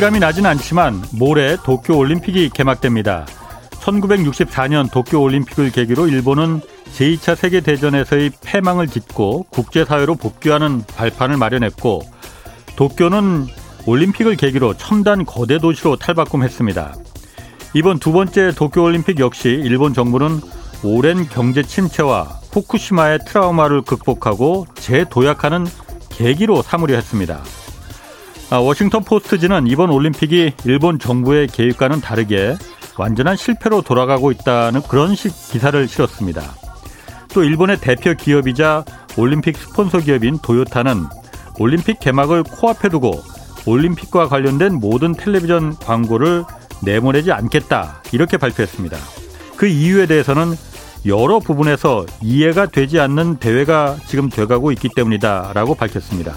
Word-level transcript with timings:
실감이 0.00 0.18
나진 0.18 0.46
않지만 0.46 1.04
모레 1.12 1.58
도쿄 1.62 1.94
올림픽이 1.98 2.48
개막됩니다. 2.54 3.26
1964년 3.82 4.90
도쿄 4.90 5.20
올림픽을 5.20 5.70
계기로 5.72 6.08
일본은 6.08 6.62
제2차 6.94 7.36
세계 7.36 7.60
대전에서의 7.60 8.30
패망을 8.40 8.86
딛고 8.86 9.48
국제 9.50 9.84
사회로 9.84 10.14
복귀하는 10.14 10.82
발판을 10.96 11.36
마련했고 11.36 12.00
도쿄는 12.76 13.46
올림픽을 13.84 14.36
계기로 14.36 14.78
첨단 14.78 15.26
거대 15.26 15.58
도시로 15.58 15.96
탈바꿈했습니다. 15.96 16.94
이번 17.74 17.98
두 17.98 18.12
번째 18.12 18.52
도쿄 18.52 18.82
올림픽 18.82 19.20
역시 19.20 19.50
일본 19.50 19.92
정부는 19.92 20.40
오랜 20.82 21.28
경제 21.28 21.62
침체와 21.62 22.22
후쿠시마의 22.52 23.18
트라우마를 23.26 23.82
극복하고 23.82 24.64
재도약하는 24.76 25.66
계기로 26.08 26.62
삼으려 26.62 26.94
했습니다. 26.94 27.42
아, 28.50 28.58
워싱턴 28.58 29.04
포스트지는 29.04 29.68
이번 29.68 29.90
올림픽이 29.90 30.54
일본 30.64 30.98
정부의 30.98 31.46
계획과는 31.46 32.00
다르게 32.00 32.56
완전한 32.98 33.36
실패로 33.36 33.82
돌아가고 33.82 34.32
있다는 34.32 34.82
그런 34.82 35.14
식 35.14 35.32
기사를 35.52 35.86
실었습니다. 35.86 36.42
또 37.32 37.44
일본의 37.44 37.78
대표 37.80 38.12
기업이자 38.14 38.84
올림픽 39.16 39.56
스폰서 39.56 40.00
기업인 40.00 40.38
도요타는 40.42 41.04
올림픽 41.60 42.00
개막을 42.00 42.42
코앞에 42.42 42.88
두고 42.88 43.22
올림픽과 43.66 44.26
관련된 44.26 44.74
모든 44.74 45.14
텔레비전 45.14 45.76
광고를 45.76 46.44
내보내지 46.82 47.30
않겠다 47.30 48.02
이렇게 48.10 48.36
발표했습니다. 48.36 48.96
그 49.56 49.66
이유에 49.68 50.06
대해서는 50.06 50.56
여러 51.06 51.38
부분에서 51.38 52.04
이해가 52.20 52.66
되지 52.66 52.98
않는 52.98 53.36
대회가 53.36 53.96
지금 54.06 54.28
돼가고 54.28 54.72
있기 54.72 54.88
때문이다라고 54.96 55.76
밝혔습니다. 55.76 56.34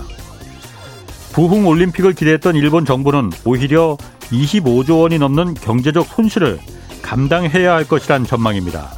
부흥 1.34 1.68
올림픽을 1.68 2.14
기대했던 2.14 2.56
일본 2.56 2.86
정부는 2.86 3.32
오히려 3.44 3.98
25조 4.32 5.02
원이 5.02 5.18
넘는 5.18 5.56
경제적 5.56 6.06
손실을 6.08 6.60
감당해야 7.02 7.74
할 7.74 7.88
것이란 7.88 8.26
전망입니다. 8.26 8.90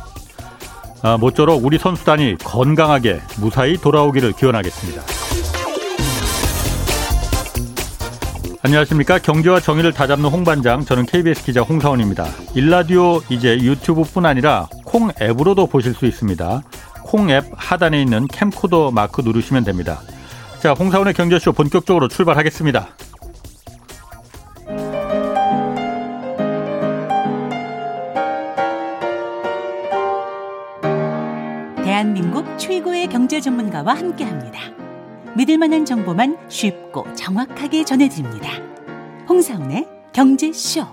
아, 1.02 1.18
모쪼록 1.18 1.64
우리 1.64 1.78
선수단이 1.78 2.36
건강하게 2.44 3.22
무사히 3.40 3.78
돌아오기를 3.78 4.34
기원하겠습니다. 4.34 5.02
안녕하십니까. 8.64 9.20
경제와 9.20 9.60
정의를 9.60 9.94
다잡는 9.94 10.30
홍반장, 10.30 10.84
저는 10.84 11.06
KBS 11.06 11.46
기자 11.46 11.62
홍사원입니다. 11.62 12.26
일라디오 12.56 13.22
이제 13.30 13.56
유튜브뿐 13.58 14.26
아니라 14.26 14.68
콩 14.84 15.12
앱으로도 15.22 15.68
보실 15.68 15.94
수 15.94 16.06
있습니다. 16.06 16.64
콩 17.04 17.30
앱 17.30 17.46
하단에 17.56 18.02
있는 18.02 18.28
캠코더 18.28 18.92
마크 18.92 19.22
누르시면 19.22 19.64
됩니다. 19.64 20.02
자, 20.66 20.74
홍사원의 20.74 21.14
경제쇼 21.14 21.52
본격적으로 21.52 22.08
출발하겠습니다. 22.08 22.88
대한민국 31.84 32.58
최고의 32.58 33.06
경제 33.10 33.40
전문가와 33.40 33.94
함께 33.94 34.24
합니다. 34.24 34.60
믿을 35.38 35.60
만한 35.60 35.86
정보만 35.86 36.36
쉽고 36.50 37.14
정확하게 37.14 37.86
전해드립니다. 37.86 38.50
홍사원의 39.30 39.88
경제쇼. 40.14 40.88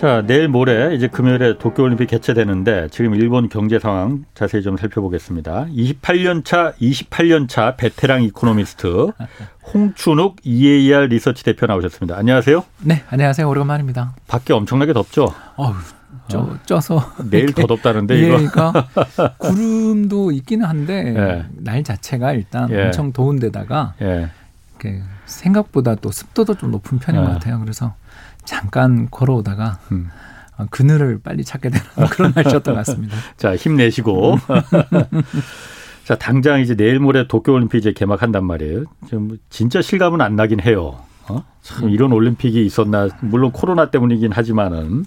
자, 0.00 0.24
내일 0.26 0.48
모레 0.48 0.94
이제 0.94 1.08
금요일에 1.08 1.58
도쿄올림픽 1.58 2.08
개최되는데 2.08 2.88
지금 2.90 3.14
일본 3.14 3.50
경제 3.50 3.78
상황 3.78 4.24
자세히 4.32 4.62
좀 4.62 4.78
살펴보겠습니다. 4.78 5.66
28년 5.66 6.42
차, 6.42 6.72
28년 6.80 7.50
차 7.50 7.76
베테랑 7.76 8.22
이코노미스트 8.22 9.12
홍춘욱 9.74 10.36
EAR 10.42 11.08
리서치 11.08 11.44
대표 11.44 11.66
나오셨습니다. 11.66 12.16
안녕하세요. 12.16 12.64
네, 12.80 13.04
안녕하세요. 13.10 13.46
오랜만입니다. 13.46 14.14
밖에 14.26 14.54
엄청나게 14.54 14.94
덥죠? 14.94 15.34
어우, 15.56 15.74
쪄, 16.28 16.56
쪄서 16.64 17.12
내일 17.30 17.52
더 17.52 17.66
덥다는데 17.66 18.14
예, 18.14 18.26
이거. 18.26 18.36
그러니까 18.38 18.88
구름도 19.36 20.32
있기는 20.32 20.64
한데 20.64 21.12
예. 21.14 21.44
날 21.58 21.84
자체가 21.84 22.32
일단 22.32 22.70
예. 22.70 22.86
엄청 22.86 23.12
더운데다가 23.12 23.92
예. 24.00 24.30
생각보다 25.26 25.94
또 25.96 26.10
습도도 26.10 26.54
좀 26.54 26.70
높은 26.70 26.98
편인 26.98 27.20
예. 27.20 27.26
것 27.26 27.32
같아요. 27.34 27.60
그래서 27.60 27.94
잠깐 28.44 29.08
걸어오다가 29.10 29.78
음. 29.92 30.10
어, 30.56 30.66
그늘을 30.70 31.20
빨리 31.22 31.44
찾게 31.44 31.70
되는 31.70 31.84
그런 32.10 32.32
날씨였던 32.34 32.74
것 32.74 32.84
같습니다. 32.84 33.16
자, 33.36 33.56
힘내시고. 33.56 34.38
자, 36.04 36.16
당장 36.16 36.60
이제 36.60 36.74
내일 36.74 36.98
모레 36.98 37.28
도쿄올림픽 37.28 37.78
이제 37.78 37.92
개막한단 37.92 38.44
말이에요. 38.44 38.84
좀 39.08 39.38
진짜 39.48 39.80
실감은 39.80 40.20
안 40.20 40.36
나긴 40.36 40.60
해요. 40.60 40.98
어? 41.28 41.44
참 41.62 41.88
이런 41.90 42.12
올림픽이 42.12 42.64
있었나. 42.66 43.08
물론 43.20 43.52
코로나 43.52 43.90
때문이긴 43.90 44.32
하지만은 44.32 45.04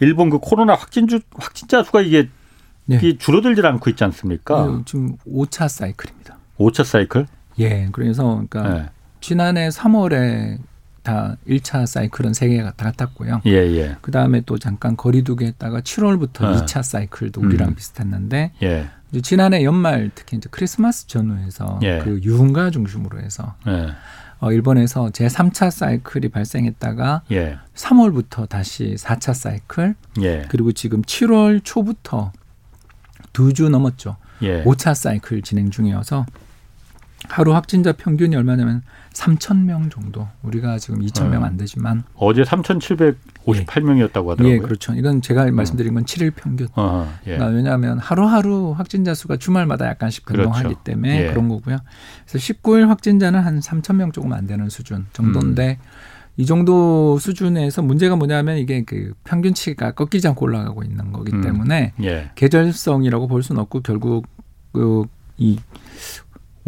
일본 0.00 0.30
그 0.30 0.38
코로나 0.38 0.74
확진주 0.74 1.20
확진자 1.34 1.82
수가 1.82 2.00
이게, 2.00 2.28
네. 2.86 3.18
줄어들질 3.18 3.66
않고 3.66 3.90
있지 3.90 4.02
않습니까? 4.04 4.62
어, 4.62 4.82
지금 4.86 5.16
5차 5.28 5.68
사이클입니다. 5.68 6.38
5차 6.58 6.84
사이클? 6.84 7.26
예, 7.58 7.88
그래서 7.92 8.42
그러니까 8.48 8.76
예. 8.78 8.90
지난해 9.20 9.68
3월에 9.68 10.58
다 11.08 11.36
1차 11.48 11.86
사이클은 11.86 12.34
세 12.34 12.48
개가 12.48 12.72
다 12.72 12.92
탔고요. 12.92 13.40
예, 13.46 13.52
예. 13.52 13.96
그 14.02 14.10
다음에 14.10 14.42
또 14.44 14.58
잠깐 14.58 14.94
거리두기 14.94 15.46
했다가 15.46 15.80
7월부터 15.80 16.40
네. 16.52 16.56
2차 16.66 16.82
사이클도 16.82 17.40
우리랑 17.40 17.70
음. 17.70 17.74
비슷했는데 17.74 18.52
예. 18.62 18.90
지난해 19.22 19.64
연말 19.64 20.10
특히 20.14 20.36
이제 20.36 20.48
크리스마스 20.50 21.06
전후에서 21.06 21.80
예. 21.82 22.00
그 22.00 22.20
유흥가 22.22 22.70
중심으로 22.70 23.20
해서 23.20 23.54
예. 23.66 23.88
어, 24.40 24.52
일본에서 24.52 25.08
제 25.10 25.28
3차 25.28 25.70
사이클이 25.70 26.28
발생했다가 26.28 27.22
예. 27.32 27.56
3월부터 27.74 28.46
다시 28.46 28.94
4차 28.98 29.32
사이클 29.32 29.94
예. 30.20 30.44
그리고 30.50 30.72
지금 30.72 31.00
7월 31.00 31.62
초부터 31.64 32.32
두 33.32 33.52
주 33.54 33.70
넘었죠. 33.70 34.16
예. 34.42 34.62
5차 34.64 34.94
사이클 34.94 35.40
진행 35.40 35.70
중이어서 35.70 36.26
하루 37.28 37.54
확진자 37.54 37.92
평균이 37.92 38.34
얼마냐면 38.36 38.82
3천 39.12 39.64
명 39.64 39.90
정도. 39.90 40.28
우리가 40.42 40.78
지금 40.78 41.00
2천 41.00 41.28
명 41.28 41.44
안 41.44 41.56
되지만 41.56 42.04
어제 42.14 42.42
3,758명이었다고 42.42 44.28
하더라고요. 44.28 44.48
예, 44.48 44.58
그렇죠. 44.58 44.92
이건 44.94 45.20
제가 45.22 45.50
말씀드린 45.50 45.94
건 45.94 46.04
7일 46.04 46.32
평균. 46.34 46.68
어허, 46.74 47.06
예. 47.26 47.34
그러니까 47.34 47.46
왜냐하면 47.56 47.98
하루하루 47.98 48.72
확진자 48.76 49.14
수가 49.14 49.36
주말마다 49.36 49.86
약간씩 49.86 50.24
변동하기 50.26 50.62
그렇죠. 50.62 50.80
때문에 50.84 51.24
예. 51.24 51.28
그런 51.28 51.48
거고요. 51.48 51.78
그래서 52.26 52.38
19일 52.54 52.86
확진자는 52.88 53.40
한 53.40 53.60
3천 53.60 53.96
명 53.96 54.12
조금 54.12 54.32
안 54.32 54.46
되는 54.46 54.68
수준 54.68 55.06
정도인데 55.12 55.78
음. 55.80 55.84
이 56.36 56.46
정도 56.46 57.18
수준에서 57.18 57.82
문제가 57.82 58.14
뭐냐면 58.16 58.58
이게 58.58 58.84
그 58.84 59.12
평균치가 59.24 59.92
꺾이지 59.92 60.28
않고 60.28 60.46
올라가고 60.46 60.84
있는 60.84 61.12
거기 61.12 61.32
음. 61.32 61.40
때문에 61.42 61.92
예. 62.02 62.30
계절성이라고 62.36 63.26
볼 63.26 63.42
수는 63.42 63.60
없고 63.62 63.80
결국 63.82 64.26
그 64.72 65.04
이 65.38 65.56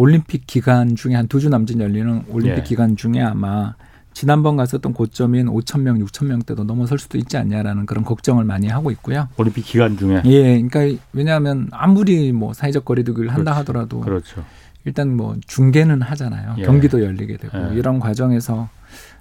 올림픽 0.05 0.47
기간 0.47 0.97
중에 0.97 1.15
한 1.15 1.27
두 1.29 1.39
주 1.41 1.49
남짓 1.51 1.79
열리는 1.79 2.25
올림픽 2.29 2.61
예. 2.61 2.63
기간 2.63 2.97
중에 2.97 3.21
아마 3.21 3.75
지난번 4.13 4.57
갔었던 4.57 4.93
고점인 4.93 5.47
5천 5.47 5.83
명, 5.83 5.99
6천 5.99 6.27
명대도 6.27 6.65
넘어설 6.65 6.99
수도 6.99 7.17
있지 7.19 7.37
않냐라는 7.37 7.87
그런 7.87 8.05
걱정을 8.05 8.45
많이 8.45 8.67
하고 8.69 8.91
있고요. 8.91 9.29
올림픽 9.37 9.63
기간 9.65 9.97
중에. 9.97 10.23
예, 10.25 10.61
그러니까 10.61 11.03
왜냐하면 11.13 11.69
아무리 11.71 12.33
뭐 12.33 12.53
사회적 12.53 12.85
거리두기를 12.85 13.29
한다 13.31 13.53
그렇죠. 13.53 13.59
하더라도 13.61 14.01
그렇죠. 14.01 14.45
일단 14.85 15.15
뭐 15.17 15.37
중계는 15.47 16.03
하잖아요. 16.03 16.57
예. 16.59 16.63
경기도 16.63 17.03
열리게 17.05 17.37
되고 17.37 17.57
예. 17.57 17.75
이런 17.77 18.01
과정에서 18.01 18.69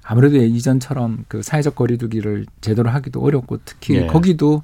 아무래도 0.04 0.38
이전처럼 0.38 1.25
그 1.27 1.44
사회적 1.44 1.75
거리두기를 1.75 2.45
제대로 2.62 2.89
하기도 2.89 3.21
어렵고 3.21 3.59
특히 3.65 3.95
예. 3.95 4.07
거기도 4.07 4.63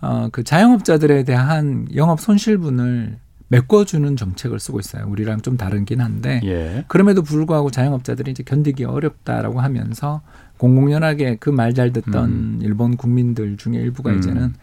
어 0.00 0.28
그 0.32 0.42
자영업자들에 0.42 1.22
대한 1.24 1.86
영업 1.94 2.20
손실분을 2.20 3.18
메꿔주는 3.48 4.16
정책을 4.16 4.58
쓰고 4.58 4.80
있어요. 4.80 5.06
우리랑 5.08 5.40
좀 5.42 5.56
다르긴 5.56 6.00
한데 6.00 6.40
예. 6.44 6.84
그럼에도 6.88 7.22
불구하고 7.22 7.70
자영업자들이 7.70 8.30
이제 8.30 8.42
견디기 8.42 8.84
어렵다라고 8.84 9.60
하면서 9.60 10.22
공공연하게 10.58 11.36
그 11.36 11.50
말 11.50 11.74
잘 11.74 11.92
듣던 11.92 12.24
음. 12.30 12.58
일본 12.62 12.96
국민들 12.96 13.56
중에 13.56 13.76
일부가 13.76 14.12
음. 14.12 14.18
이제는 14.18 14.54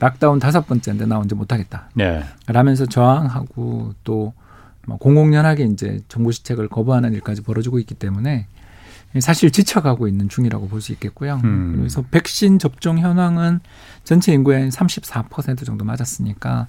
락다운 0.00 0.38
다섯 0.38 0.66
번째인데 0.66 1.06
나 1.06 1.18
언제 1.18 1.34
못하겠다. 1.34 1.90
네. 1.94 2.22
라면서 2.46 2.86
저항하고 2.86 3.94
또뭐 4.04 4.98
공공연하게 5.00 5.64
이제 5.64 6.00
정부 6.08 6.30
시책을 6.30 6.68
거부하는 6.68 7.12
일까지 7.14 7.42
벌어지고 7.42 7.78
있기 7.80 7.94
때문에 7.94 8.46
사실 9.20 9.50
지쳐가고 9.50 10.06
있는 10.06 10.28
중이라고 10.28 10.68
볼 10.68 10.80
수 10.80 10.92
있겠고요. 10.92 11.40
음. 11.44 11.74
그래서 11.78 12.02
백신 12.10 12.58
접종 12.58 12.98
현황은 12.98 13.60
전체 14.04 14.32
인구의 14.32 14.68
한34% 14.70 15.64
정도 15.64 15.84
맞았으니까 15.84 16.68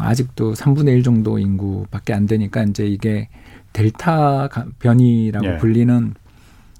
아직도 0.00 0.54
3분의 0.54 0.88
1 0.96 1.02
정도 1.02 1.38
인구밖에 1.38 2.12
안 2.14 2.26
되니까 2.26 2.62
이제 2.64 2.86
이게 2.86 3.28
델타 3.72 4.48
가- 4.48 4.66
변이라고 4.78 5.46
예. 5.46 5.56
불리는 5.58 6.14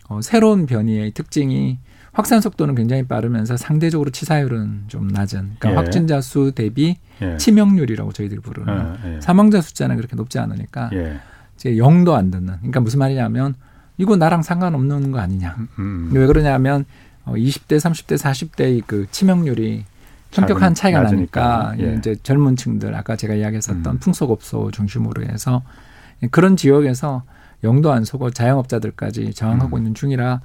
어, 0.09 0.21
새로운 0.23 0.67
변이의 0.67 1.13
특징이 1.13 1.79
확산 2.13 2.41
속도는 2.41 2.75
굉장히 2.75 3.05
빠르면서 3.05 3.57
상대적으로 3.57 4.11
치사율은 4.11 4.85
좀 4.89 5.07
낮은 5.09 5.57
그러니까 5.59 5.71
예. 5.71 5.75
확진자 5.77 6.21
수 6.21 6.53
대비 6.55 6.97
예. 7.23 7.37
치명률이라고 7.37 8.13
저희들이 8.13 8.41
부르는 8.41 8.97
예. 9.05 9.17
예. 9.17 9.21
사망자 9.21 9.61
숫자는 9.61 9.97
그렇게 9.97 10.17
높지 10.17 10.39
않으니까 10.39 10.91
예. 10.95 11.21
이제 11.57 11.73
0도 11.75 12.15
안 12.15 12.31
듣는. 12.31 12.57
그러니까 12.59 12.81
무슨 12.81 12.99
말이냐면 12.99 13.55
이거 13.99 14.17
나랑 14.17 14.43
상관없는 14.43 15.11
거 15.13 15.19
아니냐. 15.19 15.57
음. 15.59 15.69
음. 15.79 16.11
왜 16.13 16.27
그러냐면 16.27 16.85
어, 17.25 17.35
20대, 17.35 17.77
30대, 17.79 18.17
40대의 18.17 18.83
그 18.87 19.07
치명률이 19.11 19.85
현격한 20.31 20.75
차이가 20.75 21.03
나니까 21.03 21.75
예. 21.81 21.95
이제 21.99 22.15
젊은 22.23 22.55
층들 22.57 22.95
아까 22.95 23.17
제가 23.17 23.35
이야기했었던 23.35 23.87
음. 23.87 23.99
풍속업소 23.99 24.71
중심으로 24.71 25.25
해서 25.25 25.63
그런 26.31 26.57
지역에서 26.57 27.23
영도 27.65 27.93
안 27.93 28.05
서고 28.05 28.31
자영업자들까지 28.31 29.33
저항하고 29.35 29.77
음. 29.77 29.79
있는 29.79 29.95
중이라 29.95 30.41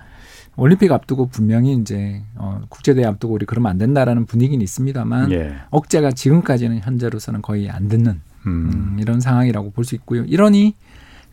올림픽 0.55 0.91
앞두고 0.91 1.27
분명히 1.27 1.73
이제 1.73 2.21
어 2.35 2.61
국제대회 2.69 3.05
앞두고 3.05 3.33
우리 3.33 3.45
그러면 3.45 3.71
안 3.71 3.77
된다라는 3.77 4.25
분위기는 4.25 4.61
있습니다만 4.63 5.31
예. 5.31 5.55
억제가 5.69 6.11
지금까지는 6.11 6.79
현재로서는 6.79 7.41
거의 7.41 7.69
안 7.69 7.87
듣는 7.87 8.21
음. 8.45 8.71
음, 8.73 8.97
이런 8.99 9.19
상황이라고 9.19 9.71
볼 9.71 9.83
수 9.83 9.95
있고요. 9.95 10.23
이러니 10.23 10.75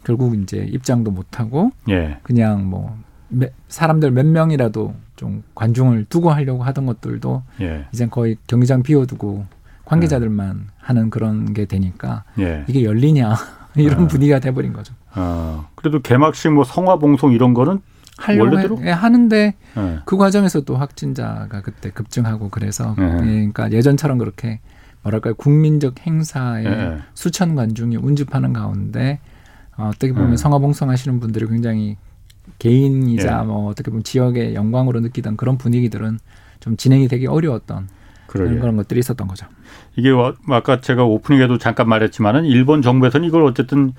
결국 0.04 0.34
이제 0.34 0.58
입장도 0.58 1.10
못 1.10 1.38
하고 1.38 1.70
예. 1.88 2.18
그냥 2.22 2.68
뭐 2.68 2.96
사람들 3.68 4.10
몇 4.10 4.26
명이라도 4.26 4.94
좀 5.16 5.42
관중을 5.54 6.06
두고 6.08 6.30
하려고 6.30 6.62
하던 6.62 6.86
것들도 6.86 7.42
예. 7.60 7.86
이제 7.92 8.06
거의 8.06 8.36
경기장 8.46 8.82
비워두고 8.82 9.46
관계자들만 9.84 10.60
예. 10.60 10.72
하는 10.78 11.10
그런 11.10 11.52
게 11.52 11.66
되니까 11.66 12.24
예. 12.38 12.64
이게 12.68 12.84
열리냐 12.84 13.34
이런 13.76 14.04
아. 14.04 14.06
분위기가 14.08 14.38
돼버린 14.40 14.72
거죠. 14.72 14.94
아, 15.12 15.68
그래도 15.74 16.00
개막식 16.00 16.52
뭐 16.52 16.64
성화 16.64 16.98
봉송 16.98 17.32
이런 17.32 17.54
거는 17.54 17.80
원래대로 18.38 18.78
해, 18.82 18.90
하는데 18.90 19.54
네. 19.74 19.98
그 20.04 20.16
과정에서 20.16 20.60
또 20.60 20.76
확진자가 20.76 21.62
그때 21.62 21.90
급증하고 21.90 22.50
그래서 22.50 22.94
네. 22.98 23.04
예, 23.04 23.16
그러니까 23.16 23.72
예전처럼 23.72 24.18
그렇게 24.18 24.60
뭐랄까요 25.02 25.34
국민적 25.34 26.06
행사에 26.06 26.62
네. 26.62 26.98
수천 27.14 27.54
관중이 27.54 27.96
운집하는 27.96 28.52
가운데 28.52 29.20
어, 29.80 29.88
어떻게 29.88 30.12
보면 30.12 30.36
성화봉송하시는 30.36 31.20
분들이 31.20 31.46
굉장히 31.46 31.96
개인이자 32.58 33.42
뭐 33.44 33.68
어떻게 33.70 33.90
보면 33.90 34.04
지역의 34.04 34.54
영광으로 34.54 35.00
느끼던 35.00 35.36
그런 35.36 35.56
분위기들은 35.58 36.18
좀 36.60 36.76
진행이 36.76 37.08
되기 37.08 37.26
어려웠던 37.26 37.88
그러게. 38.26 38.58
그런 38.58 38.76
것들이 38.76 39.00
있었던 39.00 39.26
거죠. 39.26 39.46
이게 39.96 40.10
아까 40.48 40.80
제가 40.80 41.04
오프닝에도 41.04 41.58
잠깐 41.58 41.88
말했지만은 41.88 42.44
일본 42.44 42.82
정부에서는 42.82 43.26
이걸 43.26 43.42
어쨌든 43.44 43.92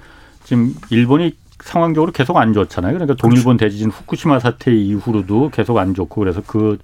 지금 0.43 0.73
일본이 0.89 1.35
상황적으로 1.59 2.11
계속 2.11 2.37
안 2.37 2.53
좋잖아요. 2.53 2.93
그러니까 2.93 3.15
동일본 3.15 3.57
그렇죠. 3.57 3.65
대지진 3.69 3.89
후쿠시마 3.91 4.39
사태 4.39 4.73
이후로도 4.73 5.49
계속 5.49 5.77
안 5.77 5.93
좋고 5.93 6.19
그래서 6.21 6.41
그 6.41 6.77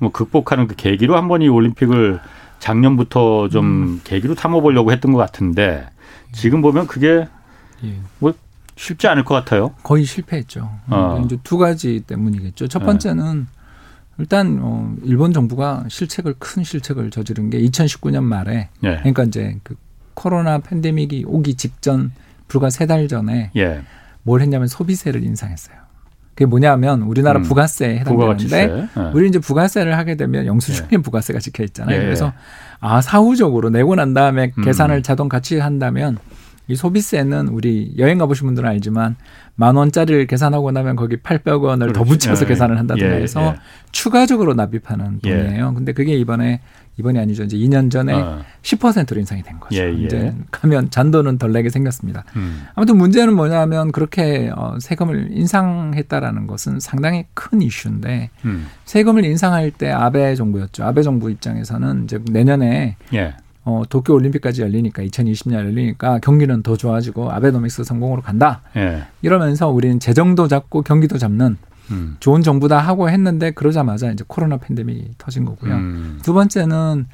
뭐 0.00 0.10
극복하는 0.10 0.66
그 0.66 0.74
계기로 0.74 1.16
한 1.16 1.28
번 1.28 1.40
이 1.40 1.48
올림픽을 1.48 2.18
작년부터 2.58 3.48
좀 3.48 3.64
음. 3.64 4.00
계기로 4.02 4.34
삼아보려고 4.34 4.90
했던 4.90 5.12
것 5.12 5.18
같은데 5.18 5.86
지금 6.32 6.62
보면 6.62 6.86
그게 6.88 7.28
예. 7.84 7.94
뭐 8.18 8.34
쉽지 8.76 9.06
않을 9.08 9.24
것 9.24 9.34
같아요. 9.34 9.72
거의 9.82 10.04
실패했죠. 10.04 10.70
어. 10.88 11.22
이제 11.24 11.36
두 11.44 11.58
가지 11.58 12.00
때문이겠죠. 12.06 12.68
첫 12.68 12.80
번째는 12.84 13.46
일단 14.18 14.58
어 14.62 14.94
일본 15.02 15.32
정부가 15.32 15.84
실책을 15.88 16.34
큰 16.38 16.62
실책을 16.64 17.10
저지른 17.10 17.50
게 17.50 17.60
2019년 17.60 18.22
말에 18.22 18.68
예. 18.84 18.96
그러니까 18.98 19.24
이제 19.24 19.58
그 19.62 19.76
코로나 20.14 20.58
팬데믹이 20.58 21.24
오기 21.26 21.54
직전 21.54 22.12
불과 22.46 22.70
세 22.70 22.86
달 22.86 23.08
전에 23.08 23.50
예. 23.56 23.82
뭘 24.22 24.40
했냐면 24.40 24.68
소비세를 24.68 25.22
인상했어요. 25.24 25.76
그게 26.30 26.46
뭐냐면 26.46 27.02
우리나라 27.02 27.38
음. 27.38 27.42
부가세에 27.44 27.98
해당되는데 28.00 28.66
네. 28.66 28.88
우리 29.14 29.28
이제 29.28 29.38
부가세를 29.38 29.96
하게 29.96 30.16
되면 30.16 30.46
영수증에 30.46 30.88
네. 30.88 30.96
부가세가 30.98 31.38
찍혀 31.38 31.62
있잖아요. 31.64 31.96
네. 31.98 32.04
그래서 32.04 32.32
아 32.80 33.00
사후적으로 33.00 33.70
내고 33.70 33.94
난 33.94 34.14
다음에 34.14 34.50
음. 34.58 34.64
계산을 34.64 35.02
자동 35.04 35.28
같이 35.28 35.58
한다면 35.60 36.18
이 36.66 36.76
소비세는 36.76 37.48
우리 37.48 37.94
여행 37.98 38.18
가보신 38.18 38.46
분들은 38.46 38.68
알지만 38.68 39.16
만 39.54 39.76
원짜리를 39.76 40.26
계산하고 40.26 40.72
나면 40.72 40.96
거기 40.96 41.16
800원을 41.16 41.80
그렇지. 41.80 41.92
더 41.92 42.04
붙여서 42.04 42.44
예. 42.44 42.48
계산을 42.48 42.78
한다든가 42.78 43.16
예. 43.16 43.22
해서 43.22 43.54
예. 43.54 43.60
추가적으로 43.92 44.54
납입하는 44.54 45.20
예. 45.24 45.44
돈이에요. 45.44 45.74
근데 45.74 45.92
그게 45.92 46.14
이번에 46.16 46.60
이번이 46.96 47.18
아니죠. 47.18 47.42
이제 47.42 47.56
2년 47.56 47.90
전에 47.90 48.14
어. 48.14 48.42
10%로 48.62 49.18
인상이 49.18 49.42
된 49.42 49.58
거죠. 49.58 49.76
예, 49.76 49.88
예. 49.88 49.92
이제 49.92 50.34
가면 50.50 50.90
잔돈은 50.90 51.38
덜 51.38 51.52
내게 51.52 51.68
생겼습니다. 51.68 52.24
음. 52.36 52.64
아무튼 52.74 52.96
문제는 52.96 53.34
뭐냐면 53.34 53.90
그렇게 53.92 54.50
어, 54.54 54.76
세금을 54.80 55.30
인상했다라는 55.32 56.46
것은 56.46 56.80
상당히 56.80 57.26
큰 57.34 57.62
이슈인데 57.62 58.30
음. 58.44 58.66
세금을 58.84 59.24
인상할 59.24 59.70
때 59.72 59.90
아베 59.90 60.34
정부였죠. 60.34 60.84
아베 60.84 61.02
정부 61.02 61.30
입장에서는 61.30 62.04
이제 62.04 62.20
내년에 62.30 62.96
예. 63.12 63.34
어, 63.64 63.82
도쿄 63.88 64.14
올림픽까지 64.14 64.62
열리니까 64.62 65.02
2020년 65.02 65.54
열리니까 65.54 66.18
경기는 66.18 66.62
더 66.62 66.76
좋아지고 66.76 67.30
아베노믹스 67.30 67.84
성공으로 67.84 68.22
간다. 68.22 68.60
예. 68.76 69.04
이러면서 69.22 69.68
우리는 69.70 69.98
재정도 69.98 70.48
잡고 70.48 70.82
경기도 70.82 71.16
잡는 71.16 71.56
음. 71.90 72.16
좋은 72.20 72.42
정부다 72.42 72.78
하고 72.78 73.08
했는데 73.08 73.50
그러자마자 73.50 74.10
이제 74.10 74.24
코로나 74.26 74.58
팬데믹이 74.58 75.12
터진 75.18 75.44
거고요. 75.44 75.74
음. 75.74 76.18
두 76.22 76.34
번째는 76.34 77.06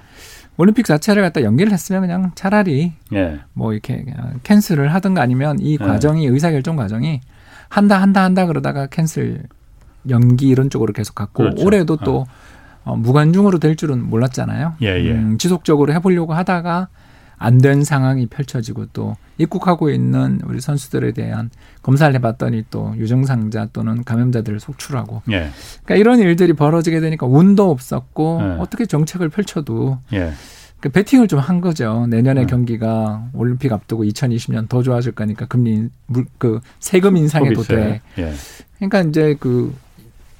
올림픽 0.56 0.84
자체를 0.84 1.22
갖다 1.22 1.42
연기를 1.42 1.72
했으면 1.72 2.02
그냥 2.02 2.32
차라리 2.34 2.92
예. 3.12 3.40
뭐 3.52 3.72
이렇게 3.72 4.04
cancel을 4.42 4.92
하든가 4.94 5.22
아니면 5.22 5.58
이 5.60 5.72
예. 5.72 5.76
과정이 5.76 6.26
예. 6.26 6.30
의사결정 6.30 6.76
과정이 6.76 7.20
한다 7.68 8.02
한다 8.02 8.24
한다 8.24 8.46
그러다가 8.46 8.86
cancel 8.86 9.44
연기 10.08 10.48
이런 10.48 10.68
쪽으로 10.68 10.92
계속 10.92 11.14
갔고 11.14 11.44
그렇죠. 11.44 11.64
올해도 11.64 11.96
또 11.98 12.20
어. 12.20 12.26
어, 12.84 12.96
무관중으로 12.96 13.58
될 13.58 13.76
줄은 13.76 14.08
몰랐잖아요. 14.08 14.74
예, 14.82 14.86
예. 15.04 15.12
음, 15.12 15.38
지속적으로 15.38 15.92
해보려고 15.92 16.34
하다가 16.34 16.88
안 17.42 17.58
된 17.58 17.84
상황이 17.84 18.26
펼쳐지고 18.26 18.86
또 18.92 19.16
입국하고 19.38 19.88
있는 19.88 20.40
우리 20.44 20.60
선수들에 20.60 21.12
대한 21.12 21.48
검사를 21.82 22.14
해봤더니 22.14 22.64
또 22.70 22.92
유증상자 22.98 23.68
또는 23.72 24.04
감염자들을 24.04 24.60
속출하고 24.60 25.22
예. 25.30 25.48
그러니까 25.84 25.94
이런 25.96 26.18
일들이 26.18 26.52
벌어지게 26.52 27.00
되니까 27.00 27.26
운도 27.26 27.70
없었고 27.70 28.40
예. 28.42 28.46
어떻게 28.60 28.84
정책을 28.84 29.30
펼쳐도 29.30 29.98
예. 30.12 30.32
그 30.80 30.90
배팅을 30.90 31.28
좀 31.28 31.40
한 31.40 31.62
거죠. 31.62 32.06
내년에 32.10 32.42
예. 32.42 32.46
경기가 32.46 33.24
올림픽 33.32 33.72
앞두고 33.72 34.04
2020년 34.04 34.68
더 34.68 34.82
좋아질 34.82 35.12
거니까 35.12 35.46
금리 35.46 35.88
그 36.36 36.60
세금 36.78 37.16
인상해도 37.16 37.62
돼. 37.62 38.02
예. 38.18 38.34
그러니까 38.76 39.00
이제 39.00 39.34
그 39.40 39.74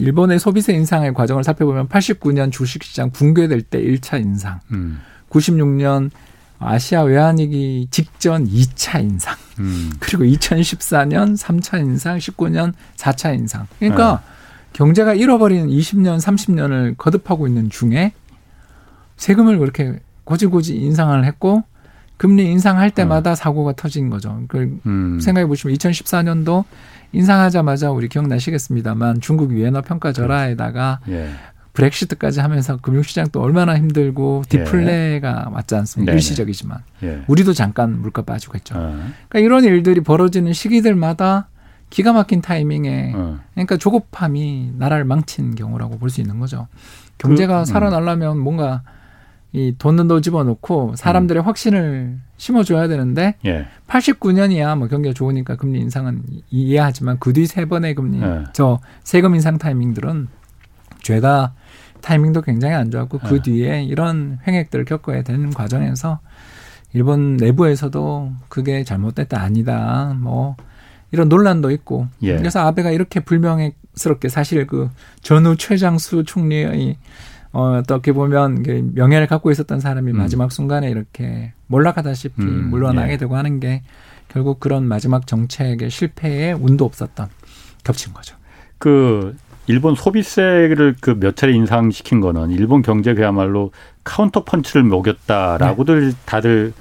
일본의 0.01 0.39
소비세 0.39 0.73
인상의 0.73 1.13
과정을 1.13 1.45
살펴보면 1.45 1.89
89년 1.89 2.51
주식시장 2.51 3.11
붕괴될 3.11 3.63
때 3.63 3.81
1차 3.83 4.21
인상, 4.21 4.61
음. 4.73 5.01
96년 5.29 6.11
아시아 6.59 7.03
외환위기 7.03 7.89
직전 7.91 8.47
2차 8.47 9.03
인상. 9.03 9.37
음. 9.59 9.93
그리고 10.01 10.25
2014년 10.25 11.39
3차 11.39 11.81
인상, 11.81 12.19
19년 12.19 12.73
4차 12.97 13.35
인상. 13.35 13.67
그러니까 13.79 14.23
네. 14.25 14.31
경제가 14.73 15.15
잃어버린 15.15 15.69
20년, 15.69 16.19
30년을 16.19 16.97
거듭하고 16.97 17.47
있는 17.47 17.69
중에 17.71 18.13
세금을 19.17 19.59
그렇게 19.59 20.01
고지고지 20.25 20.77
인상을 20.77 21.25
했고 21.25 21.65
금리 22.21 22.45
인상할 22.51 22.91
때마다 22.91 23.31
네. 23.31 23.35
사고가 23.35 23.73
터진 23.73 24.11
거죠. 24.11 24.43
그 24.47 24.79
음. 24.85 25.19
생각해 25.21 25.47
보시면 25.47 25.75
2014년도 25.75 26.65
인상하자마자 27.13 27.93
우리 27.93 28.09
기억나시겠습니다만 28.09 29.23
중국 29.23 29.53
위엔화 29.53 29.81
평가 29.81 30.13
절하에다가 30.13 31.01
예. 31.09 31.31
브렉시트까지 31.73 32.41
하면서 32.41 32.77
금융시장 32.77 33.29
또 33.33 33.41
얼마나 33.41 33.75
힘들고 33.75 34.43
예. 34.53 34.65
디플레가 34.65 35.47
예. 35.49 35.55
왔지 35.55 35.75
않습니까? 35.77 36.13
일시적이지만 36.13 36.81
예. 37.05 37.23
우리도 37.27 37.55
잠깐 37.55 37.99
물가 38.03 38.21
빠지고 38.21 38.57
했죠. 38.57 38.75
어. 38.77 39.01
그러니까 39.31 39.39
이런 39.39 39.65
일들이 39.65 40.03
벌어지는 40.03 40.53
시기들마다 40.53 41.49
기가 41.89 42.13
막힌 42.13 42.43
타이밍에 42.43 43.13
어. 43.15 43.39
그러니까 43.55 43.79
조급함이 43.79 44.73
나라를 44.77 45.07
망친 45.07 45.55
경우라고 45.55 45.97
볼 45.97 46.11
수 46.11 46.21
있는 46.21 46.39
거죠. 46.39 46.69
경제가 47.17 47.55
그, 47.55 47.61
음. 47.61 47.65
살아나려면 47.65 48.39
뭔가 48.39 48.83
이 49.53 49.75
돈은 49.77 50.07
더 50.07 50.21
집어넣고 50.21 50.95
사람들의 50.97 51.43
음. 51.43 51.47
확신을 51.47 52.19
심어줘야 52.37 52.87
되는데 52.89 53.35
예. 53.45 53.67
89년이야 53.89 54.79
뭐 54.79 54.87
경기가 54.87 55.13
좋으니까 55.13 55.57
금리 55.57 55.81
인상은 55.81 56.23
이해하지만 56.51 57.19
그 57.19 57.33
뒤 57.33 57.47
세 57.47 57.65
번의 57.65 57.95
금리 57.95 58.23
예. 58.23 58.45
저 58.53 58.79
세금 59.03 59.35
인상 59.35 59.59
타이밍들은 59.59 60.29
죄가 61.03 61.55
타이밍도 62.01 62.43
굉장히 62.43 62.75
안 62.75 62.91
좋았고 62.91 63.19
그 63.19 63.35
네. 63.37 63.43
뒤에 63.43 63.83
이런 63.85 64.39
횡액들을 64.47 64.85
겪어야 64.85 65.23
되는 65.23 65.51
과정에서 65.51 66.21
일본 66.93 67.37
내부에서도 67.37 68.33
그게 68.49 68.85
잘못됐다 68.85 69.41
아니다 69.41 70.17
뭐 70.19 70.57
이런 71.13 71.29
논란도 71.29 71.71
있고 71.73 72.07
예. 72.23 72.37
그래서 72.37 72.61
아베가 72.61 72.91
이렇게 72.91 73.21
불명예스럽게 73.21 74.29
사실 74.29 74.67
그 74.67 74.91
전후 75.23 75.57
최장수 75.57 76.25
총리의 76.25 76.97
어, 77.53 77.79
어떻게 77.79 78.13
보면 78.13 78.63
명예를 78.95 79.27
갖고 79.27 79.51
있었던 79.51 79.81
사람이 79.81 80.13
음. 80.13 80.19
마지막 80.19 80.53
순간에 80.53 80.89
이렇게 80.91 81.53
몰락하다시피 81.67 82.43
음. 82.43 82.71
물러나게 82.71 83.15
예. 83.15 83.17
되고 83.17 83.37
하는 83.37 83.59
게 83.61 83.83
결국 84.29 84.61
그런 84.61 84.87
마지막 84.87 85.27
정책의 85.27 85.91
실패에 85.91 86.53
운도 86.53 86.85
없었던 86.85 87.29
겹친 87.83 88.13
거죠. 88.13 88.37
그 88.79 89.37
일본 89.67 89.95
소비세를 89.95 90.97
그 91.01 91.15
몇 91.19 91.37
차례 91.37 91.53
인상시킨 91.53 92.21
거는 92.21 92.51
일본 92.51 92.83
경제 92.83 93.15
그야말로 93.15 93.73
카운터 94.05 94.45
펀치를 94.45 94.85
먹였다라고들 94.85 96.11
네. 96.11 96.17
다들 96.25 96.73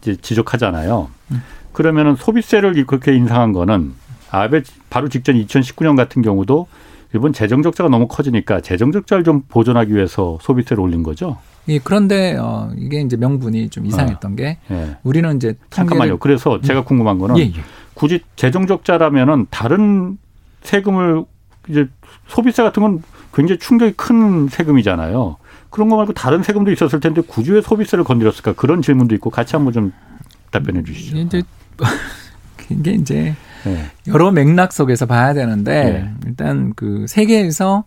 이제 0.00 0.16
지적하잖아요. 0.16 1.10
음. 1.32 1.42
그러면은 1.72 2.16
소비세를 2.16 2.84
그렇게 2.86 3.14
인상한 3.14 3.52
거는 3.52 3.94
아베 4.30 4.62
바로 4.90 5.08
직전 5.08 5.36
2019년 5.36 5.96
같은 5.96 6.22
경우도 6.22 6.66
일본 7.12 7.32
재정 7.32 7.62
적자가 7.62 7.88
너무 7.90 8.08
커지니까 8.08 8.60
재정 8.60 8.92
적자를 8.92 9.24
좀 9.24 9.42
보존하기 9.48 9.94
위해서 9.94 10.38
소비세를 10.40 10.82
올린 10.82 11.02
거죠. 11.02 11.38
예, 11.68 11.78
그런데 11.78 12.36
어 12.36 12.70
이게 12.76 13.00
이제 13.00 13.16
명분이 13.16 13.68
좀 13.68 13.86
이상했던 13.86 14.32
어. 14.32 14.36
게 14.36 14.58
예. 14.70 14.96
우리는 15.04 15.36
이제 15.36 15.54
잠깐만요. 15.70 16.18
그래서 16.18 16.60
제가 16.60 16.80
음. 16.80 16.84
궁금한 16.84 17.18
거는 17.18 17.38
예, 17.38 17.42
예. 17.42 17.52
굳이 17.94 18.20
재정 18.36 18.66
적자라면은 18.66 19.46
다른 19.50 20.18
세금을 20.62 21.24
이제 21.68 21.88
소비세 22.26 22.62
같은 22.62 22.82
건 22.82 23.02
굉장히 23.34 23.58
충격이 23.58 23.92
큰 23.96 24.48
세금이잖아요. 24.48 25.36
그런 25.70 25.88
거 25.88 25.96
말고 25.96 26.12
다른 26.12 26.42
세금도 26.42 26.70
있었을 26.72 27.00
텐데 27.00 27.22
굳이 27.22 27.52
왜 27.52 27.62
소비세를 27.62 28.04
건드렸을까 28.04 28.54
그런 28.54 28.82
질문도 28.82 29.14
있고 29.16 29.30
같이 29.30 29.56
한번 29.56 29.72
좀 29.72 29.92
답변해 30.50 30.82
주시죠. 30.82 31.16
이제 31.16 31.42
이게 32.70 32.92
이제 32.92 33.34
네. 33.64 33.84
여러 34.08 34.30
맥락 34.30 34.72
속에서 34.72 35.06
봐야 35.06 35.34
되는데 35.34 35.84
네. 35.84 36.14
일단 36.26 36.72
그 36.74 37.06
세계에서 37.08 37.84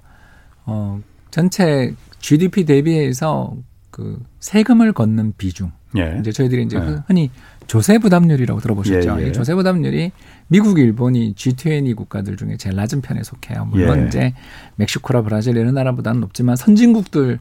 어 0.65 1.01
전체 1.31 1.93
GDP 2.19 2.65
대비해서 2.65 3.55
그 3.91 4.21
세금을 4.39 4.93
걷는 4.93 5.33
비중. 5.37 5.71
예. 5.97 6.17
이제 6.19 6.31
저희들이 6.31 6.63
이제 6.63 6.77
예. 6.77 6.97
흔히 7.07 7.29
조세 7.67 7.97
부담률이라고 7.97 8.59
들어보셨죠. 8.59 9.17
예, 9.19 9.23
예. 9.23 9.29
이 9.29 9.33
조세 9.33 9.55
부담률이 9.55 10.11
미국, 10.47 10.79
일본이 10.79 11.33
G20 11.33 11.95
국가들 11.95 12.37
중에 12.37 12.57
제일 12.57 12.75
낮은 12.75 13.01
편에 13.01 13.23
속해요. 13.23 13.65
물론 13.65 14.03
예. 14.03 14.07
이제 14.07 14.33
멕시코라 14.75 15.21
브라질 15.23 15.57
이런 15.57 15.73
나라보다는 15.73 16.21
높지만 16.21 16.55
선진국들 16.55 17.39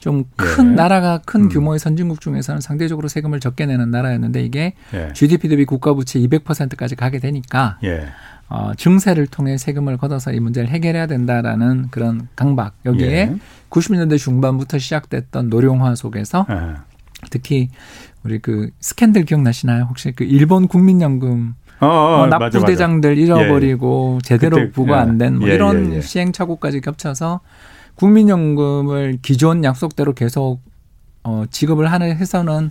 좀큰 0.00 0.72
예. 0.72 0.74
나라가 0.74 1.18
큰 1.24 1.42
음. 1.42 1.48
규모의 1.48 1.78
선진국 1.78 2.20
중에서는 2.20 2.60
상대적으로 2.60 3.08
세금을 3.08 3.40
적게 3.40 3.66
내는 3.66 3.90
나라였는데 3.90 4.42
이게 4.42 4.74
예. 4.94 5.12
GDP 5.12 5.48
대비 5.48 5.64
국가 5.64 5.94
부채 5.94 6.18
200%까지 6.18 6.96
가게 6.96 7.18
되니까 7.18 7.78
예. 7.84 8.06
어, 8.48 8.72
증세를 8.76 9.28
통해 9.28 9.56
세금을 9.58 9.96
걷어서 9.96 10.32
이 10.32 10.40
문제를 10.40 10.70
해결해야 10.70 11.06
된다라는 11.06 11.88
그런 11.90 12.28
강박 12.34 12.74
여기에 12.84 13.36
90년대 13.70 14.12
예. 14.12 14.16
중반부터 14.16 14.78
시작됐던 14.78 15.50
노령화 15.50 15.94
속에서 15.94 16.46
예. 16.50 16.76
특히 17.30 17.68
우리 18.24 18.38
그 18.38 18.70
스캔들 18.80 19.24
기억나시나요? 19.24 19.84
혹시 19.84 20.12
그 20.12 20.24
일본 20.24 20.66
국민연금 20.66 21.54
어, 21.80 21.86
어, 21.86 22.22
어 22.22 22.26
납부대장들 22.26 23.18
잃어버리고 23.18 24.18
예. 24.22 24.26
제대로 24.26 24.56
그때, 24.56 24.70
부과 24.70 25.00
안 25.00 25.18
된뭐 25.18 25.48
예, 25.48 25.54
이런 25.54 26.00
시행착오까지 26.00 26.80
겹쳐서 26.80 27.40
국민연금을 28.00 29.18
기존 29.20 29.62
약속대로 29.62 30.14
계속 30.14 30.60
어, 31.22 31.44
지급을 31.50 31.92
하는 31.92 32.16
해서는 32.16 32.70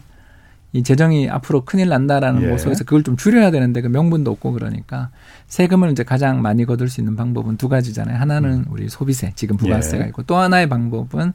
이 0.73 0.81
재정이 0.81 1.29
앞으로 1.29 1.65
큰일 1.65 1.89
난다라는 1.89 2.41
예. 2.43 2.47
모습에서 2.47 2.83
그걸 2.83 3.03
좀 3.03 3.15
줄여야 3.15 3.51
되는데 3.51 3.81
그 3.81 3.87
명분도 3.87 4.31
없고 4.31 4.53
그러니까 4.53 5.09
세금을 5.45 5.91
이제 5.91 6.03
가장 6.03 6.41
많이 6.41 6.65
거둘 6.65 6.89
수 6.89 6.99
있는 6.99 7.15
방법은 7.15 7.57
두 7.57 7.69
가지잖아요. 7.69 8.17
하나는 8.17 8.51
음. 8.51 8.65
우리 8.69 8.89
소비세, 8.89 9.31
지금 9.35 9.55
부가세가 9.57 10.05
예. 10.05 10.09
있고 10.09 10.23
또 10.23 10.35
하나의 10.35 10.67
방법은 10.67 11.33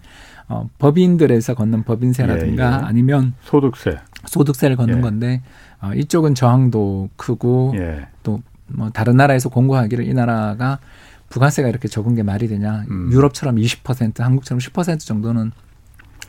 어, 0.49 0.69
법인들에서 0.79 1.55
걷는 1.55 1.85
법인세라든가 1.85 2.65
예, 2.65 2.73
예. 2.73 2.79
아니면 2.85 3.35
소득세, 3.43 3.99
소득세를 4.27 4.75
걷는 4.77 4.99
예. 4.99 5.01
건데 5.03 5.43
어, 5.81 5.93
이쪽은 5.95 6.35
저항도 6.35 7.11
크고 7.15 7.75
예. 7.77 8.09
또뭐 8.25 8.91
다른 8.93 9.17
나라에서 9.17 9.51
공고하기를 9.51 10.07
이 10.07 10.15
나라가 10.15 10.79
부가세가 11.35 11.69
이렇게 11.69 11.88
적은 11.88 12.14
게 12.14 12.23
말이 12.23 12.47
되냐. 12.47 12.85
음. 12.88 13.11
유럽처럼 13.12 13.57
20%, 13.57 14.21
한국처럼 14.21 14.61
10% 14.61 15.00
정도는 15.00 15.50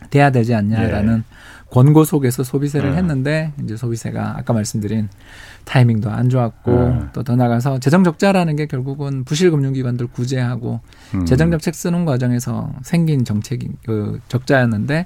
돼야 0.09 0.31
되지 0.31 0.55
않냐라는 0.55 1.17
예. 1.19 1.35
권고 1.69 2.05
속에서 2.05 2.43
소비세를 2.43 2.91
예. 2.91 2.97
했는데 2.97 3.53
이제 3.63 3.77
소비세가 3.77 4.35
아까 4.37 4.53
말씀드린 4.53 5.09
타이밍도 5.63 6.09
안 6.09 6.29
좋았고 6.29 6.71
예. 6.71 7.11
또더 7.13 7.35
나가서 7.35 7.79
재정 7.79 8.03
적자라는 8.03 8.55
게 8.55 8.65
결국은 8.65 9.23
부실 9.25 9.51
금융기관들 9.51 10.07
구제하고 10.07 10.79
음. 11.13 11.25
재정 11.25 11.51
정책 11.51 11.75
쓰는 11.75 12.05
과정에서 12.05 12.73
생긴 12.81 13.25
정책이 13.25 13.69
그 13.85 14.19
적자였는데 14.27 15.05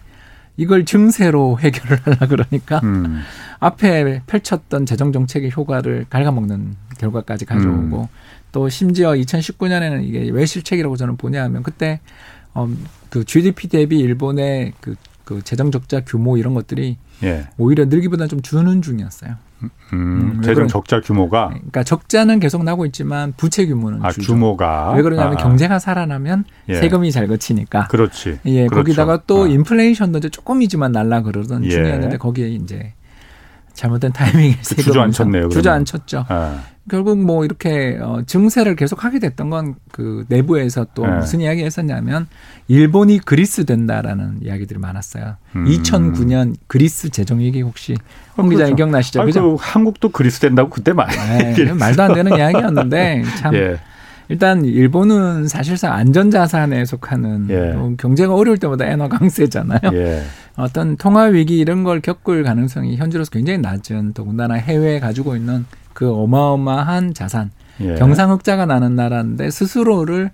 이걸 0.60 0.84
증세로 0.84 1.58
해결을 1.58 2.00
하려 2.04 2.28
그러니까 2.28 2.82
음. 2.84 3.22
앞에 3.60 4.22
펼쳤던 4.28 4.86
재정 4.86 5.14
정책의 5.14 5.52
효과를 5.56 6.06
갉아먹는 6.10 6.76
결과까지 6.98 7.46
가져오고 7.46 8.02
음. 8.02 8.08
또 8.52 8.68
심지어 8.68 9.12
2019년에는 9.12 10.04
이게 10.04 10.30
왜 10.30 10.46
실책이라고 10.46 10.98
저는 10.98 11.16
보냐하면 11.16 11.64
그때 11.64 12.02
어, 12.54 12.68
그 13.10 13.24
GDP 13.24 13.70
대비 13.70 14.00
일본의 14.00 14.74
그, 14.82 14.96
그 15.30 15.44
재정 15.44 15.70
적자 15.70 16.00
규모 16.00 16.38
이런 16.38 16.56
것들이 16.56 16.98
예. 17.22 17.46
오히려 17.60 17.86
늘기보다 17.86 18.26
좀 18.26 18.42
주는 18.42 18.82
중이었어요. 18.82 19.36
음, 19.62 19.70
음, 19.94 20.42
재정 20.44 20.68
적자 20.68 21.02
규모가 21.02 21.50
그러니까 21.50 21.84
적자는 21.84 22.40
계속 22.40 22.64
나고 22.64 22.88
있지만 22.88 23.34
부채 23.38 23.68
규모는 23.68 24.04
아, 24.04 24.12
주죠. 24.12 24.34
규모가 24.34 24.94
왜 24.94 25.04
그러냐면 25.04 25.34
아. 25.34 25.36
경제가 25.38 25.78
살아나면 25.78 26.46
예. 26.70 26.80
세금이 26.80 27.12
잘 27.12 27.28
거치니까. 27.28 27.90
그렇지. 27.90 28.40
예, 28.46 28.66
그렇죠. 28.66 28.76
거기다가 28.76 29.22
또 29.28 29.44
아. 29.44 29.48
인플레이션도 29.48 30.18
이제 30.18 30.30
조금이지만 30.30 30.94
날라 30.94 31.22
그러던 31.22 31.64
예. 31.66 31.70
중이었는데 31.70 32.18
거기에 32.18 32.48
이제 32.48 32.94
잘못된 33.74 34.12
타이밍에 34.12 34.56
그 34.56 34.64
세금 34.64 34.84
주저앉혔네요. 34.86 35.50
주저앉혔죠. 35.50 36.26
아. 36.28 36.64
결국 36.90 37.18
뭐 37.20 37.46
이렇게 37.46 37.98
어 38.02 38.22
증세를 38.26 38.76
계속 38.76 39.04
하게 39.06 39.20
됐던 39.20 39.50
건 39.50 39.76
그 39.92 40.26
내부에서 40.30 40.86
또 40.94 41.06
네. 41.06 41.18
무슨 41.18 41.42
이야기 41.42 41.64
했었냐면 41.64 42.28
일본이 42.68 43.20
그리스 43.20 43.66
된다라는 43.66 44.40
이야기들이 44.42 44.80
많았어요. 44.80 45.36
음. 45.56 45.66
2009년 45.66 46.56
그리스 46.68 47.10
재정 47.10 47.40
위기 47.40 47.62
혹시 47.62 47.96
홍 48.38 48.46
어, 48.46 48.50
기자님 48.50 48.76
그렇죠. 48.76 48.76
기억나시죠? 48.76 49.26
그죠? 49.26 49.42
그 49.42 49.58
한국도 49.60 50.10
그리스 50.10 50.40
된다고 50.40 50.70
그때 50.70 50.94
말. 50.94 51.08
네, 51.10 51.74
말도 51.74 52.04
안 52.04 52.14
되는 52.14 52.38
이야기였는데 52.38 53.24
참 53.40 53.54
예. 53.60 53.78
일단 54.30 54.64
일본은 54.64 55.48
사실상 55.48 55.94
안전자산에 55.94 56.86
속하는 56.86 57.48
예. 57.50 57.76
경제가 57.98 58.34
어려울 58.34 58.58
때마다 58.60 58.86
엔화 58.86 59.10
강세잖아요. 59.10 59.80
예. 59.94 60.24
어떤 60.56 60.98
통화 60.98 61.24
위기 61.24 61.58
이런 61.58 61.84
걸 61.84 62.00
겪을 62.00 62.44
가능성이 62.44 62.96
현재로서 62.98 63.32
굉장히 63.32 63.60
낮은 63.60 64.14
더군다나 64.14 64.56
해외에 64.56 65.00
가지고 65.00 65.36
있는 65.36 65.66
그 66.00 66.10
어마어마한 66.14 67.14
자산 67.14 67.52
예. 67.82 67.96
경상흑자가 67.96 68.66
나는 68.66 68.96
나라인데 68.96 69.52
스스로를 69.52 70.32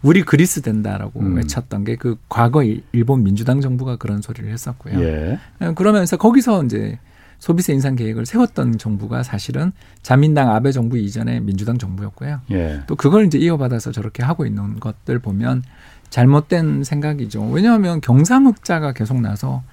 우리 0.00 0.22
그리스 0.22 0.62
된다라고 0.62 1.18
음. 1.18 1.34
외쳤던 1.34 1.82
게 1.82 1.96
그 1.96 2.16
과거 2.28 2.62
일본 2.92 3.24
민주당 3.24 3.60
정부가 3.60 3.96
그런 3.96 4.22
소리를 4.22 4.48
했었고요. 4.48 5.00
예. 5.02 5.40
그러면서 5.74 6.16
거기서 6.16 6.62
이제 6.62 7.00
소비세 7.40 7.72
인상 7.72 7.96
계획을 7.96 8.26
세웠던 8.26 8.78
정부가 8.78 9.24
사실은 9.24 9.72
자민당 10.02 10.54
아베 10.54 10.70
정부 10.70 10.96
이전에 10.96 11.40
민주당 11.40 11.78
정부였고요. 11.78 12.42
예. 12.52 12.82
또 12.86 12.94
그걸 12.94 13.26
이제 13.26 13.38
이어받아서 13.38 13.90
저렇게 13.90 14.22
하고 14.22 14.46
있는 14.46 14.78
것들 14.78 15.18
보면 15.18 15.64
잘못된 16.10 16.84
생각이죠. 16.84 17.42
왜냐하면 17.50 18.00
경상흑자가 18.00 18.92
계속 18.92 19.20
나서 19.20 19.64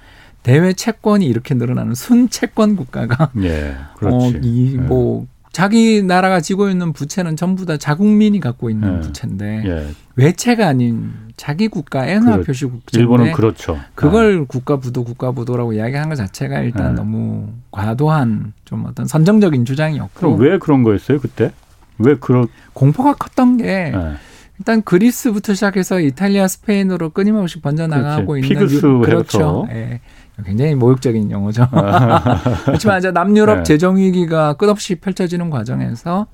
대외 0.42 0.74
채권이 0.74 1.24
이렇게 1.28 1.54
늘어나는 1.54 1.94
순채권 1.94 2.76
국가가 2.76 3.30
예, 3.44 3.76
그렇지. 3.98 4.38
어, 4.38 4.40
이뭐 4.42 5.24
예. 5.24 5.35
자기 5.56 6.04
나라가 6.04 6.42
지고 6.42 6.68
있는 6.68 6.92
부채는 6.92 7.38
전부 7.38 7.66
다 7.66 7.78
자국민이 7.78 8.42
갖고 8.42 8.70
있는 8.70 8.98
예. 8.98 9.00
부채인데 9.00 9.64
예. 9.66 9.88
외채가 10.18 10.68
아닌 10.68 11.14
자기 11.38 11.70
국가 11.70 12.06
엔화 12.06 12.34
그렇, 12.34 12.44
표시 12.44 12.66
국채인데 12.66 13.00
일본은 13.00 13.32
그렇죠. 13.32 13.80
그걸 13.96 14.42
아. 14.42 14.46
국가 14.50 14.82
부도 14.82 15.06
국가 15.06 15.32
부도라고 15.32 15.72
이야기하는 15.72 16.10
것 16.10 16.16
자체가 16.16 16.60
일단 16.60 16.92
예. 16.92 16.96
너무 16.96 17.48
과도한 17.72 18.52
좀 18.66 18.84
어떤 18.86 19.08
선정적인 19.08 19.64
주장이었고 19.64 20.10
그럼 20.14 20.40
왜 20.42 20.60
그런 20.60 20.84
거였어요 20.84 21.22
그때? 21.22 21.54
왜 22.00 22.16
그런 22.16 22.50
공포가 22.74 23.14
컸던 23.14 23.56
게 23.56 23.94
예. 23.96 24.16
일단 24.60 24.82
그리스부터 24.82 25.54
시작해서 25.54 26.02
이탈리아, 26.02 26.50
스페인으로 26.50 27.12
끊임없이 27.12 27.62
번져나가고 27.62 28.34
그렇지. 28.34 28.48
있는 28.48 28.68
피그스 28.68 28.82
그렇죠. 29.06 29.68
예. 29.72 30.02
굉장히 30.44 30.76
모욕적인 30.76 31.32
용어죠. 31.32 31.68
그렇지만 32.66 33.00
이제 33.00 33.12
남유럽 33.12 33.58
네. 33.60 33.64
재정 33.64 33.98
위기가 33.98 34.54
끝없이 34.54 34.96
펼쳐지는 34.96 35.50
과정에서 35.50 36.28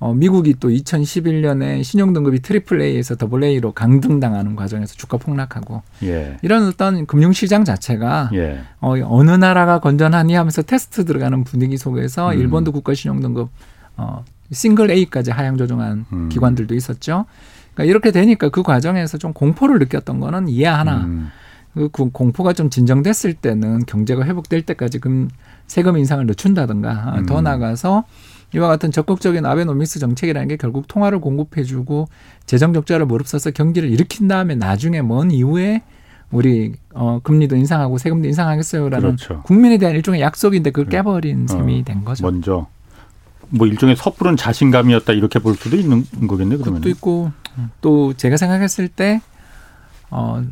어, 0.00 0.14
미국이 0.14 0.54
또 0.60 0.68
2011년에 0.68 1.82
신용 1.82 2.12
등급이 2.12 2.40
triple 2.40 2.80
A에서 2.80 3.16
double 3.16 3.42
A로 3.42 3.72
강등당하는 3.72 4.54
과정에서 4.54 4.94
주가 4.94 5.16
폭락하고 5.16 5.82
예. 6.04 6.36
이런 6.42 6.68
어떤 6.68 7.04
금융 7.06 7.32
시장 7.32 7.64
자체가 7.64 8.30
예. 8.34 8.60
어, 8.80 8.94
어느 9.04 9.30
나라가 9.32 9.80
건전하니 9.80 10.34
하면서 10.34 10.62
테스트 10.62 11.04
들어가는 11.04 11.42
분위기 11.42 11.76
속에서 11.76 12.32
음. 12.32 12.38
일본도 12.38 12.70
국가 12.70 12.94
신용 12.94 13.20
등급 13.20 13.48
어, 13.96 14.24
single 14.52 14.90
A까지 14.90 15.32
하향 15.32 15.56
조정한 15.56 16.06
음. 16.12 16.28
기관들도 16.28 16.76
있었죠. 16.76 17.26
그러니까 17.74 17.90
이렇게 17.90 18.12
되니까 18.12 18.50
그 18.50 18.62
과정에서 18.62 19.18
좀 19.18 19.32
공포를 19.32 19.80
느꼈던 19.80 20.20
거는 20.20 20.48
이해하나. 20.48 21.04
음. 21.04 21.30
그 21.78 22.10
공포가 22.10 22.52
좀 22.52 22.70
진정됐을 22.70 23.34
때는 23.34 23.84
경제가 23.86 24.24
회복될 24.24 24.62
때까지 24.62 24.98
금 24.98 25.28
세금 25.66 25.96
인상을 25.96 26.26
늦춘다든가 26.26 27.14
음. 27.18 27.26
더 27.26 27.40
나가서 27.40 28.04
이와 28.54 28.68
같은 28.68 28.90
적극적인 28.90 29.44
아베노미스 29.44 30.00
정책이라는 30.00 30.48
게 30.48 30.56
결국 30.56 30.88
통화를 30.88 31.20
공급해주고 31.20 32.08
재정 32.46 32.72
적자를 32.72 33.06
무릅써서 33.06 33.50
경기를 33.50 33.90
일으킨 33.90 34.26
다음에 34.26 34.54
나중에 34.54 35.02
먼 35.02 35.30
이후에 35.30 35.82
우리 36.30 36.72
어 36.94 37.20
금리도 37.22 37.56
인상하고 37.56 37.98
세금도 37.98 38.26
인상하겠어요라는 38.28 39.16
그렇죠. 39.16 39.42
국민에 39.42 39.78
대한 39.78 39.94
일종의 39.94 40.20
약속인데 40.20 40.70
그걸 40.70 40.90
깨버린 40.90 41.44
어. 41.44 41.52
셈이 41.52 41.84
된 41.84 42.04
거죠. 42.04 42.24
먼저 42.24 42.66
뭐 43.50 43.66
일종의 43.66 43.96
섣부른 43.96 44.36
자신감이었다 44.36 45.12
이렇게 45.12 45.38
볼 45.38 45.54
수도 45.54 45.76
있는 45.76 46.04
거겠네 46.26 46.56
그러면. 46.56 46.80
그것도 46.80 46.88
있고 46.90 47.30
또 47.80 48.12
제가 48.14 48.36
생각했을 48.36 48.88
때 48.88 49.20
어. 50.10 50.42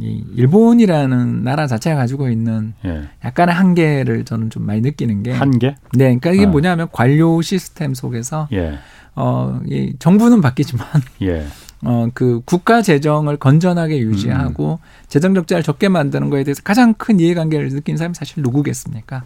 이 0.00 0.24
일본이라는 0.34 1.44
나라 1.44 1.66
자체가 1.66 1.96
가지고 1.96 2.28
있는 2.28 2.74
예. 2.84 3.04
약간의 3.24 3.54
한계를 3.54 4.24
저는 4.24 4.50
좀 4.50 4.64
많이 4.64 4.80
느끼는 4.80 5.22
게 5.22 5.32
한계? 5.32 5.76
네, 5.92 6.04
그러니까 6.04 6.32
이게 6.32 6.44
어. 6.44 6.48
뭐냐면 6.48 6.88
관료 6.92 7.40
시스템 7.42 7.94
속에서 7.94 8.48
예. 8.52 8.78
어, 9.14 9.60
이 9.66 9.94
정부는 9.98 10.40
바뀌지만 10.40 10.86
예. 11.22 11.46
어, 11.84 12.08
그 12.14 12.40
국가 12.44 12.82
재정을 12.82 13.36
건전하게 13.36 13.98
유지하고 13.98 14.80
음. 14.82 15.06
재정 15.08 15.34
적자를 15.34 15.62
적게 15.62 15.88
만드는 15.88 16.30
거에 16.30 16.44
대해서 16.44 16.62
가장 16.62 16.94
큰 16.94 17.20
이해관계를 17.20 17.70
느낀 17.70 17.96
사람이 17.96 18.14
사실 18.14 18.42
누구겠습니까? 18.42 19.24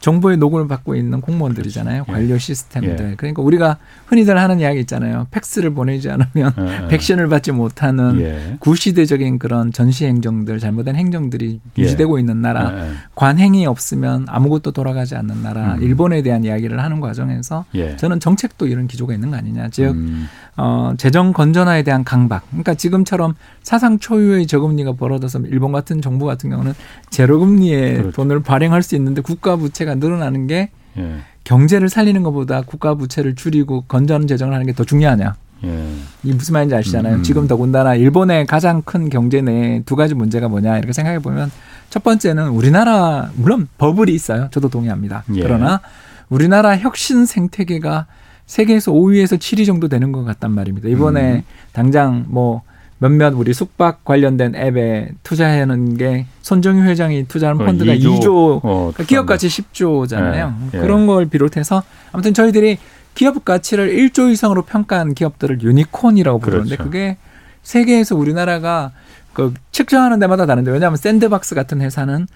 정부의 0.00 0.36
노고를 0.36 0.68
받고 0.68 0.94
있는 0.94 1.20
공무원들이잖아요. 1.20 2.04
그렇죠. 2.04 2.12
관료 2.12 2.38
시스템들. 2.38 3.10
예. 3.10 3.14
그러니까 3.16 3.42
우리가 3.42 3.78
흔히들 4.06 4.38
하는 4.38 4.60
이야기 4.60 4.80
있잖아요. 4.80 5.26
팩스를 5.30 5.74
보내지 5.74 6.08
않으면 6.10 6.54
예. 6.58 6.84
예. 6.84 6.88
백신을 6.88 7.28
받지 7.28 7.52
못하는 7.52 8.20
예. 8.20 8.56
구시대적인 8.60 9.38
그런 9.38 9.72
전시 9.72 10.06
행정들, 10.06 10.58
잘못된 10.58 10.94
행정들이 10.94 11.60
예. 11.78 11.82
유지되고 11.82 12.18
있는 12.18 12.40
나라. 12.40 12.72
예. 12.74 12.90
관행이 13.14 13.66
없으면 13.66 14.26
아무것도 14.28 14.70
돌아가지 14.70 15.16
않는 15.16 15.42
나라. 15.42 15.74
음. 15.74 15.82
일본에 15.82 16.22
대한 16.22 16.44
이야기를 16.44 16.82
하는 16.82 17.00
과정에서 17.00 17.64
저는 17.96 18.20
정책도 18.20 18.66
이런 18.66 18.86
기조가 18.86 19.14
있는 19.14 19.30
거 19.30 19.36
아니냐. 19.36 19.68
즉 19.70 19.90
음. 19.90 20.28
어, 20.56 20.92
재정 20.98 21.32
건전화에 21.32 21.82
대한 21.84 22.02
강박. 22.04 22.44
그러니까 22.50 22.74
지금처럼 22.74 23.34
사상 23.62 23.98
초유의 23.98 24.46
저금리가 24.46 24.92
벌어져서 24.92 25.40
일본 25.46 25.70
같은 25.72 26.02
정부 26.02 26.26
같은 26.26 26.50
경우는 26.50 26.74
제로금리의 27.10 27.94
그렇죠. 27.94 28.10
돈을 28.12 28.42
발행할 28.42 28.82
수 28.82 28.96
있는데 28.96 29.22
국가 29.22 29.56
부채가 29.56 29.87
부채가 29.88 29.94
늘어나는 29.96 30.46
게 30.46 30.70
예. 30.98 31.16
경제를 31.44 31.88
살리는 31.88 32.22
것보다 32.22 32.60
국가 32.62 32.94
부채를 32.94 33.34
줄이고 33.34 33.82
건전 33.88 34.26
재정을 34.26 34.52
하는 34.54 34.66
게 34.66 34.72
더 34.72 34.84
중요하냐. 34.84 35.34
예. 35.64 35.88
이 36.22 36.32
무슨 36.32 36.52
말인지 36.52 36.74
아시잖아요. 36.74 37.16
음. 37.16 37.22
지금 37.22 37.48
더군다나 37.48 37.94
일본의 37.94 38.46
가장 38.46 38.82
큰 38.82 39.08
경제 39.08 39.40
내에 39.40 39.82
두 39.86 39.96
가지 39.96 40.14
문제가 40.14 40.48
뭐냐 40.48 40.78
이렇게 40.78 40.92
생각해 40.92 41.18
보면 41.20 41.50
첫 41.90 42.04
번째는 42.04 42.48
우리나라 42.50 43.30
물론 43.34 43.66
버블이 43.78 44.12
있어요. 44.14 44.48
저도 44.52 44.68
동의합니다. 44.68 45.24
예. 45.34 45.42
그러나 45.42 45.80
우리나라 46.28 46.76
혁신 46.76 47.24
생태계가 47.26 48.06
세계에서 48.46 48.92
5위에서 48.92 49.38
7위 49.38 49.66
정도 49.66 49.88
되는 49.88 50.12
것 50.12 50.24
같단 50.24 50.52
말입니다. 50.52 50.88
이번에 50.88 51.36
음. 51.36 51.42
당장 51.72 52.24
뭐 52.28 52.62
몇몇 52.98 53.32
우리 53.34 53.54
숙박 53.54 54.04
관련된 54.04 54.54
앱에 54.56 55.10
투자하는 55.22 55.96
게 55.96 56.26
손정희 56.42 56.82
회장이 56.82 57.26
투자한 57.28 57.60
어, 57.60 57.64
펀드가 57.64 57.92
2조, 57.94 58.20
2조 58.20 58.28
어, 58.28 58.60
그러니까 58.92 59.04
기업 59.04 59.26
가치 59.26 59.46
10조잖아요. 59.48 60.54
네, 60.72 60.78
그런 60.80 61.06
걸 61.06 61.26
비롯해서 61.26 61.82
아무튼 62.12 62.34
저희들이 62.34 62.78
기업 63.14 63.44
가치를 63.44 63.94
1조 63.96 64.32
이상으로 64.32 64.62
평가한 64.62 65.14
기업들을 65.14 65.62
유니콘이라고 65.62 66.38
부르는데 66.40 66.76
그렇죠. 66.76 66.84
그게 66.84 67.16
세계에서 67.62 68.16
우리나라가 68.16 68.92
그 69.32 69.54
측정하는 69.72 70.18
데마다 70.18 70.46
다른데 70.46 70.70
왜냐하면 70.70 70.96
샌드박스 70.96 71.54
같은 71.54 71.80
회사는 71.80 72.26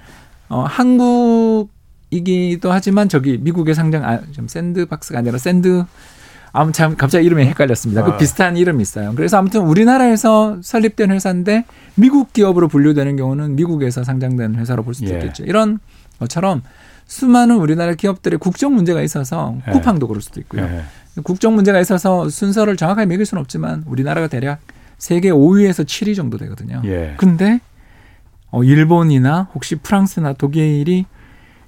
어 0.49 0.65
한국이기도 2.11 2.71
하지만 2.73 3.09
저기 3.09 3.39
미국에 3.39 3.75
상장 3.75 4.05
아 4.05 4.21
좀 4.33 4.47
샌드박스가 4.49 5.19
아니라 5.19 5.39
샌드 5.39 5.85
아무 6.53 6.73
참 6.73 6.97
갑자기 6.97 7.27
이름이 7.27 7.45
헷갈렸습니다. 7.47 8.03
그 8.03 8.11
아. 8.11 8.13
그 8.13 8.19
비슷한 8.19 8.57
이름이 8.57 8.83
있어요. 8.83 9.15
그래서 9.15 9.39
아무튼 9.39 9.63
우리나라에서 9.63 10.59
설립된 10.63 11.11
회사인데 11.11 11.65
미국 11.95 12.33
기업으로 12.33 12.69
분류되는 12.69 13.17
경우는 13.17 13.57
미국에서 13.57 14.05
상장된 14.05 14.57
회사로 14.57 14.83
볼 14.85 14.95
수도 14.95 15.11
예. 15.11 15.15
있겠죠. 15.15 15.45
이런 15.45 15.79
것처럼 16.19 16.63
수많은 17.07 17.57
우리나라 17.57 17.95
기업들의 17.95 18.39
국적 18.39 18.75
문제가 18.75 19.03
있어서 19.03 19.57
예. 19.67 19.73
쿠팡도 19.73 20.07
그럴 20.09 20.21
수도 20.21 20.41
있고요. 20.41 20.63
예. 20.63 20.83
국적 21.23 21.55
문제가 21.55 21.81
있어서 21.81 22.29
순서를 22.29 22.77
정확하게 22.77 23.07
매길 23.07 23.27
수는 23.27 23.41
없지만 23.41 23.85
우리나라가 23.87 24.29
대략 24.29 24.61
세계 24.99 25.31
5위에서 25.31 25.85
7위 25.85 26.15
정도 26.15 26.39
되거든요. 26.39 26.83
예. 26.85 27.15
근데 27.17 27.61
어 28.51 28.63
일본이나 28.63 29.49
혹시 29.55 29.77
프랑스나 29.77 30.35
독일이 30.35 31.07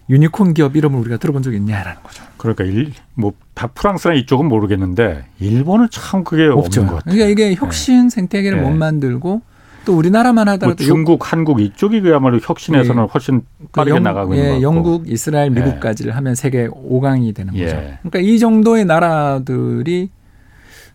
유니콘 0.09 0.55
기업 0.55 0.77
이름을 0.77 0.99
우리가 1.01 1.17
들어본 1.17 1.43
적이 1.43 1.59
있냐라는 1.59 2.03
거죠. 2.03 2.23
그러니까 2.37 2.64
일, 2.64 2.93
뭐, 3.14 3.33
다 3.55 3.69
프랑스나 3.69 4.14
이쪽은 4.14 4.47
모르겠는데 4.47 5.25
일본은 5.40 5.88
참 5.90 6.25
그게 6.25 6.45
없죠. 6.45 6.83
없는 6.83 6.87
것 6.87 7.05
같아요. 7.05 7.14
그러니까 7.14 7.31
이게 7.31 7.55
혁신 7.55 8.05
네. 8.05 8.11
생태계를 8.11 8.59
네. 8.61 8.69
못 8.69 8.75
만들고 8.75 9.40
또 9.85 9.97
우리나라만 9.97 10.49
하더라도 10.49 10.83
뭐 10.83 10.87
중국, 10.87 11.12
역, 11.12 11.33
한국 11.33 11.61
이쪽이 11.61 12.01
그야말로 12.01 12.38
혁신에서는 12.43 13.03
네. 13.03 13.09
훨씬 13.12 13.43
그 13.59 13.67
빠르게 13.73 13.97
영, 13.97 14.03
나가고 14.03 14.35
있는 14.35 14.47
예, 14.47 14.55
것 14.55 14.62
영국, 14.62 15.09
이스라엘, 15.09 15.53
네. 15.53 15.61
미국까지를 15.61 16.17
하면 16.17 16.35
세계 16.35 16.69
5강이 16.69 17.35
되는 17.35 17.53
거죠. 17.53 17.64
예. 17.64 17.99
그러니까 18.03 18.19
이 18.21 18.38
정도의 18.38 18.85
나라들이 18.87 20.11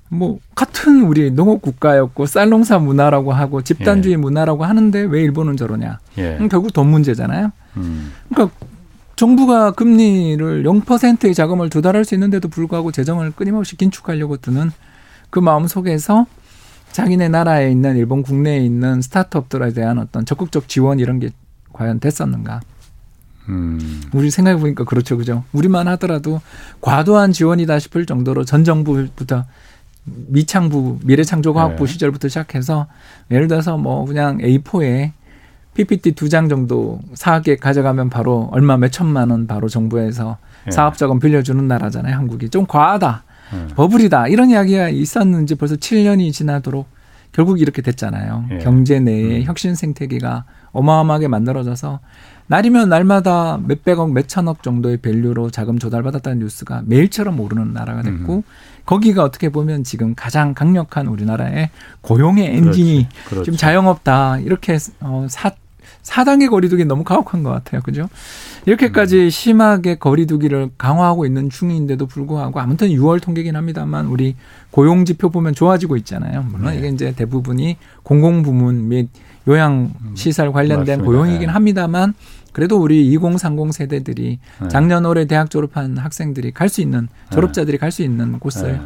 뭐 0.09 0.39
같은 0.55 1.03
우리 1.03 1.29
농업 1.29 1.61
국가였고 1.61 2.25
쌀농사 2.25 2.79
문화라고 2.79 3.31
하고 3.31 3.61
집단주의 3.61 4.13
예. 4.13 4.17
문화라고 4.17 4.65
하는데 4.65 4.99
왜 5.01 5.21
일본은 5.21 5.55
저러냐? 5.55 5.99
예. 6.17 6.39
결국 6.49 6.73
돈 6.73 6.87
문제잖아요. 6.87 7.51
음. 7.77 8.11
그러니까 8.29 8.55
정부가 9.19 9.71
금리를 9.71 10.63
0%의 10.63 11.35
자금을 11.35 11.69
조달할 11.69 12.05
수 12.05 12.15
있는데도 12.15 12.47
불구하고 12.47 12.93
재정을 12.93 13.31
끊임없이 13.31 13.75
긴축하려고 13.75 14.37
드는 14.37 14.71
그 15.29 15.39
마음 15.39 15.67
속에서 15.67 16.25
자기네 16.93 17.27
나라에 17.27 17.69
있는 17.69 17.97
일본 17.97 18.23
국내에 18.23 18.59
있는 18.59 19.01
스타트업들에 19.01 19.73
대한 19.73 19.99
어떤 19.99 20.25
적극적 20.25 20.69
지원 20.69 20.99
이런 20.99 21.19
게 21.19 21.31
과연 21.73 21.99
됐었는가? 21.99 22.61
음. 23.49 24.03
우리 24.13 24.31
생각해 24.31 24.57
보니까 24.57 24.85
그렇죠, 24.85 25.17
그죠? 25.17 25.43
우리만 25.51 25.89
하더라도 25.89 26.39
과도한 26.79 27.33
지원이다 27.33 27.77
싶을 27.79 28.05
정도로 28.05 28.45
전 28.45 28.63
정부부터 28.63 29.43
미창부 30.05 30.99
미래창조과학부 31.03 31.85
네. 31.85 31.91
시절부터 31.91 32.29
시작해서 32.29 32.87
예를 33.31 33.49
들어서 33.49 33.75
뭐 33.75 34.05
그냥 34.05 34.37
A4에 34.37 35.11
PPT 35.73 36.11
두 36.13 36.27
장 36.29 36.49
정도 36.49 36.99
사학에 37.13 37.55
가져가면 37.55 38.09
바로 38.09 38.49
얼마 38.51 38.77
몇 38.77 38.91
천만 38.91 39.29
원 39.29 39.47
바로 39.47 39.69
정부에서 39.69 40.37
예. 40.67 40.71
사업 40.71 40.97
자금 40.97 41.19
빌려주는 41.19 41.67
나라잖아요. 41.67 42.15
한국이 42.15 42.49
좀 42.49 42.65
과하다, 42.65 43.23
예. 43.53 43.73
버블이다 43.75 44.27
이런 44.27 44.49
이야기가 44.49 44.89
있었는지 44.89 45.55
벌써 45.55 45.75
7년이 45.75 46.33
지나도록 46.33 46.87
결국 47.31 47.61
이렇게 47.61 47.81
됐잖아요. 47.81 48.45
예. 48.51 48.57
경제 48.57 48.99
내에 48.99 49.37
음. 49.39 49.43
혁신 49.43 49.75
생태계가 49.75 50.45
어마어마하게 50.71 51.27
만들어져서 51.27 51.99
날이면 52.49 52.89
날마다 52.89 53.59
몇백억, 53.63 54.11
몇천억 54.11 54.63
정도의 54.63 54.97
value로 54.97 55.51
자금 55.51 55.77
조달받았다는 55.77 56.39
뉴스가 56.39 56.81
매일처럼 56.87 57.39
오르는 57.39 57.73
나라가 57.73 58.01
됐고 58.01 58.37
음. 58.37 58.43
거기가 58.87 59.23
어떻게 59.23 59.49
보면 59.49 59.83
지금 59.83 60.15
가장 60.15 60.55
강력한 60.55 61.05
우리나라의 61.05 61.69
고용의 62.01 62.55
엔진이 62.57 63.07
그렇지. 63.09 63.29
그렇지. 63.29 63.45
지금 63.45 63.57
자영업다 63.57 64.39
이렇게 64.39 64.79
어, 64.99 65.27
사 65.29 65.51
사단계 66.01 66.47
거리두기 66.47 66.85
너무 66.85 67.03
가혹한 67.03 67.43
것 67.43 67.51
같아요. 67.51 67.81
그죠? 67.81 68.09
이렇게까지 68.65 69.25
음. 69.25 69.29
심하게 69.29 69.95
거리두기를 69.95 70.71
강화하고 70.75 71.27
있는 71.27 71.51
중인데도 71.51 72.07
불구하고 72.07 72.59
아무튼 72.59 72.87
6월 72.89 73.21
통계긴 73.21 73.55
합니다만 73.55 74.07
우리 74.07 74.35
고용 74.71 75.05
지표 75.05 75.29
보면 75.29 75.53
좋아지고 75.53 75.97
있잖아요. 75.97 76.43
물론 76.49 76.73
네. 76.73 76.79
이게 76.79 76.87
이제 76.87 77.13
대부분이 77.15 77.77
공공 78.01 78.41
부문 78.41 78.87
및 78.89 79.09
요양 79.47 79.93
시설 80.15 80.51
관련된 80.51 81.01
음, 81.01 81.05
고용이긴 81.05 81.47
네. 81.47 81.53
합니다만 81.53 82.13
그래도 82.53 82.77
우리 82.81 83.07
2030 83.13 83.73
세대들이 83.73 84.39
네. 84.61 84.67
작년 84.67 85.05
올해 85.05 85.25
대학 85.25 85.49
졸업한 85.49 85.97
학생들이 85.97 86.51
갈 86.51 86.69
수 86.69 86.81
있는 86.81 87.07
네. 87.29 87.35
졸업자들이 87.35 87.77
갈 87.77 87.91
수 87.91 88.03
있는 88.03 88.39
곳을 88.39 88.73
네. 88.73 88.81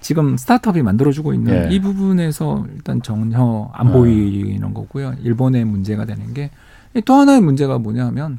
지금 0.00 0.36
스타트업이 0.36 0.82
만들어주고 0.82 1.34
있는 1.34 1.68
네. 1.68 1.74
이 1.74 1.80
부분에서 1.80 2.66
일단 2.74 3.02
전혀 3.02 3.70
안 3.74 3.92
보이는 3.92 4.72
거고요. 4.74 5.14
일본의 5.22 5.64
문제가 5.64 6.04
되는 6.04 6.32
게 6.34 6.50
또 7.04 7.14
하나의 7.14 7.40
문제가 7.40 7.78
뭐냐면 7.78 8.38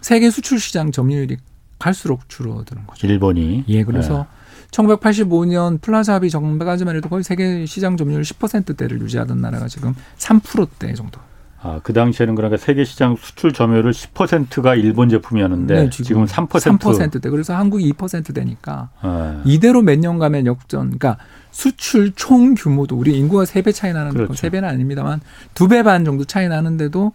세계 0.00 0.30
수출 0.30 0.58
시장 0.60 0.92
점유율이 0.92 1.36
갈수록 1.78 2.28
줄어드는 2.28 2.86
거죠. 2.86 3.06
일본이. 3.06 3.64
예, 3.68 3.84
그래서 3.84 4.26
네. 4.70 4.70
1985년 4.70 5.80
플라자 5.80 6.14
합의 6.14 6.30
전까지만 6.30 6.96
해도 6.96 7.08
거의 7.08 7.22
세계 7.22 7.64
시장 7.66 7.96
점유율 7.96 8.22
10%대를 8.22 9.00
유지하던 9.00 9.40
나라가 9.40 9.68
지금 9.68 9.94
3%대 10.18 10.92
정도. 10.94 11.20
아, 11.66 11.80
그 11.82 11.94
당시에는 11.94 12.34
그러니까 12.34 12.58
세계 12.58 12.84
시장 12.84 13.16
수출 13.18 13.52
점유율 13.54 13.90
10%가 13.90 14.74
일본 14.74 15.08
제품이었는데 15.08 15.74
네, 15.74 15.90
지금, 15.90 16.04
지금 16.04 16.24
3%. 16.26 16.48
3%대. 16.78 17.30
그래서 17.30 17.56
한국이 17.56 17.90
2%대니까 17.94 18.90
네. 19.02 19.38
이대로 19.46 19.80
몇 19.80 19.98
년 19.98 20.18
가면 20.18 20.44
역전. 20.44 20.82
그러니까 20.98 21.16
수출 21.50 22.12
총 22.16 22.54
규모도 22.54 22.96
우리 22.96 23.16
인구가 23.18 23.44
3배 23.44 23.74
차이 23.74 23.94
나는데 23.94 24.16
그렇죠. 24.26 24.34
3배는 24.48 24.64
아닙니다만 24.64 25.20
2배 25.54 25.82
반 25.84 26.04
정도 26.04 26.24
차이 26.24 26.48
나는데도 26.48 27.12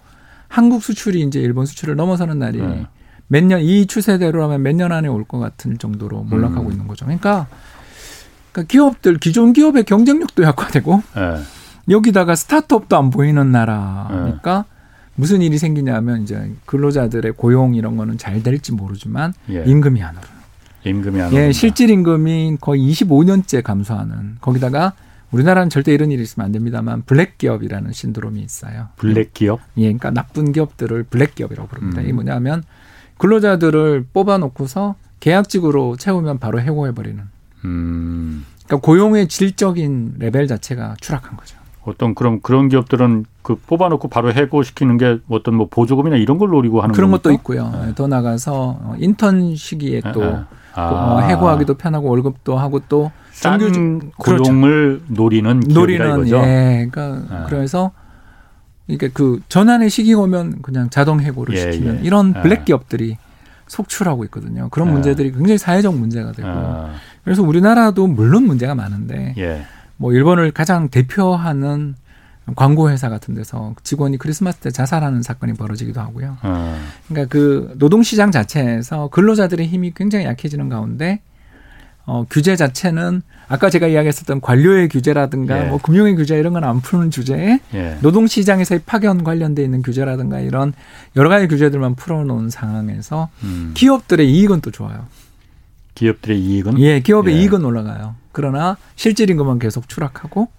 한국 0.47 0.81
수출이 0.81 1.21
이제 1.21 1.39
일본 1.39 1.67
수출을 1.67 1.95
넘어서는 1.95 2.39
날이 2.39 2.57
네. 2.59 2.87
몇년 3.27 3.61
이 3.61 3.85
추세대로라면 3.85 4.63
몇 4.63 4.73
년 4.75 4.91
안에 4.91 5.07
올 5.07 5.25
것 5.25 5.37
같은 5.37 5.77
정도로 5.77 6.23
몰락하고 6.23 6.67
음. 6.67 6.71
있는 6.71 6.87
거죠. 6.87 7.05
그러니까, 7.05 7.45
그러니까 8.51 8.67
기업들 8.71 9.17
기존 9.19 9.53
기업의 9.53 9.83
경쟁력도 9.83 10.41
약화되고 10.41 11.03
네. 11.15 11.37
여기다가 11.89 12.35
스타트업도 12.35 12.97
안 12.97 13.09
보이는 13.09 13.51
나라니까 13.51 14.65
네. 14.67 14.79
무슨 15.15 15.41
일이 15.41 15.57
생기냐면 15.57 16.23
이제 16.23 16.51
근로자들의 16.65 17.33
고용 17.33 17.75
이런 17.75 17.97
거는 17.97 18.17
잘 18.17 18.41
될지 18.41 18.71
모르지만 18.71 19.33
예. 19.49 19.63
임금이 19.65 20.01
안 20.01 20.15
오르는. 20.15 20.39
임금이 20.85 21.21
안 21.21 21.33
예, 21.33 21.37
오른다. 21.37 21.51
실질 21.51 21.89
임금이 21.89 22.57
거의 22.61 22.89
25년째 22.89 23.61
감소하는 23.63 24.37
거기다가 24.39 24.93
우리나라는 25.31 25.69
절대 25.69 25.93
이런 25.93 26.11
일이 26.11 26.23
있으면 26.23 26.45
안 26.45 26.51
됩니다만 26.51 27.03
블랙 27.05 27.37
기업이라는 27.37 27.91
신드롬이 27.91 28.41
있어요. 28.41 28.87
블랙 28.95 29.33
기업. 29.33 29.59
예, 29.77 29.83
그러니까 29.83 30.11
나쁜 30.11 30.51
기업들을 30.53 31.03
블랙 31.03 31.35
기업이라고 31.35 31.67
부릅니다. 31.67 32.01
음. 32.01 32.03
이게 32.05 32.13
뭐냐면 32.13 32.63
근로자들을 33.17 34.07
뽑아놓고서 34.13 34.95
계약직으로 35.19 35.97
채우면 35.97 36.39
바로 36.39 36.61
해고해버리는. 36.61 37.21
음. 37.65 38.45
그러니까 38.65 38.85
고용의 38.85 39.27
질적인 39.27 40.15
레벨 40.19 40.47
자체가 40.47 40.95
추락한 41.01 41.35
거죠. 41.35 41.58
어떤 41.89 42.13
그럼 42.13 42.39
그런 42.41 42.69
기업들은 42.69 43.25
그 43.41 43.55
뽑아놓고 43.55 44.07
바로 44.09 44.31
해고시키는 44.31 44.97
게 44.97 45.17
어떤 45.29 45.55
뭐 45.55 45.67
보조금이나 45.69 46.17
이런 46.17 46.37
걸 46.37 46.49
노리고 46.49 46.81
하는 46.81 46.93
그런 46.93 47.09
것도 47.11 47.23
겁니까? 47.23 47.41
있고요. 47.41 47.85
네. 47.85 47.95
더 47.95 48.07
나가서 48.07 48.77
어, 48.81 48.95
인턴 48.99 49.55
시기에 49.55 50.01
또 50.13 50.23
아, 50.23 50.45
아. 50.75 51.15
어, 51.15 51.19
해고하기도 51.21 51.73
편하고 51.75 52.09
월급도 52.09 52.57
하고 52.57 52.79
또싼 52.87 53.59
정규직- 53.59 54.11
그렇죠. 54.21 54.43
고용을 54.43 55.01
노리는 55.07 55.59
기업이라 55.61 55.73
노리는 56.07 56.27
이거죠. 56.27 56.37
예, 56.47 56.87
그러니까 56.91 57.35
아. 57.35 57.45
그래서 57.49 57.91
이게 58.87 59.09
그 59.09 59.39
전환의 59.49 59.89
시기 59.89 60.13
오면 60.13 60.61
그냥 60.61 60.89
자동 60.89 61.19
해고를 61.21 61.55
예, 61.55 61.71
시키는 61.71 61.99
예. 61.99 62.01
이런 62.03 62.33
아. 62.35 62.41
블랙 62.41 62.65
기업들이 62.65 63.17
속출하고 63.67 64.23
있거든요. 64.25 64.69
그런 64.69 64.89
아. 64.89 64.91
문제들이 64.91 65.31
굉장히 65.31 65.57
사회적 65.57 65.95
문제가 65.95 66.31
되고 66.31 66.47
아, 66.47 66.91
그래서 67.23 67.41
우리나라도 67.43 68.07
물론 68.07 68.45
문제가 68.45 68.75
많은데 68.75 69.33
예. 69.37 69.63
뭐 69.99 70.13
일본을 70.13 70.51
가장 70.51 70.87
대표하는 70.89 71.95
광고 72.55 72.89
회사 72.89 73.09
같은 73.09 73.35
데서 73.35 73.75
직원이 73.83 74.17
크리스마스 74.17 74.57
때 74.59 74.71
자살하는 74.71 75.21
사건이 75.21 75.53
벌어지기도 75.53 75.99
하고요. 75.99 76.37
아, 76.41 76.79
그러니까 77.07 77.29
그 77.31 77.75
노동 77.77 78.01
시장 78.01 78.31
자체에서 78.31 79.09
근로자들의 79.09 79.67
힘이 79.67 79.91
굉장히 79.93 80.25
약해지는 80.25 80.69
가운데 80.69 81.19
어 82.05 82.25
규제 82.27 82.55
자체는 82.55 83.21
아까 83.49 83.69
제가 83.69 83.87
이야기했었던 83.87 84.41
관료의 84.41 84.87
규제라든가 84.87 85.65
예. 85.65 85.69
뭐 85.69 85.77
금융의 85.79 86.15
규제 86.15 86.39
이런 86.39 86.53
건 86.53 86.63
안 86.63 86.79
푸는 86.81 87.11
주제에 87.11 87.59
예. 87.75 87.97
노동 88.01 88.25
시장에서의 88.25 88.81
파견 88.85 89.23
관련돼 89.23 89.61
있는 89.63 89.83
규제라든가 89.83 90.39
이런 90.39 90.73
여러 91.17 91.29
가지 91.29 91.47
규제들만 91.47 91.95
풀어놓은 91.95 92.49
상황에서 92.49 93.29
음. 93.43 93.71
기업들의 93.75 94.27
이익은 94.31 94.61
또 94.61 94.71
좋아요. 94.71 95.05
기업들의 95.93 96.39
이익은 96.39 96.79
예, 96.79 97.01
기업의 97.01 97.35
예. 97.35 97.41
이익은 97.41 97.63
올라가요. 97.65 98.15
그러나 98.31 98.77
실질 98.95 99.29
임금은 99.29 99.59
계속 99.59 99.87
추락하고 99.89 100.49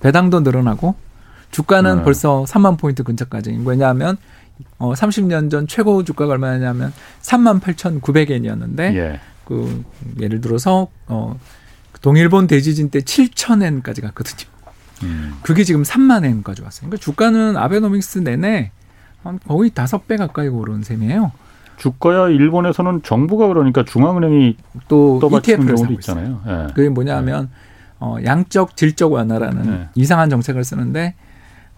배당도 0.00 0.40
늘어나고 0.40 0.94
주가는 1.50 1.98
음. 1.98 2.04
벌써 2.04 2.44
3만 2.46 2.78
포인트 2.78 3.02
근처까지. 3.02 3.60
왜냐하면 3.64 4.16
어 4.78 4.92
30년 4.92 5.50
전 5.50 5.66
최고 5.66 6.04
주가가 6.04 6.32
얼마냐면 6.32 6.92
3만 7.22 7.60
8,900엔이었는데 7.60 8.94
예. 8.96 9.20
그 9.44 9.84
예를 10.20 10.40
들어서 10.40 10.88
어 11.06 11.38
동일본 12.02 12.46
대지진 12.46 12.90
때 12.90 13.00
7,000엔까지 13.00 14.02
갔거든요. 14.02 14.48
음. 15.04 15.38
그게 15.42 15.64
지금 15.64 15.82
3만 15.82 16.24
엔까지 16.24 16.62
왔어요. 16.62 16.88
그러니까 16.88 17.02
주가는 17.02 17.56
아베노믹스 17.56 18.18
내내 18.18 18.72
한 19.22 19.38
거의 19.46 19.70
다섯 19.70 20.06
배 20.06 20.16
가까이 20.16 20.48
오른 20.48 20.82
셈이에요. 20.82 21.32
주가야 21.78 22.28
일본에서는 22.28 23.02
정부가 23.02 23.46
그러니까 23.48 23.84
중앙은행이 23.84 24.56
또 24.88 25.20
ETF를 25.22 25.66
경우도 25.74 25.82
사고. 25.82 25.92
있잖아요. 25.94 26.40
예. 26.46 26.72
그게 26.74 26.88
뭐냐면 26.88 27.48
어 28.00 28.16
양적 28.24 28.76
질적 28.76 29.12
완화라는 29.12 29.62
네. 29.70 29.88
이상한 29.94 30.28
정책을 30.30 30.64
쓰는데 30.64 31.14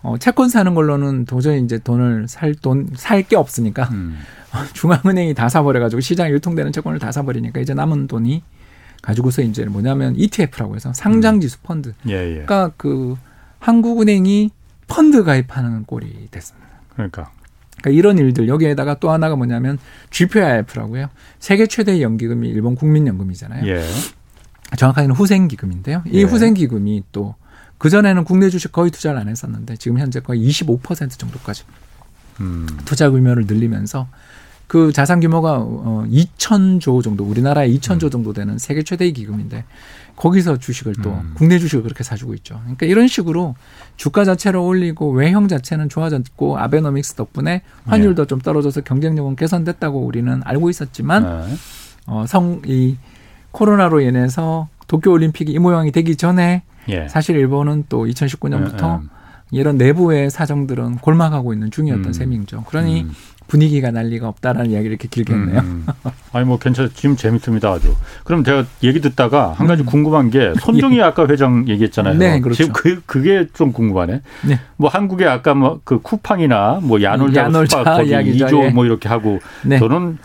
어 0.03 0.17
채권 0.19 0.49
사는 0.49 0.75
걸로는 0.75 1.27
도저히 1.27 1.63
이제 1.63 1.79
돈을 1.79 2.27
살 2.29 2.55
돈 2.55 2.89
살 2.97 3.23
게 3.23 3.37
없으니까 3.37 3.85
음. 3.93 4.19
중앙은행이 4.73 5.35
다 5.35 5.49
사버려 5.49 5.79
가지고 5.81 6.01
시장에 6.01 6.31
유통되는 6.33 6.73
채권을 6.73 6.99
다 6.99 7.13
사버리니까 7.13 7.61
이제 7.61 7.75
남은 7.75 8.07
돈이 8.09 8.43
가지고서 9.03 9.43
이제 9.43 9.65
뭐냐면 9.65 10.15
ETF라고 10.17 10.75
해서 10.77 10.93
상장지수 10.93 11.61
펀드. 11.63 11.93
예, 12.09 12.13
예. 12.15 12.33
그러니까 12.33 12.73
그 12.77 13.17
한국은행이 13.61 14.51
펀드 14.89 15.23
가입하는 15.25 15.85
꼴이 15.85 16.29
됐습니다. 16.31 16.69
그러니까 16.95 17.31
그러니까 17.81 17.99
이런 17.99 18.19
일들 18.19 18.49
여기에다가 18.49 18.99
또 18.99 19.11
하나가 19.11 19.37
뭐냐면 19.37 19.79
GPIF라고요. 20.11 21.09
세계 21.39 21.67
최대의 21.67 22.03
연기금이 22.03 22.49
일본 22.49 22.75
국민연금이잖아요. 22.75 23.67
예. 23.67 23.85
정확하게는 24.77 25.15
후생기금인데요. 25.15 26.03
이 26.07 26.19
예. 26.19 26.23
후생기금이 26.23 27.05
또 27.13 27.35
그전에는 27.79 28.25
국내 28.25 28.51
주식 28.51 28.73
거의 28.73 28.91
투자를 28.91 29.19
안 29.19 29.29
했었는데 29.29 29.77
지금 29.77 29.99
현재 29.99 30.21
거의 30.21 30.47
25% 30.47 31.19
정도까지 31.19 31.65
음. 32.41 32.67
투자 32.85 33.11
규모를 33.11 33.47
늘리면서 33.47 34.09
그 34.67 34.93
자산 34.93 35.19
규모가 35.19 35.57
어 35.59 36.05
2천조 36.09 37.03
정도 37.03 37.25
우리나라의 37.25 37.77
2천조 37.77 38.13
정도 38.13 38.33
되는 38.33 38.57
세계 38.59 38.85
최대의 38.85 39.13
기금인데 39.13 39.65
거기서 40.21 40.59
주식을 40.59 40.97
또 41.03 41.13
음. 41.13 41.33
국내 41.35 41.59
주식을 41.59 41.83
그렇게 41.83 42.05
사주고 42.05 42.35
있죠. 42.35 42.59
그러니까 42.61 42.85
이런 42.85 43.09
식으로 43.09 43.55
주가 43.97 44.23
자체를 44.27 44.61
올리고 44.61 45.13
외형 45.13 45.49
자체는 45.49 45.89
좋아졌고 45.89 46.59
아베노믹스 46.59 47.15
덕분에 47.15 47.63
환율도 47.87 48.27
좀 48.27 48.39
떨어져서 48.39 48.83
경쟁력은 48.83 49.37
개선됐다고 49.37 49.99
우리는 50.05 50.43
알고 50.45 50.69
있었지만 50.69 51.25
예. 51.25 51.55
어, 52.07 52.27
성, 52.27 52.61
이 52.67 52.99
코로나로 53.53 54.03
인해서 54.03 54.69
도쿄 54.89 55.11
올림픽이 55.11 55.53
이 55.53 55.59
모양이 55.59 55.91
되기 55.91 56.17
전에 56.17 56.65
예. 56.91 57.09
사실 57.09 57.37
일본은 57.37 57.85
또 57.89 58.05
2019년부터 58.05 59.01
음, 59.01 59.09
이런 59.51 59.79
내부의 59.79 60.31
사정들은 60.31 60.97
골마가고 60.97 61.55
있는 61.55 61.71
중이었던 61.71 62.07
음. 62.07 62.13
셈이죠. 62.13 62.65
그러니 62.65 63.03
음. 63.05 63.13
분위기가 63.51 63.91
난리가 63.91 64.29
없다라는 64.29 64.71
이야기를 64.71 64.93
이렇게 64.93 65.09
길게 65.09 65.35
했네요. 65.35 65.59
음, 65.61 65.85
음. 65.87 66.11
아니 66.33 66.47
뭐 66.47 66.59
괜찮 66.59 66.89
지금 66.95 67.17
재밌습니다 67.17 67.69
아주. 67.71 67.95
그럼 68.25 68.45
제가 68.45 68.65
얘기 68.85 69.01
듣다가 69.01 69.53
한 69.57 69.67
가지 69.67 69.83
음. 69.83 69.87
궁금한 69.87 70.31
게 70.31 70.53
손정희 70.63 71.03
아까 71.03 71.27
회장 71.27 71.67
얘기했잖아요. 71.69 72.15
네, 72.19 72.41
그렇죠. 72.41 72.63
지금 72.63 72.73
그 72.73 73.03
그게 73.07 73.47
좀 73.53 73.73
궁금하네. 73.73 74.21
네. 74.47 74.61
뭐 74.77 74.89
한국에 74.89 75.27
아까 75.27 75.55
뭐 75.55 75.81
그 75.85 76.01
쿠팡이나 76.01 76.79
뭐 76.83 77.03
야놀자 77.03 77.43
야놀자 77.43 77.79
숙박 77.79 77.97
거기 77.99 78.11
이야기죠. 78.11 78.47
2조 78.47 78.65
예. 78.67 78.71
뭐 78.71 78.85
이렇게 78.85 79.09
하고 79.09 79.41
네. 79.65 79.79
저는 79.79 80.19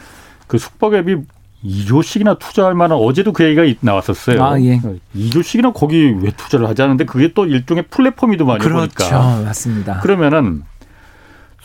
그 0.47 0.57
숙박 0.59 0.93
앱이 0.93 1.15
2조씩이나 1.63 2.37
투자할 2.37 2.75
만한 2.75 2.97
어제도 2.99 3.33
그 3.33 3.43
얘기가 3.43 3.63
있- 3.63 3.79
나왔었어요. 3.79 4.43
아, 4.43 4.59
예. 4.61 4.79
2조씩이나 5.15 5.73
거기 5.73 6.13
왜 6.21 6.29
투자를 6.37 6.67
하지 6.67 6.83
않은데 6.83 7.05
그게 7.05 7.31
또 7.33 7.45
일종의 7.47 7.85
플랫폼이더만요. 7.89 8.59
그렇죠. 8.59 8.77
보니까. 9.09 9.41
맞습니다. 9.43 9.99
그러면은 10.01 10.61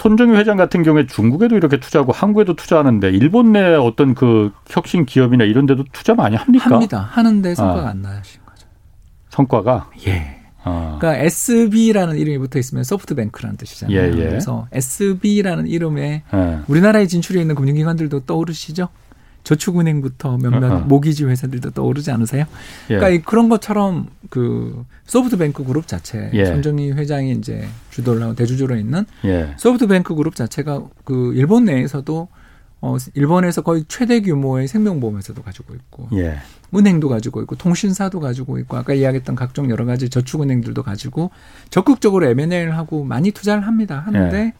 손정희 0.00 0.34
회장 0.34 0.56
같은 0.56 0.82
경우에 0.82 1.06
중국에도 1.06 1.56
이렇게 1.56 1.78
투자하고 1.78 2.12
한국에도 2.12 2.56
투자하는데 2.56 3.10
일본 3.10 3.52
내 3.52 3.74
어떤 3.74 4.14
그 4.14 4.50
혁신 4.66 5.04
기업이나 5.04 5.44
이런 5.44 5.66
데도 5.66 5.84
투자 5.92 6.14
많이 6.14 6.36
합니까? 6.36 6.70
합니다. 6.70 7.00
하는데 7.10 7.54
성과가 7.54 7.86
아. 7.86 7.90
안 7.90 8.00
나신 8.00 8.40
거죠. 8.46 8.66
성과가 9.28 9.90
예. 10.06 10.40
아. 10.62 10.96
그러니까 10.98 11.22
SB라는 11.24 12.16
이름이 12.16 12.38
붙어 12.38 12.58
있으면 12.58 12.82
소프트뱅크라는 12.82 13.58
뜻이잖아요. 13.58 13.98
예, 13.98 14.06
예. 14.06 14.28
그래서 14.28 14.66
SB라는 14.72 15.66
이름에 15.66 16.22
예. 16.32 16.58
우리나라에 16.66 17.06
진출해 17.06 17.42
있는 17.42 17.54
금융기관들도 17.54 18.20
떠오르시죠? 18.20 18.88
저축은행부터 19.44 20.38
몇몇 20.38 20.62
어, 20.70 20.76
어. 20.76 20.78
모기지 20.80 21.24
회사들도 21.24 21.70
떠오르지 21.70 22.10
않으세요? 22.10 22.44
예. 22.90 22.96
그러니까 22.96 23.08
이- 23.10 23.22
그런 23.22 23.48
것처럼 23.48 24.08
그 24.28 24.84
소프트뱅크 25.04 25.64
그룹 25.64 25.86
자체 25.86 26.30
예. 26.34 26.44
손정희 26.46 26.92
회장이 26.92 27.32
이제 27.32 27.66
주도를 27.90 28.22
하고 28.22 28.34
대주주로 28.34 28.76
있는 28.76 29.04
예. 29.24 29.54
소프트뱅크 29.56 30.14
그룹 30.14 30.34
자체가 30.36 30.82
그 31.04 31.32
일본 31.34 31.64
내에서도 31.64 32.28
어 32.82 32.96
일본에서 33.14 33.60
거의 33.60 33.84
최대 33.88 34.22
규모의 34.22 34.66
생명보험회사도 34.66 35.42
가지고 35.42 35.74
있고 35.74 36.08
예. 36.14 36.38
은행도 36.74 37.08
가지고 37.10 37.42
있고 37.42 37.56
통신사도 37.56 38.20
가지고 38.20 38.58
있고 38.58 38.76
아까 38.78 38.94
이야기했던 38.94 39.34
각종 39.34 39.68
여러 39.68 39.84
가지 39.84 40.08
저축은행들도 40.08 40.82
가지고 40.82 41.30
적극적으로 41.68 42.26
M&A를 42.26 42.76
하고 42.78 43.04
많이 43.04 43.32
투자를 43.32 43.66
합니다. 43.66 44.02
하는데 44.06 44.36
예. 44.38 44.52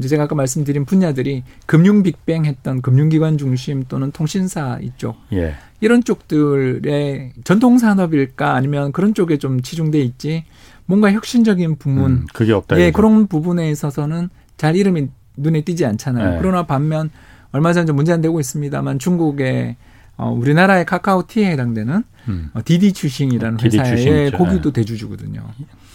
이제 0.00 0.08
제가 0.08 0.22
아까 0.24 0.34
말씀드린 0.34 0.86
분야들이 0.86 1.44
금융 1.66 2.02
빅뱅 2.02 2.46
했던 2.46 2.80
금융기관 2.80 3.36
중심 3.36 3.84
또는 3.84 4.10
통신사 4.12 4.78
이쪽 4.80 5.16
예. 5.34 5.54
이런 5.80 6.02
쪽들의 6.02 7.34
전통 7.44 7.76
산업일까 7.76 8.54
아니면 8.54 8.92
그런 8.92 9.12
쪽에 9.12 9.36
좀 9.36 9.60
치중돼 9.60 10.00
있지 10.00 10.44
뭔가 10.86 11.12
혁신적인 11.12 11.76
부문 11.76 12.10
음, 12.10 12.26
그게 12.32 12.52
없다. 12.52 12.80
예. 12.80 12.90
그런 12.90 13.26
부분에 13.26 13.70
있어서는 13.70 14.30
잘 14.56 14.74
이름이 14.74 15.08
눈에 15.36 15.60
띄지 15.64 15.84
않잖아요. 15.84 16.30
네. 16.30 16.38
그러나 16.40 16.64
반면 16.64 17.10
얼마 17.52 17.74
전좀 17.74 17.94
문제안 17.94 18.22
되고 18.22 18.40
있습니다만 18.40 18.98
중국의 18.98 19.76
어, 20.16 20.30
우리나라의 20.30 20.86
카카오티에 20.86 21.50
해당되는 21.52 22.04
음. 22.28 22.50
어, 22.54 22.60
디디 22.64 22.92
추싱이라는 22.92 23.58
디디 23.58 23.78
회사의 23.78 23.96
추싱이죠. 23.96 24.38
고기도 24.38 24.72
대주주거든요. 24.72 25.42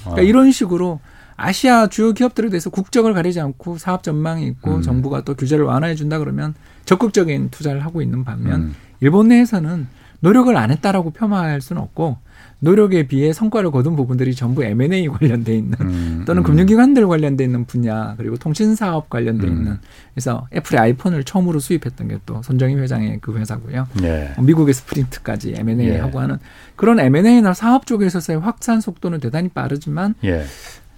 그러니까 0.01 0.21
아. 0.21 0.23
이런 0.23 0.51
식으로 0.51 0.99
아시아 1.37 1.87
주요 1.87 2.13
기업들에 2.13 2.49
대해서 2.49 2.69
국적을 2.69 3.13
가리지 3.13 3.39
않고 3.39 3.77
사업 3.77 4.03
전망이 4.03 4.47
있고 4.47 4.75
음. 4.75 4.81
정부가 4.81 5.21
또 5.21 5.35
규제를 5.35 5.65
완화해 5.65 5.95
준다 5.95 6.19
그러면 6.19 6.53
적극적인 6.85 7.49
투자를 7.49 7.83
하고 7.83 8.01
있는 8.01 8.23
반면 8.23 8.61
음. 8.61 8.75
일본 9.01 9.27
내에서는 9.27 9.87
노력을 10.21 10.55
안 10.55 10.71
했다라고 10.71 11.11
폄하할 11.11 11.61
수는 11.61 11.81
없고 11.81 12.17
노력에 12.59 13.05
비해 13.05 13.33
성과를 13.33 13.69
거둔 13.69 13.95
부분들이 13.95 14.33
전부 14.33 14.63
M&A 14.63 15.07
관련돼 15.07 15.55
있는 15.55 15.77
음, 15.81 16.23
또는 16.25 16.41
음. 16.41 16.43
금융기관들 16.43 17.05
관련돼 17.07 17.43
있는 17.43 17.65
분야 17.65 18.15
그리고 18.17 18.37
통신사업 18.37 19.09
관련돼 19.09 19.45
음. 19.45 19.51
있는 19.51 19.77
그래서 20.13 20.47
애플이 20.55 20.79
아이폰을 20.79 21.25
처음으로 21.25 21.59
수입했던 21.59 22.07
게 22.07 22.17
또 22.25 22.41
손정희 22.41 22.75
회장의 22.75 23.19
그 23.21 23.37
회사고요. 23.37 23.87
예. 24.03 24.33
미국의 24.39 24.73
스프린트까지 24.73 25.55
M&A 25.57 25.87
예. 25.87 25.97
하고 25.99 26.19
하는 26.19 26.37
그런 26.75 26.99
M&A나 26.99 27.53
사업 27.53 27.85
쪽에 27.85 28.05
있어서의 28.05 28.39
확산 28.39 28.81
속도는 28.81 29.19
대단히 29.19 29.49
빠르지만 29.49 30.15
예. 30.23 30.45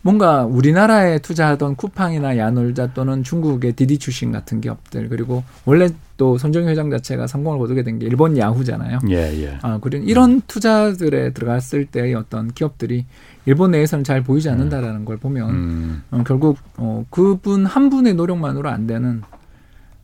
뭔가 0.07 0.45
우리나라에 0.45 1.19
투자하던 1.19 1.75
쿠팡이나 1.75 2.37
야놀자 2.37 2.93
또는 2.93 3.23
중국의 3.23 3.73
디디 3.73 3.97
출신 3.97 4.31
같은 4.31 4.61
기업들 4.61 5.09
그리고 5.09 5.43
원래 5.65 5.89
또 6.15 6.37
손정희 6.37 6.65
회장 6.65 6.89
자체가 6.89 7.27
성공을 7.27 7.59
거두게 7.59 7.83
된 7.83 7.99
게 7.99 8.05
일본 8.05 8.37
야후잖아요. 8.37 8.99
예. 9.09 9.15
예. 9.15 9.57
아, 9.61 9.79
그런 9.81 10.03
이런 10.03 10.39
투자들에 10.47 11.33
들어갔을 11.33 11.87
때의 11.87 12.13
어떤 12.13 12.53
기업들이 12.53 13.05
일본 13.45 13.71
내에서는 13.71 14.05
잘 14.05 14.23
보이지 14.23 14.49
않는다라는 14.49 15.03
걸 15.03 15.17
보면 15.17 15.49
음. 15.49 16.03
어, 16.11 16.23
결국 16.25 16.57
어, 16.77 17.03
그분 17.09 17.65
한 17.65 17.89
분의 17.89 18.13
노력만으로 18.13 18.69
안 18.69 18.87
되는 18.87 19.23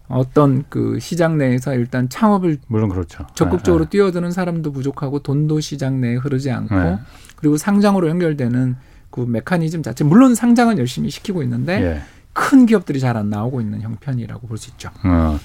어떤 0.09 0.65
그 0.67 0.99
시장 0.99 1.37
내에서 1.37 1.73
일단 1.75 2.09
창업을 2.09 2.57
물론 2.67 2.89
그렇죠. 2.89 3.25
적극적으로 3.35 3.85
예, 3.85 3.89
뛰어드는 3.89 4.31
사람도 4.31 4.73
부족하고 4.73 5.19
돈도 5.19 5.61
시장 5.61 6.01
내에 6.01 6.15
흐르지 6.15 6.51
않고 6.51 6.75
네. 6.75 6.99
그리고 7.37 7.55
상장으로 7.55 8.09
연결되는 8.09 8.75
그 9.13 9.21
메커니즘 9.21 9.83
자체 9.83 10.03
물론 10.03 10.33
상장은 10.33 10.79
열심히 10.79 11.11
시키고 11.11 11.41
예. 11.41 11.43
있는데 11.43 11.83
예. 11.83 12.01
큰 12.33 12.65
기업들이 12.65 12.99
잘 12.99 13.15
안 13.15 13.29
나오고 13.29 13.61
있는 13.61 13.79
형편이라고 13.81 14.47
볼 14.47 14.57
수 14.57 14.71
있죠. 14.71 14.89
어. 15.03 15.39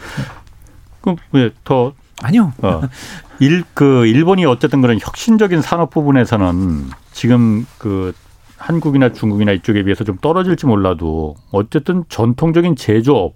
그럼 1.03 1.17
왜더 1.33 1.93
아니요. 2.23 2.55
어. 2.63 2.81
일, 3.41 3.65
그, 3.75 4.07
일본이 4.07 4.47
어쨌든 4.47 4.81
그런 4.81 4.99
혁신적인 4.99 5.61
산업 5.61 5.91
부분에서는 5.91 6.87
지금 7.13 7.67
그 7.77 8.15
한국이나 8.57 9.13
중국이나 9.13 9.53
이쪽에 9.53 9.83
비해서 9.83 10.03
좀 10.03 10.17
떨어질지 10.17 10.65
몰라도 10.65 11.37
어쨌든 11.53 12.05
전통적인 12.09 12.75
제조업, 12.75 13.35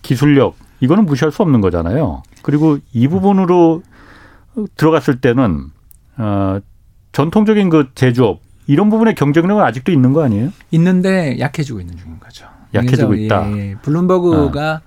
기술력, 0.00 0.56
이거는 0.80 1.04
무시할 1.04 1.30
수 1.30 1.42
없는 1.42 1.60
거잖아요. 1.60 2.22
그리고 2.40 2.78
이 2.94 3.06
부분으로 3.06 3.82
들어갔을 4.76 5.20
때는, 5.20 5.66
어, 6.16 6.58
전통적인 7.12 7.68
그 7.68 7.90
제조업, 7.94 8.40
이런 8.66 8.90
부분의 8.90 9.14
경쟁력은 9.14 9.62
아직도 9.62 9.92
있는 9.92 10.12
거 10.12 10.22
아니에요? 10.22 10.52
있는데 10.70 11.38
약해지고 11.38 11.80
있는 11.80 11.96
중인 11.96 12.20
거죠. 12.20 12.46
약해지고 12.74 13.08
그래서, 13.08 13.24
있다. 13.24 13.50
예, 13.50 13.70
예. 13.70 13.74
블룸버그가 13.82 14.80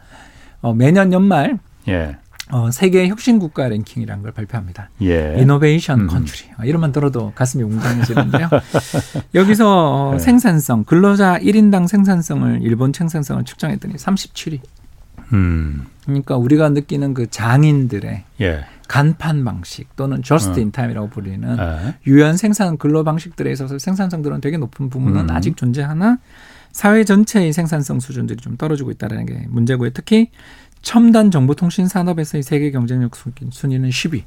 어, 0.62 0.74
매년 0.74 1.12
연말 1.12 1.60
예. 1.90 2.18
어, 2.52 2.72
세계 2.72 3.08
혁신 3.08 3.40
국가 3.40 3.68
랭킹이라는 3.68 4.22
걸 4.24 4.32
발표합니다. 4.32 4.90
예. 5.02 5.36
innovation 5.40 6.02
음. 6.02 6.08
country. 6.08 6.50
아, 6.58 6.66
이름만 6.66 6.92
들어도 6.92 7.32
가슴이 7.34 7.64
웅장해지는데요. 7.64 8.50
여기서 9.34 10.10
어, 10.10 10.12
네. 10.14 10.20
생산성, 10.20 10.84
근로자 10.84 11.40
1인당 11.40 11.88
생산성을 11.88 12.60
일본 12.62 12.94
생산성을 12.94 13.44
측정했더니 13.46 13.96
37위. 13.96 14.60
음. 15.34 15.88
그러니까 16.06 16.38
우리가 16.38 16.70
느끼는 16.70 17.14
그 17.14 17.28
장인들의 17.30 18.24
예. 18.42 18.66
간판 18.88 19.44
방식 19.44 19.96
또는 19.96 20.22
just 20.24 20.60
어. 20.60 20.62
in 20.62 20.72
time이라고 20.72 21.10
불리는 21.10 21.58
예. 21.58 21.96
유연 22.06 22.38
생산 22.38 22.78
근로 22.78 23.04
방식들에 23.04 23.52
있어서 23.52 23.80
생산성들은 23.80 24.42
되게 24.42 24.58
높은 24.58 24.90
부분은 24.90 25.30
음. 25.30 25.32
아직 25.32 25.56
존재하나 25.58 26.18
사회 26.72 27.04
전체의 27.04 27.54
생산성 27.54 28.00
수준들이 28.00 28.38
좀 28.38 28.58
떨어지고 28.58 28.92
있다는 28.92 29.26
게 29.26 29.46
문제고요. 29.50 29.92
특히 29.92 30.30
첨단 30.82 31.32
정보통신 31.32 31.88
산업에서의 31.88 32.44
세계 32.44 32.72
경쟁력 32.72 33.16
순- 33.16 33.34
순위는 33.52 33.90
10위. 33.90 34.24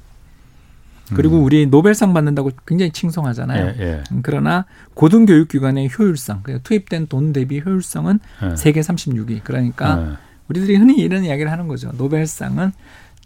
그리고 1.14 1.38
음. 1.38 1.44
우리 1.44 1.66
노벨상 1.66 2.12
받는다고 2.14 2.50
굉장히 2.66 2.90
칭송하잖아요. 2.90 3.74
예. 3.78 3.80
예. 3.80 4.02
음, 4.10 4.20
그러나 4.22 4.64
고등교육기관의 4.94 5.90
효율성, 5.96 6.42
투입된 6.64 7.06
돈 7.06 7.32
대비 7.32 7.60
효율성은 7.60 8.18
예. 8.50 8.56
세계 8.56 8.80
36위. 8.80 9.42
그러니까 9.44 10.02
예. 10.12 10.16
우리들이 10.48 10.76
흔히 10.76 10.96
이런 10.98 11.24
이야기를 11.24 11.50
하는 11.50 11.68
거죠. 11.68 11.92
노벨상은 11.96 12.72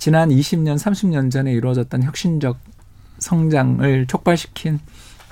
지난 0.00 0.30
20년, 0.30 0.76
30년 0.76 1.30
전에 1.30 1.52
이루어졌던 1.52 2.02
혁신적 2.02 2.58
성장을 3.18 4.06
촉발시킨 4.06 4.80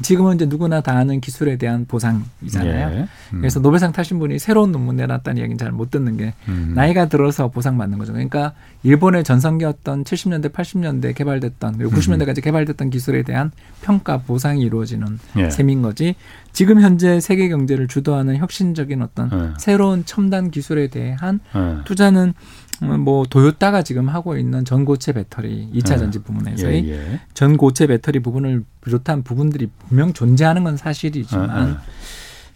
지금은 0.01 0.37
이제 0.37 0.47
누구나 0.47 0.81
다 0.81 0.93
아는 0.97 1.21
기술에 1.21 1.57
대한 1.57 1.85
보상이잖아요. 1.87 2.95
예. 2.95 3.09
음. 3.33 3.41
그래서 3.41 3.59
노벨상 3.59 3.91
타신 3.91 4.21
분이 4.21 4.39
새로운 4.39 4.71
논문 4.71 4.95
내놨다는 4.95 5.39
이야기는 5.41 5.59
잘 5.59 5.73
못 5.73 5.91
듣는 5.91 6.17
게 6.17 6.35
음. 6.49 6.73
나이가 6.77 7.09
들어서 7.09 7.49
보상받는 7.49 7.99
거죠. 7.99 8.13
그러니까 8.13 8.53
일본의 8.85 9.25
전성기였던 9.25 10.05
70년대, 10.05 10.53
80년대 10.53 11.17
개발됐던 11.17 11.79
그리고 11.79 11.97
90년대까지 11.97 12.43
개발됐던 12.45 12.91
기술에 12.91 13.23
대한 13.23 13.51
평가 13.83 14.19
보상이 14.19 14.63
이루어지는 14.63 15.19
예. 15.39 15.51
셈인 15.51 15.83
거지. 15.83 16.15
지금 16.53 16.81
현재 16.81 17.19
세계 17.19 17.49
경제를 17.49 17.89
주도하는 17.89 18.37
혁신적인 18.37 19.03
어떤 19.03 19.31
예. 19.33 19.55
새로운 19.59 20.05
첨단 20.05 20.53
기술에 20.53 20.89
대한 20.89 21.41
예. 21.57 21.83
투자는 21.85 22.35
음, 22.37 22.68
뭐 22.85 23.25
도요타가 23.29 23.83
지금 23.83 24.09
하고 24.09 24.37
있는 24.37 24.65
전고체 24.65 25.13
배터리 25.13 25.69
2차 25.75 25.95
예. 25.95 25.99
전지 25.99 26.23
부문에서의 26.23 26.89
예. 26.89 26.93
예. 26.93 27.21
전고체 27.35 27.87
배터리 27.87 28.21
부분을 28.21 28.65
비롯한 28.85 29.23
부분들이 29.23 29.69
분명 29.89 30.13
존재하는 30.13 30.65
건 30.65 30.77
사실이지만 30.77 31.71
예. 31.71 31.75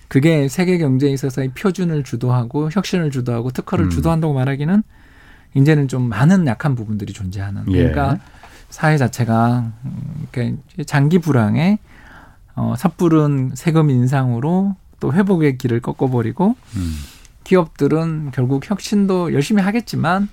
그게 0.09 0.49
세계 0.49 0.79
경제에 0.79 1.11
있어서의 1.11 1.53
표준을 1.55 2.05
주도하고 2.05 2.71
혁신을 2.71 3.11
주도하고 3.11 3.51
특허를 3.51 3.87
음. 3.87 3.91
주도한다고 3.91 4.35
말하기는 4.35 4.83
이제는 5.55 5.89
좀 5.89 6.09
많은 6.09 6.47
약한 6.47 6.75
부분들이 6.75 7.13
존재하는 7.13 7.65
예. 7.69 7.89
그러니까 7.89 8.19
사회 8.69 8.97
자체가 8.97 9.73
음, 9.85 10.15
이렇게 10.23 10.57
장기 10.87 11.19
불황에 11.19 11.79
어, 12.55 12.75
섣부른 12.77 13.53
세금 13.55 13.91
인상으로 13.91 14.77
또 15.01 15.13
회복의 15.13 15.59
길을 15.59 15.81
꺾어버리고 15.81 16.57
음. 16.77 16.95
기업들은 17.45 18.31
결국 18.33 18.69
혁신도 18.69 19.33
열심히 19.33 19.63
하겠지만 19.63 20.29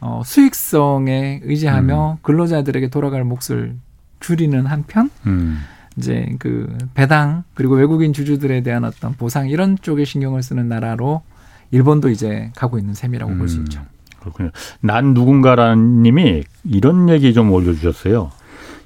어, 0.00 0.22
수익성에 0.24 1.40
의지하며 1.44 2.18
근로자들에게 2.22 2.88
돌아갈 2.88 3.24
몫을 3.24 3.76
줄이는 4.20 4.66
한편 4.66 5.10
음. 5.26 5.60
이제 5.96 6.34
그 6.38 6.76
배당 6.94 7.44
그리고 7.54 7.74
외국인 7.74 8.12
주주들에 8.12 8.62
대한 8.62 8.84
어떤 8.84 9.14
보상 9.14 9.48
이런 9.48 9.76
쪽에 9.80 10.04
신경을 10.04 10.42
쓰는 10.42 10.68
나라로 10.68 11.22
일본도 11.70 12.08
이제 12.10 12.50
가고 12.56 12.78
있는 12.78 12.94
셈이라고 12.94 13.36
볼수 13.36 13.58
음. 13.58 13.62
있죠. 13.64 13.82
그렇군요. 14.20 14.50
난 14.80 15.14
누군가라는 15.14 16.02
님이 16.02 16.42
이런 16.64 17.08
얘기 17.08 17.32
좀 17.32 17.50
올려주셨어요. 17.52 18.30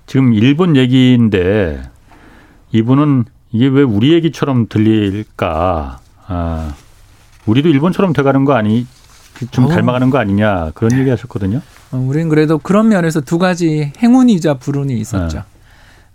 지금 0.07 0.33
일본 0.33 0.77
얘기인데 0.77 1.83
이분은 2.73 3.25
이게 3.53 3.67
왜 3.69 3.83
우리 3.83 4.13
얘기처럼 4.13 4.67
들릴까? 4.69 6.01
아, 6.27 6.75
우리도 7.47 7.69
일본처럼 7.69 8.13
돼가는 8.13 8.45
거 8.45 8.55
아니? 8.55 8.87
좀 9.51 9.65
어. 9.65 9.69
닮아가는 9.69 10.11
거 10.11 10.19
아니냐 10.19 10.71
그런 10.75 10.97
얘기 10.99 11.11
하셨거든요. 11.11 11.61
어, 11.91 11.97
우리는 11.97 12.29
그래도 12.29 12.59
그런 12.59 12.89
면에서 12.89 13.21
두 13.21 13.39
가지 13.39 13.93
행운이자 13.99 14.55
불운이 14.55 14.95
있었죠. 14.99 15.39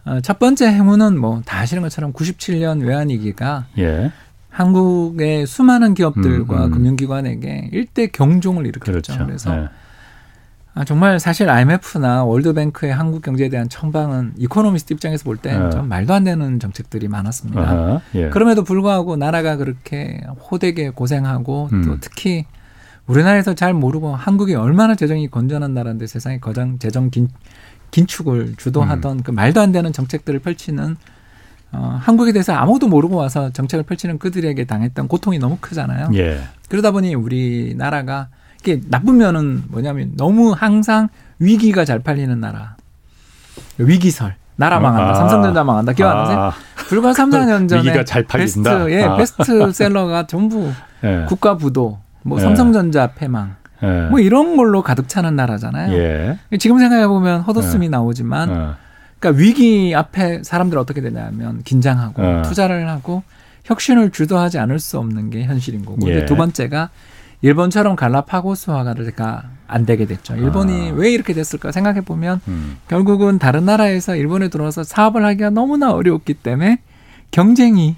네. 0.06 0.12
어, 0.12 0.22
첫 0.22 0.40
번째 0.40 0.68
행운은 0.68 1.20
뭐 1.20 1.42
다 1.46 1.60
아시는 1.60 1.84
것처럼 1.84 2.14
97년 2.14 2.82
외환위기가 2.86 3.66
예, 3.78 4.12
한국의 4.50 5.46
수많은 5.46 5.94
기업들과 5.94 6.58
음, 6.58 6.64
음. 6.66 6.72
금융기관에게 6.72 7.70
일대 7.74 8.08
경종을 8.08 8.66
일으켰죠. 8.68 8.92
그렇죠. 8.92 9.26
그래서 9.26 9.56
예. 9.64 9.70
아, 10.76 10.86
정말 10.86 11.20
사실 11.20 11.50
IMF나 11.50 12.24
월드뱅크의 12.24 12.94
한국 12.94 13.22
경제에 13.22 13.50
대한 13.50 13.68
청방은 13.70 14.34
이코노미스트 14.38 14.94
입장에서 14.94 15.24
볼때 15.24 15.58
네. 15.58 15.70
좀 15.72 15.90
말도 15.90 16.14
안 16.14 16.24
되는 16.24 16.60
정책들이 16.60 17.08
많았습니다. 17.08 17.62
아하, 17.62 18.02
예. 18.16 18.30
그럼에도 18.30 18.64
불구하고 18.64 19.18
나라가 19.18 19.56
그렇게 19.58 20.22
호되게 20.50 20.92
고생하고 20.92 21.70
음. 21.74 21.84
또 21.84 21.98
특히 22.00 22.46
우리나라에서 23.08 23.56
잘 23.56 23.74
모르고 23.74 24.16
한국이 24.16 24.54
얼마나 24.54 24.94
재정이 24.96 25.30
건전한 25.30 25.74
나라인데 25.74 26.06
세상에 26.06 26.40
거장 26.40 26.78
재정 26.78 27.10
긴, 27.10 27.28
긴축을 27.92 28.54
주도하던 28.58 29.18
음. 29.18 29.24
그 29.24 29.32
말도 29.32 29.60
안 29.60 29.72
되는 29.72 29.92
정책들을 29.92 30.40
펼치는 30.40 30.96
어, 31.72 32.00
한국에 32.02 32.32
대해서 32.32 32.54
아무도 32.54 32.88
모르고 32.88 33.16
와서 33.16 33.52
정책을 33.52 33.84
펼치는 33.84 34.20
그들에게 34.20 34.64
당했던 34.66 35.08
고통이 35.08 35.40
너무 35.40 35.58
크잖아요. 35.60 36.10
예. 36.16 36.40
그러다 36.68 36.92
보니 36.92 37.16
우리나라가 37.16 38.30
이게 38.62 38.82
나쁜 38.88 39.18
면은 39.18 39.64
뭐냐면 39.70 40.14
너무 40.16 40.52
항상 40.52 41.10
위기가 41.40 41.86
잘 41.86 42.00
팔리는 42.00 42.40
나라. 42.40 42.76
위기설. 43.78 44.36
나라 44.56 44.80
망한다. 44.80 45.12
아. 45.12 45.14
삼성전자 45.14 45.64
망한다. 45.64 45.94
기억 45.94 46.12
안 46.12 46.18
나세요? 46.18 46.38
아, 46.38 46.54
불과 46.76 47.14
3, 47.14 47.30
4년 47.30 47.70
전에 47.70 47.82
위기가 47.82 48.04
잘 48.04 48.24
팔린다? 48.24 48.78
베스트, 48.80 48.92
예, 48.92 49.04
아. 49.04 49.16
베스트셀러가 49.16 50.28
전부 50.28 50.70
예. 51.06 51.26
국가 51.30 51.56
부도, 51.56 52.00
뭐 52.24 52.40
예. 52.40 52.42
삼성전자 52.42 53.08
패망, 53.14 53.56
예. 53.84 54.08
뭐 54.10 54.20
이런 54.20 54.58
걸로 54.58 54.82
가득 54.82 55.08
차는 55.08 55.38
나라잖아요. 55.38 55.94
예. 55.94 56.58
지금 56.58 56.78
생각해 56.78 57.08
보면 57.08 57.42
헛웃음이 57.42 57.88
나오지만, 57.88 58.50
어. 58.50 58.76
그러니까 59.20 59.42
위기 59.42 59.94
앞에 59.96 60.44
사람들 60.44 60.78
은 60.78 60.82
어떻게 60.82 61.00
되냐면 61.00 61.62
긴장하고 61.64 62.22
어. 62.22 62.42
투자를 62.44 62.90
하고 62.90 63.24
혁신을 63.64 64.12
주도하지 64.12 64.60
않을 64.60 64.80
수 64.80 64.98
없는 64.98 65.30
게 65.30 65.44
현실인 65.44 65.86
거고 65.86 66.10
예. 66.10 66.26
두 66.26 66.36
번째가 66.36 66.90
일본처럼 67.42 67.96
갈라파고스화가 67.96 68.96
안 69.68 69.86
되게 69.86 70.06
됐죠. 70.06 70.36
일본이 70.36 70.90
아. 70.90 70.94
왜 70.94 71.12
이렇게 71.12 71.34
됐을까 71.34 71.72
생각해 71.72 72.02
보면 72.02 72.42
음. 72.48 72.78
결국은 72.88 73.40
다른 73.40 73.66
나라에서 73.66 74.16
일본에 74.16 74.50
들어와서 74.50 74.84
사업을 74.84 75.24
하기가 75.24 75.52
너무나 75.52 75.92
어려웠기 75.92 76.34
때문에 76.34 76.80
경쟁이 77.32 77.96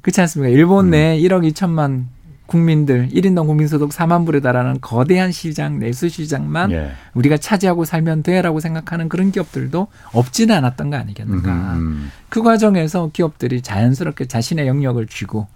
그렇지 0.00 0.20
않습니까? 0.22 0.54
일본 0.54 0.86
음. 0.86 0.90
내 0.90 1.18
1억 1.20 1.50
2천만 1.52 2.06
국민들 2.46 3.08
1인당 3.08 3.46
국민소득 3.46 3.90
4만 3.90 4.26
불에 4.26 4.40
달하는 4.40 4.78
거대한 4.80 5.32
시장 5.32 5.78
내수 5.78 6.08
시장만 6.08 6.72
예. 6.72 6.92
우리가 7.14 7.38
차지하고 7.38 7.84
살면 7.84 8.22
돼라고 8.22 8.60
생각하는 8.60 9.08
그런 9.08 9.32
기업들도 9.32 9.86
없지는 10.12 10.54
않았던 10.54 10.90
거 10.90 10.96
아니겠는가. 10.96 11.50
음, 11.74 12.10
그 12.28 12.42
과정에서 12.42 13.10
기업들이 13.12 13.62
자연스럽게 13.62 14.26
자신의 14.26 14.66
영역을 14.66 15.06
쥐고 15.06 15.46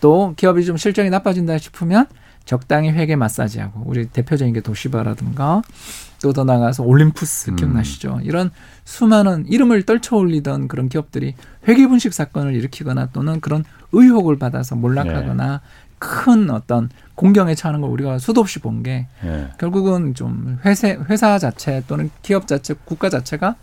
또 0.00 0.34
기업이 0.36 0.64
좀 0.64 0.76
실적이 0.76 1.10
나빠진다 1.10 1.58
싶으면 1.58 2.06
적당히 2.44 2.90
회계 2.90 3.16
마사지하고 3.16 3.82
우리 3.86 4.06
대표적인 4.06 4.54
게 4.54 4.60
도시바라든가 4.60 5.62
또 6.22 6.32
더 6.32 6.44
나가서 6.44 6.84
올림푸스 6.84 7.50
음. 7.50 7.56
기억나시죠? 7.56 8.20
이런 8.22 8.50
수많은 8.84 9.46
이름을 9.48 9.82
떨쳐 9.82 10.16
올리던 10.16 10.68
그런 10.68 10.88
기업들이 10.88 11.34
회계 11.66 11.86
분식 11.88 12.14
사건을 12.14 12.54
일으키거나 12.54 13.06
또는 13.12 13.40
그런 13.40 13.64
의혹을 13.90 14.38
받아서 14.38 14.76
몰락하거나 14.76 15.60
큰 15.98 16.50
어떤 16.50 16.90
공경에 17.14 17.54
처하는 17.54 17.80
걸 17.80 17.90
우리가 17.90 18.18
수도 18.18 18.40
없이 18.40 18.58
본게 18.60 19.06
예. 19.24 19.48
결국은 19.58 20.14
좀 20.14 20.58
회사, 20.64 20.88
회사 20.88 21.38
자체 21.38 21.82
또는 21.86 22.10
기업 22.22 22.46
자체, 22.46 22.74
국가 22.84 23.08
자체가 23.08 23.56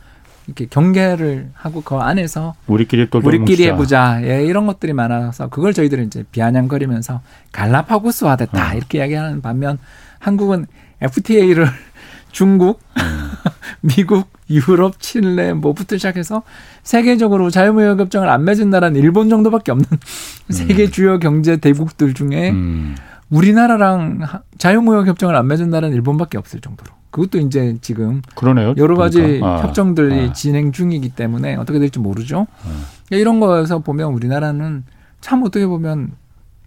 이렇게 0.49 0.65
경계를 0.65 1.51
하고 1.53 1.81
그 1.81 1.95
안에서 1.95 2.55
우리끼리 2.67 3.09
또 3.09 3.21
우리끼리. 3.23 3.65
해보자. 3.67 4.19
예, 4.23 4.43
이런 4.43 4.65
것들이 4.65 4.93
많아서 4.93 5.47
그걸 5.47 5.73
저희들은 5.73 6.07
이제 6.07 6.23
비아냥거리면서 6.31 7.21
갈라파고스화 7.51 8.35
됐다. 8.35 8.71
어. 8.71 8.75
이렇게 8.75 8.97
이야기하는 8.97 9.41
반면 9.41 9.77
한국은 10.17 10.65
FTA를 11.01 11.67
중국, 12.31 12.79
음. 12.97 13.29
미국, 13.81 14.29
유럽, 14.49 14.99
칠레 14.99 15.53
뭐부터 15.53 15.97
시작해서 15.97 16.41
세계적으로 16.83 17.49
자유무역 17.49 17.99
협정을 17.99 18.27
안 18.27 18.43
맺은 18.43 18.69
나라는 18.69 18.99
일본 18.99 19.29
정도밖에 19.29 19.71
없는 19.71 19.85
세계 20.49 20.89
주요 20.89 21.19
경제 21.19 21.57
대국들 21.57 22.13
중에 22.13 22.49
음. 22.49 22.95
우리나라랑 23.29 24.19
하- 24.21 24.41
자유무역 24.57 25.07
협정을 25.07 25.35
안 25.35 25.47
맺은 25.47 25.69
나라는 25.69 25.95
일본밖에 25.95 26.37
없을 26.37 26.59
정도로. 26.61 26.91
그것도 27.11 27.39
이제 27.39 27.77
지금 27.81 28.21
그러네요. 28.35 28.73
여러 28.77 28.95
가지 28.95 29.21
보니까. 29.21 29.47
아, 29.47 29.61
협정들이 29.63 30.27
아. 30.29 30.33
진행 30.33 30.71
중이기 30.71 31.09
때문에 31.09 31.55
어떻게 31.55 31.79
될지 31.79 31.99
모르죠. 31.99 32.45
아. 32.63 32.85
이런 33.09 33.39
거에서 33.39 33.79
보면 33.79 34.13
우리나라는 34.13 34.83
참 35.21 35.41
어떻게 35.43 35.65
보면 35.65 36.11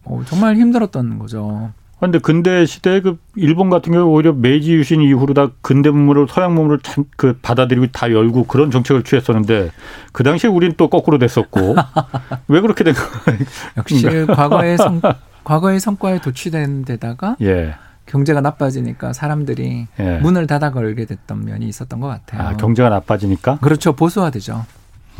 어, 0.04 0.22
정말 0.26 0.56
힘들었던 0.56 1.18
거죠. 1.20 1.72
근데 2.06 2.18
근대 2.18 2.66
시대에 2.66 3.00
그 3.00 3.16
일본 3.36 3.70
같은 3.70 3.92
경우 3.92 4.06
오히려 4.10 4.32
메이지 4.32 4.72
유신 4.74 5.00
이후로 5.00 5.34
다 5.34 5.50
근대 5.62 5.88
문물을 5.90 6.26
서양 6.28 6.54
문물을 6.54 6.80
참 6.82 7.04
그 7.16 7.38
받아들이고 7.40 7.86
다 7.92 8.10
열고 8.10 8.44
그런 8.44 8.70
정책을 8.72 9.04
취했었는데 9.04 9.70
그 10.12 10.24
당시에 10.24 10.50
우리는 10.50 10.74
또 10.76 10.88
거꾸로 10.88 11.18
됐었고 11.18 11.76
왜 12.48 12.60
그렇게 12.60 12.82
된 12.84 12.94
거예요? 12.94 13.38
역시 13.76 14.02
과거의 14.26 14.76
성 14.76 15.00
과거의 15.44 15.78
성과에 15.78 16.20
도취된 16.20 16.84
데다가 16.84 17.36
예. 17.42 17.74
경제가 18.06 18.40
나빠지니까 18.40 19.12
사람들이 19.12 19.86
예. 20.00 20.18
문을 20.18 20.46
닫아 20.48 20.72
걸게 20.72 21.04
됐던 21.04 21.44
면이 21.44 21.66
있었던 21.68 22.00
것 22.00 22.08
같아요. 22.08 22.42
아, 22.48 22.56
경제가 22.56 22.88
나빠지니까. 22.88 23.58
그렇죠. 23.60 23.92
보수화되죠. 23.94 24.64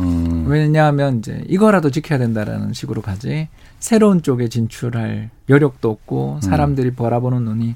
음. 0.00 0.46
왜냐하면 0.48 1.18
이제 1.18 1.44
이거라도 1.48 1.90
지켜야 1.90 2.18
된다라는 2.18 2.72
식으로 2.72 3.02
가지 3.02 3.48
새로운 3.82 4.22
쪽에 4.22 4.48
진출할 4.48 5.30
여력도 5.48 5.90
없고 5.90 6.36
음. 6.36 6.40
사람들이 6.40 6.92
바라보는 6.92 7.42
눈이 7.42 7.74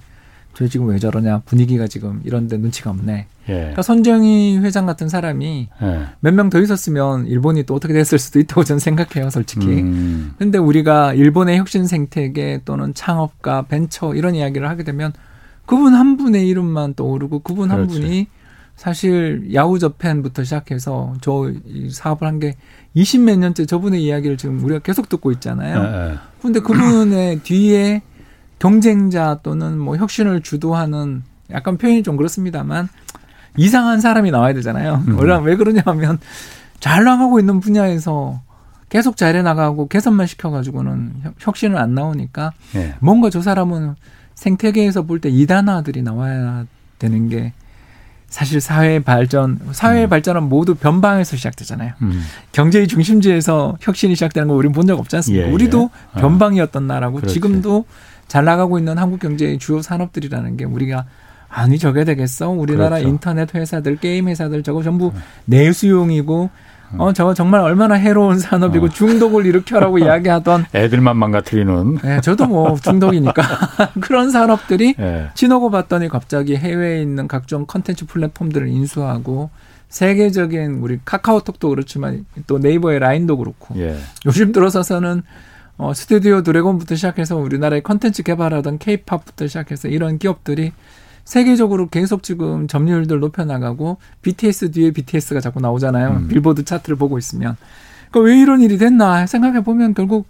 저 0.55 0.69
지금 0.69 0.87
왜 0.89 1.01
저러냐 1.01 1.41
분위기가 1.41 1.89
지금 1.89 2.21
이런데 2.25 2.57
눈치가 2.57 2.91
없네. 2.91 3.27
예. 3.49 3.53
그러니까 3.53 3.83
손정희 3.83 4.59
회장 4.59 4.87
같은 4.87 5.09
사람이 5.09 5.69
예. 5.83 6.07
몇명 6.21 6.49
더 6.49 6.61
있었으면 6.61 7.27
일본이 7.27 7.65
또 7.65 7.75
어떻게 7.75 7.93
됐을 7.93 8.21
수도 8.21 8.39
있다고 8.39 8.63
저는 8.63 8.79
생각해요, 8.79 9.31
솔직히. 9.31 9.67
음. 9.67 10.33
근데 10.39 10.59
우리가 10.59 11.13
일본의 11.13 11.59
혁신 11.59 11.87
생태계 11.87 12.61
또는 12.65 12.95
창업가, 12.95 13.63
벤처 13.63 14.15
이런 14.15 14.37
이야기를 14.37 14.69
하게 14.69 14.85
되면 14.85 15.13
그분 15.67 15.93
한 15.93 16.17
분의 16.17 16.47
이름만 16.47 16.95
떠오르고 16.95 17.41
그분 17.41 17.73
한 17.73 17.89
그렇지. 17.89 18.01
분이 18.01 18.27
사실 18.77 19.49
야후 19.55 19.79
저펜부터 19.79 20.45
시작해서 20.45 21.15
저 21.21 21.51
이 21.67 21.91
사업을 21.91 22.27
한 22.29 22.39
게 22.39 22.55
20 22.95 23.23
몇 23.23 23.39
년째 23.39 23.67
저분의 23.67 24.03
이야기를 24.05 24.37
지금 24.37 24.63
우리가 24.65 24.81
계속 24.81 25.09
듣고 25.09 25.33
있잖아요. 25.33 25.83
예, 25.83 26.11
예. 26.13 26.19
근데 26.43 26.61
그분의 26.61 27.41
뒤에 27.45 28.03
경쟁자 28.59 29.41
또는 29.43 29.79
뭐 29.79 29.97
혁신을 29.97 30.41
주도하는 30.43 31.23
약간 31.51 31.77
표현이 31.77 32.03
좀 32.03 32.17
그렇습니다만 32.17 32.89
이상한 33.57 34.01
사람이 34.01 34.31
나와야 34.31 34.53
되잖아요. 34.55 35.05
음. 35.09 35.17
왜, 35.21 35.37
왜 35.39 35.57
그러냐면 35.57 36.19
잘 36.81 37.05
나가고 37.05 37.39
있는 37.39 37.61
분야에서 37.61 38.41
계속 38.89 39.17
잘해 39.17 39.43
나가고 39.43 39.89
개선만 39.89 40.27
시켜가지고는 40.27 41.13
혁- 41.23 41.35
혁신은 41.39 41.77
안 41.77 41.95
나오니까 41.95 42.53
예. 42.77 42.95
뭔가 43.01 43.31
저 43.31 43.41
사람은 43.43 43.95
생태계에서 44.35 45.03
볼 45.03 45.21
때 45.21 45.29
이단아들이 45.31 46.03
나와야 46.03 46.67
되는 46.99 47.29
게 47.29 47.53
사실 48.29 48.61
사회 48.61 48.99
발전, 48.99 49.59
사회 49.73 50.05
음. 50.05 50.09
발전은 50.09 50.43
모두 50.45 50.75
변방에서 50.75 51.37
시작되잖아요. 51.37 51.93
음. 52.03 52.23
경제의 52.53 52.89
중심지에서 52.89 53.77
혁신이 53.81 54.15
시작되는 54.15 54.49
거 54.49 54.55
우리는 54.55 54.73
본 54.73 54.87
적 54.87 54.99
없지 54.99 55.17
않습니까? 55.17 55.47
예, 55.49 55.51
우리도 55.53 55.91
예. 56.17 56.21
변방이었던 56.21 56.87
나라고 56.87 57.17
그렇지. 57.17 57.35
지금도 57.35 57.85
잘 58.29 58.45
나가고 58.45 58.79
있는 58.79 58.99
한국 58.99 59.21
경제의 59.21 59.59
주요 59.59 59.81
산업들이라는 59.81 60.57
게 60.57 60.65
우리가 60.65 61.05
아니 61.49 61.79
저게 61.79 62.05
되겠어? 62.05 62.51
우리나라 62.51 62.97
그렇죠. 62.97 63.09
인터넷 63.09 63.55
회사들, 63.55 63.97
게임 63.97 64.29
회사들 64.29 64.63
저거 64.65 64.83
전부 64.83 65.13
내 65.45 65.73
수용이고 65.73 66.51
음. 66.53 66.76
어 66.99 67.13
저거 67.13 67.35
정말 67.35 67.61
얼마나 67.61 67.95
해로운 67.95 68.39
산업이고 68.39 68.87
어. 68.87 68.89
중독을 68.89 69.47
일으켜라고 69.47 69.99
이야기하던 70.01 70.67
애들만 70.75 71.17
망가뜨리는. 71.17 71.99
네, 72.03 72.21
저도 72.21 72.47
뭐 72.47 72.77
중독이니까 72.81 73.43
그런 74.01 74.31
산업들이 74.31 74.95
예. 74.99 75.31
지나고 75.35 75.71
봤더니 75.71 76.09
갑자기 76.09 76.57
해외에 76.57 77.01
있는 77.03 77.29
각종 77.29 77.67
컨텐츠 77.67 78.07
플랫폼들을 78.07 78.69
인수하고 78.69 79.51
세계적인 79.89 80.81
우리 80.81 80.99
카카오톡도 81.05 81.69
그렇지만 81.69 82.27
또 82.47 82.59
네이버의 82.59 82.99
라인도 82.99 83.37
그렇고 83.37 83.75
예. 83.79 83.97
요즘 84.27 84.53
들어서서는 84.53 85.23
어, 85.79 85.93
스튜디오 85.93 86.43
드래곤부터 86.43 86.95
시작해서 86.95 87.37
우리나라의 87.37 87.83
컨텐츠 87.83 88.23
개발하던 88.23 88.79
케이팝부터 88.79 89.47
시작해서 89.47 89.89
이런 89.89 90.19
기업들이 90.19 90.73
세계적으로 91.27 91.89
계속 91.89 92.23
지금 92.23 92.69
점유율들 92.69 93.19
높여나가고 93.19 93.99
BTS 94.23 94.71
뒤에 94.71 94.93
BTS가 94.93 95.41
자꾸 95.41 95.61
나오잖아요. 95.61 96.11
음. 96.11 96.29
빌보드 96.29 96.65
차트를 96.65 96.97
보고 96.97 97.19
있으면. 97.19 97.57
그러니까 98.11 98.21
왜 98.21 98.41
이런 98.41 98.63
일이 98.63 98.79
됐나 98.79 99.27
생각해 99.27 99.63
보면 99.63 99.93
결국 99.93 100.29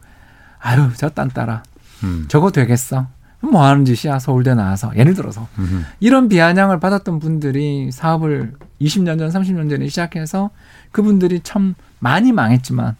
아유 0.58 0.88
저 0.96 1.10
딴따라 1.10 1.62
음. 2.02 2.24
저거 2.28 2.50
되겠어. 2.50 3.06
뭐 3.40 3.62
하는 3.64 3.84
짓이야 3.84 4.18
서울대 4.18 4.54
나와서 4.54 4.90
예를 4.96 5.12
들어서 5.14 5.46
음. 5.58 5.84
이런 6.00 6.28
비아냥을 6.28 6.80
받았던 6.80 7.18
분들이 7.18 7.90
사업을 7.92 8.54
20년 8.80 9.18
전, 9.18 9.28
30년 9.28 9.68
전에 9.68 9.86
시작해서 9.88 10.50
그분들이 10.90 11.40
참 11.44 11.74
많이 11.98 12.32
망했지만 12.32 12.96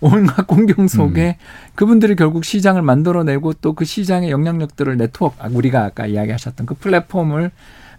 온갖 0.00 0.46
공경 0.46 0.88
속에 0.88 1.36
그분들이 1.74 2.16
결국 2.16 2.44
시장을 2.44 2.82
만들어내고 2.82 3.54
또 3.54 3.74
그 3.74 3.84
시장의 3.84 4.30
영향력들을 4.30 4.96
네트워크, 4.96 5.36
아, 5.38 5.48
우리가 5.50 5.84
아까 5.84 6.06
이야기하셨던 6.06 6.66
그 6.66 6.74
플랫폼을 6.74 7.50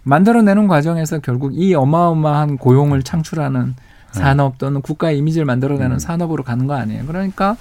만들어내는 0.04 0.68
과정에서 0.68 1.20
결국 1.20 1.52
이 1.56 1.74
어마어마한 1.76 2.58
고용을 2.58 3.04
창출하는 3.04 3.76
산업 4.12 4.58
또는 4.58 4.82
국가의 4.82 5.18
이미지를 5.20 5.46
만들어내는 5.46 5.98
음. 5.98 6.00
산업으로 6.00 6.44
가는 6.44 6.68
거 6.68 6.74
아니에요. 6.74 7.06
그러니까 7.06 7.56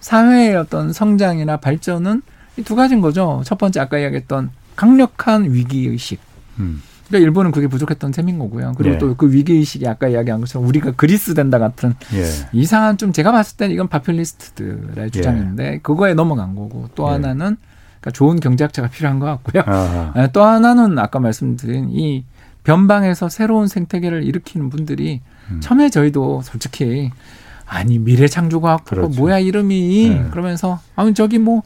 사회의 0.00 0.56
어떤 0.56 0.92
성장이나 0.92 1.58
발전은 1.58 2.22
이 2.56 2.62
두 2.62 2.74
가지인 2.76 3.00
거죠. 3.00 3.42
첫 3.44 3.58
번째 3.58 3.80
아까 3.80 3.98
이야기했던 3.98 4.50
강력한 4.76 5.52
위기 5.52 5.86
의식. 5.86 6.20
음. 6.58 6.82
그러니까 7.10 7.26
일본은 7.26 7.50
그게 7.50 7.66
부족했던 7.66 8.12
셈인 8.12 8.38
거고요. 8.38 8.72
그리고 8.76 8.94
예. 8.94 8.98
또그 8.98 9.32
위기의식이 9.32 9.86
아까 9.88 10.08
이야기한 10.08 10.40
것처럼 10.40 10.66
우리가 10.68 10.92
그리스 10.92 11.34
된다 11.34 11.58
같은 11.58 11.94
예. 12.14 12.24
이상한 12.52 12.96
좀 12.96 13.12
제가 13.12 13.32
봤을 13.32 13.56
때는 13.56 13.74
이건 13.74 13.88
파퓰리스트들의 13.88 15.10
주장인데 15.10 15.80
그거에 15.82 16.14
넘어간 16.14 16.54
거고 16.54 16.88
또 16.94 17.08
예. 17.08 17.12
하나는 17.12 17.56
그러니까 18.00 18.10
좋은 18.12 18.38
경제학자가 18.38 18.88
필요한 18.88 19.18
것 19.18 19.26
같고요. 19.26 19.64
아. 19.66 20.14
예, 20.16 20.28
또 20.32 20.44
하나는 20.44 20.98
아까 21.00 21.18
말씀드린 21.18 21.90
이 21.90 22.24
변방에서 22.62 23.28
새로운 23.28 23.66
생태계를 23.66 24.22
일으키는 24.22 24.70
분들이 24.70 25.20
음. 25.50 25.60
처음에 25.60 25.90
저희도 25.90 26.42
솔직히 26.42 27.10
아니 27.66 27.98
미래 27.98 28.28
창조과학 28.28 28.84
그렇죠. 28.84 29.20
뭐야 29.20 29.40
이름이 29.40 30.10
네. 30.10 30.28
그러면서 30.30 30.78
아니 30.94 31.12
저기 31.12 31.38
뭐 31.38 31.62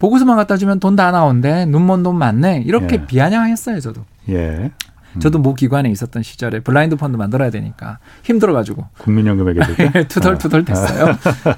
보고서만 0.00 0.36
갖다 0.36 0.56
주면 0.56 0.80
돈 0.80 0.96
다 0.96 1.12
나온대 1.12 1.66
눈먼 1.66 2.02
돈 2.02 2.16
많네 2.18 2.64
이렇게 2.66 2.96
예. 2.96 3.06
비아냥했어요 3.06 3.78
저도 3.78 4.02
예. 4.28 4.72
음. 5.14 5.20
저도 5.20 5.38
모 5.38 5.54
기관에 5.54 5.88
있었던 5.90 6.22
시절에 6.22 6.60
블라인드 6.60 6.96
펀드 6.96 7.16
만들어야 7.16 7.50
되니까 7.50 7.98
힘들어가지고 8.24 8.86
국민연금에게 8.98 9.60
들 9.92 10.06
투덜투덜 10.08 10.64
됐어요. 10.64 11.16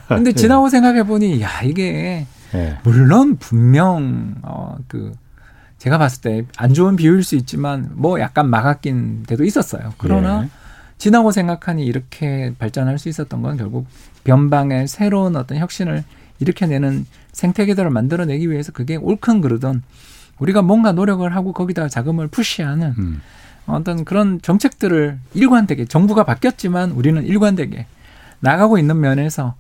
근데 0.09 0.33
지나고 0.33 0.69
생각해 0.71 1.03
보니 1.05 1.41
야 1.43 1.49
이게 1.63 2.27
예. 2.55 2.79
물론 2.83 3.37
분명 3.37 4.37
어그 4.43 5.13
제가 5.79 5.99
봤을 5.99 6.21
때 6.23 6.47
안 6.57 6.73
좋은 6.73 6.97
비유일 6.97 7.25
수 7.25 7.35
있지만 7.37 7.91
뭐 7.95 8.21
약간 8.21 8.49
막아낀 8.49 9.25
데도 9.27 9.45
있었어요. 9.45 9.93
그러나 9.99 10.45
예. 10.45 10.49
지나고 10.97 11.31
생각하니 11.33 11.85
이렇게 11.85 12.55
발전할 12.59 12.99
수 12.99 13.09
있었던 13.11 13.43
건 13.43 13.57
결국 13.59 13.87
변방의 14.25 14.87
새로운 14.89 15.37
어떤 15.37 15.59
혁신을 15.59 16.05
일으켜내는 16.41 17.07
생태 17.33 17.65
계들을 17.67 17.91
만들어내기 17.91 18.51
위해서 18.51 18.73
그게 18.73 18.97
옳든 18.97 19.41
그르든 19.41 19.83
우리가 20.39 20.63
뭔가 20.63 20.93
노력을 20.93 21.35
하고 21.35 21.53
거기다가 21.53 21.89
자금을 21.89 22.29
푸시하는 22.29 22.95
음. 22.99 23.23
어떤 23.67 24.05
그런 24.05 24.41
정책들을 24.43 25.19
일관되게 25.35 25.85
정부가 25.85 26.25
바뀌었지만 26.25 26.93
우리는 26.93 27.25
일관되게 27.25 27.87
나가고 28.41 28.79
있는 28.79 28.99
면에서 29.01 29.55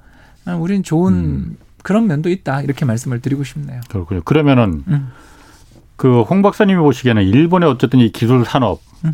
우리는 0.58 0.82
좋은 0.82 1.14
음. 1.14 1.56
그런 1.82 2.06
면도 2.06 2.30
있다 2.30 2.62
이렇게 2.62 2.84
말씀을 2.84 3.20
드리고 3.20 3.44
싶네요. 3.44 3.80
그렇군요. 3.88 4.22
그러면은 4.22 4.82
음. 4.88 5.08
그홍 5.96 6.42
박사님이 6.42 6.80
보시기에는 6.80 7.22
일본의 7.22 7.68
어쨌든 7.68 8.00
이 8.00 8.10
기술 8.10 8.44
산업 8.44 8.80
음. 9.04 9.12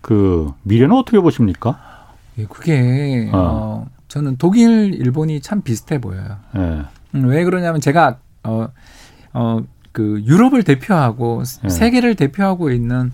그 0.00 0.52
미래는 0.62 0.96
어떻게 0.96 1.20
보십니까? 1.20 1.78
예, 2.38 2.46
그게 2.46 3.30
어. 3.32 3.38
어, 3.38 3.90
저는 4.12 4.36
독일, 4.36 4.92
일본이 4.92 5.40
참 5.40 5.62
비슷해 5.62 5.98
보여요. 5.98 6.36
예. 6.54 6.82
음, 7.14 7.28
왜 7.28 7.44
그러냐면 7.44 7.80
제가 7.80 8.18
어, 8.42 8.68
어, 9.32 9.60
그 9.90 10.22
유럽을 10.26 10.64
대표하고 10.64 11.42
예. 11.64 11.68
세계를 11.70 12.14
대표하고 12.16 12.70
있는 12.70 13.10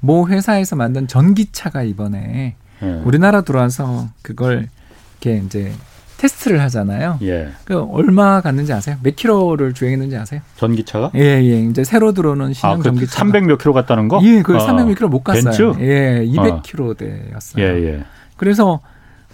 모 0.00 0.28
회사에서 0.28 0.76
만든 0.76 1.08
전기차가 1.08 1.84
이번에 1.84 2.56
예. 2.82 2.86
우리나라 3.02 3.40
들어와서 3.40 4.10
그걸 4.20 4.68
이렇게 5.22 5.42
이제 5.42 5.72
테스트를 6.18 6.60
하잖아요. 6.60 7.18
예. 7.22 7.52
그 7.64 7.80
얼마 7.84 8.42
갔는지 8.42 8.74
아세요? 8.74 8.96
몇 9.02 9.16
킬로를 9.16 9.72
주행했는지 9.72 10.18
아세요? 10.18 10.42
전기차가? 10.56 11.12
예, 11.14 11.42
예. 11.42 11.62
이제 11.62 11.82
새로 11.82 12.12
들어오는 12.12 12.52
신형 12.52 12.74
아, 12.74 12.76
그 12.76 12.82
전기차. 12.82 13.20
300 13.20 13.44
몇 13.46 13.56
킬로 13.56 13.72
갔다는 13.72 14.08
거? 14.08 14.20
예, 14.22 14.42
그 14.42 14.54
어. 14.54 14.66
300몇 14.66 14.98
킬로 14.98 15.08
못 15.08 15.24
갔어요. 15.24 15.44
벤츠? 15.44 15.82
예, 15.82 16.18
어. 16.18 16.22
200 16.22 16.62
킬로대였어요. 16.62 17.64
예, 17.64 17.84
예. 17.86 18.04
그래서 18.36 18.80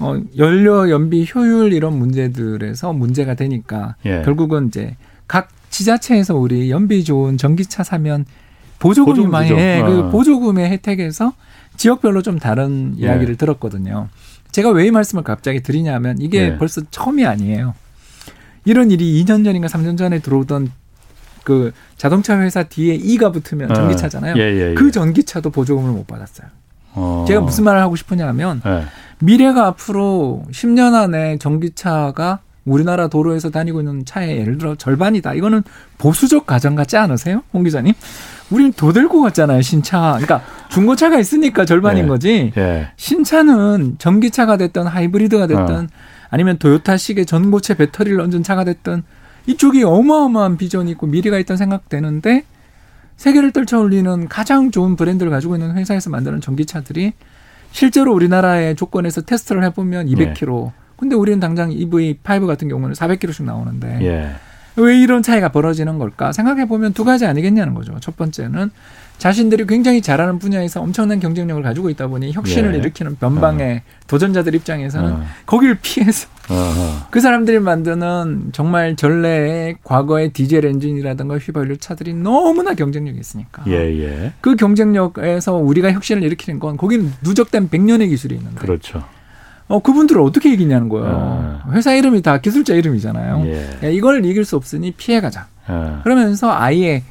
어, 0.00 0.20
연료 0.36 0.90
연비 0.90 1.26
효율 1.34 1.72
이런 1.72 1.98
문제들에서 1.98 2.92
문제가 2.92 3.34
되니까 3.34 3.96
예. 4.04 4.22
결국은 4.24 4.68
이제 4.68 4.96
각 5.26 5.48
지자체에서 5.70 6.36
우리 6.36 6.70
연비 6.70 7.04
좋은 7.04 7.36
전기차 7.36 7.82
사면 7.82 8.24
보조금이 8.78 9.14
보조금 9.16 9.30
많이. 9.30 9.50
예, 9.50 9.80
어. 9.80 9.86
그 9.86 10.10
보조금의 10.10 10.70
혜택에서 10.70 11.32
지역별로 11.76 12.22
좀 12.22 12.38
다른 12.38 12.94
예. 12.98 13.04
이야기를 13.06 13.36
들었거든요. 13.36 14.08
제가 14.52 14.70
왜 14.70 14.86
이 14.86 14.90
말씀을 14.90 15.24
갑자기 15.24 15.60
드리냐면 15.62 16.16
이게 16.20 16.52
예. 16.52 16.56
벌써 16.58 16.80
처음이 16.90 17.26
아니에요. 17.26 17.74
이런 18.64 18.90
일이 18.90 19.22
2년 19.24 19.44
전인가 19.44 19.66
3년 19.68 19.96
전에 19.98 20.20
들어오던 20.20 20.70
그 21.44 21.72
자동차 21.96 22.38
회사 22.40 22.62
뒤에 22.64 22.94
E가 22.94 23.32
붙으면 23.32 23.72
전기차잖아요. 23.74 24.34
예, 24.36 24.40
예, 24.40 24.70
예. 24.70 24.74
그 24.74 24.90
전기차도 24.90 25.50
보조금을 25.50 25.90
못 25.92 26.06
받았어요. 26.06 26.48
어. 26.98 27.24
제가 27.26 27.40
무슨 27.40 27.64
말을 27.64 27.80
하고 27.80 27.96
싶으냐면 27.96 28.60
예. 28.66 28.84
미래가 29.20 29.66
앞으로 29.66 30.44
10년 30.52 30.94
안에 30.94 31.38
전기차가 31.38 32.40
우리나라 32.64 33.08
도로에서 33.08 33.50
다니고 33.50 33.80
있는 33.80 34.04
차의 34.04 34.38
예를 34.38 34.58
들어 34.58 34.74
절반이다. 34.74 35.34
이거는 35.34 35.62
보수적 35.96 36.46
가정 36.46 36.74
같지 36.74 36.96
않으세요? 36.96 37.42
홍 37.52 37.64
기자님? 37.64 37.94
우리는 38.50 38.72
도 38.72 38.92
들고 38.92 39.22
갔잖아요, 39.22 39.62
신차. 39.62 40.18
그러니까 40.18 40.42
중고차가 40.68 41.18
있으니까 41.18 41.64
절반인 41.64 42.04
예. 42.04 42.08
거지. 42.08 42.52
예. 42.56 42.88
신차는 42.96 43.96
전기차가 43.98 44.56
됐든 44.58 44.86
하이브리드가 44.86 45.46
됐든 45.46 45.74
어. 45.74 45.86
아니면 46.30 46.58
토요타식의 46.58 47.26
전고체 47.26 47.74
배터리를 47.74 48.20
얹은 48.20 48.42
차가 48.42 48.64
됐든 48.64 49.02
이쪽이 49.46 49.82
어마어마한 49.84 50.58
비전이 50.58 50.90
있고 50.92 51.06
미래가 51.06 51.38
있다는 51.38 51.56
생각되는데 51.56 52.44
세계를 53.18 53.52
떨쳐올리는 53.52 54.28
가장 54.28 54.70
좋은 54.70 54.96
브랜드를 54.96 55.30
가지고 55.30 55.56
있는 55.56 55.76
회사에서 55.76 56.08
만드는 56.08 56.40
전기차들이 56.40 57.12
실제로 57.72 58.14
우리나라의 58.14 58.76
조건에서 58.76 59.20
테스트를 59.22 59.62
해보면 59.64 60.06
200km. 60.06 60.72
근데 60.96 61.14
우리는 61.14 61.38
당장 61.38 61.70
EV5 61.70 62.46
같은 62.46 62.68
경우는 62.68 62.94
400km씩 62.94 63.44
나오는데 63.44 63.98
예. 64.02 64.30
왜 64.76 64.98
이런 64.98 65.22
차이가 65.22 65.48
벌어지는 65.50 65.98
걸까? 65.98 66.32
생각해 66.32 66.66
보면 66.66 66.92
두 66.92 67.04
가지 67.04 67.26
아니겠냐는 67.26 67.74
거죠. 67.74 67.96
첫 68.00 68.16
번째는 68.16 68.70
자신들이 69.18 69.66
굉장히 69.66 70.00
잘하는 70.00 70.38
분야에서 70.38 70.80
엄청난 70.80 71.18
경쟁력을 71.18 71.60
가지고 71.62 71.90
있다 71.90 72.06
보니 72.06 72.32
혁신을 72.32 72.74
예. 72.74 72.78
일으키는 72.78 73.16
변방의 73.16 73.82
도전자들 74.06 74.54
입장에서는 74.54 75.12
어. 75.12 75.24
거기를 75.44 75.78
피해서 75.82 76.28
어, 76.50 76.54
어. 76.54 77.06
그 77.10 77.20
사람들이 77.20 77.58
만드는 77.58 78.50
정말 78.52 78.96
전래의 78.96 79.76
과거의 79.84 80.32
디젤 80.32 80.64
엔진이라든가 80.64 81.38
휘발유 81.38 81.78
차들이 81.78 82.14
너무나 82.14 82.74
경쟁력이 82.74 83.18
있으니까 83.18 83.62
예, 83.66 83.74
예. 83.74 84.32
그 84.40 84.56
경쟁력에서 84.56 85.54
우리가 85.54 85.92
혁신을 85.92 86.22
일으키는 86.22 86.58
건 86.58 86.76
거기는 86.76 87.12
누적된 87.22 87.68
100년의 87.68 88.08
기술이 88.08 88.36
있는데 88.36 88.58
그렇죠. 88.58 89.04
어 89.68 89.80
그분들을 89.80 90.20
어떻게 90.22 90.50
이기냐는 90.52 90.88
거예요. 90.88 91.60
회사 91.72 91.92
이름이 91.92 92.22
다 92.22 92.38
기술자 92.38 92.74
이름이잖아요. 92.74 93.42
예. 93.46 93.78
야, 93.84 93.88
이걸 93.90 94.24
이길 94.24 94.44
수 94.46 94.56
없으니 94.56 94.92
피해가자. 94.92 95.46
예. 95.68 96.02
그러면서 96.02 96.50
아예 96.50 97.02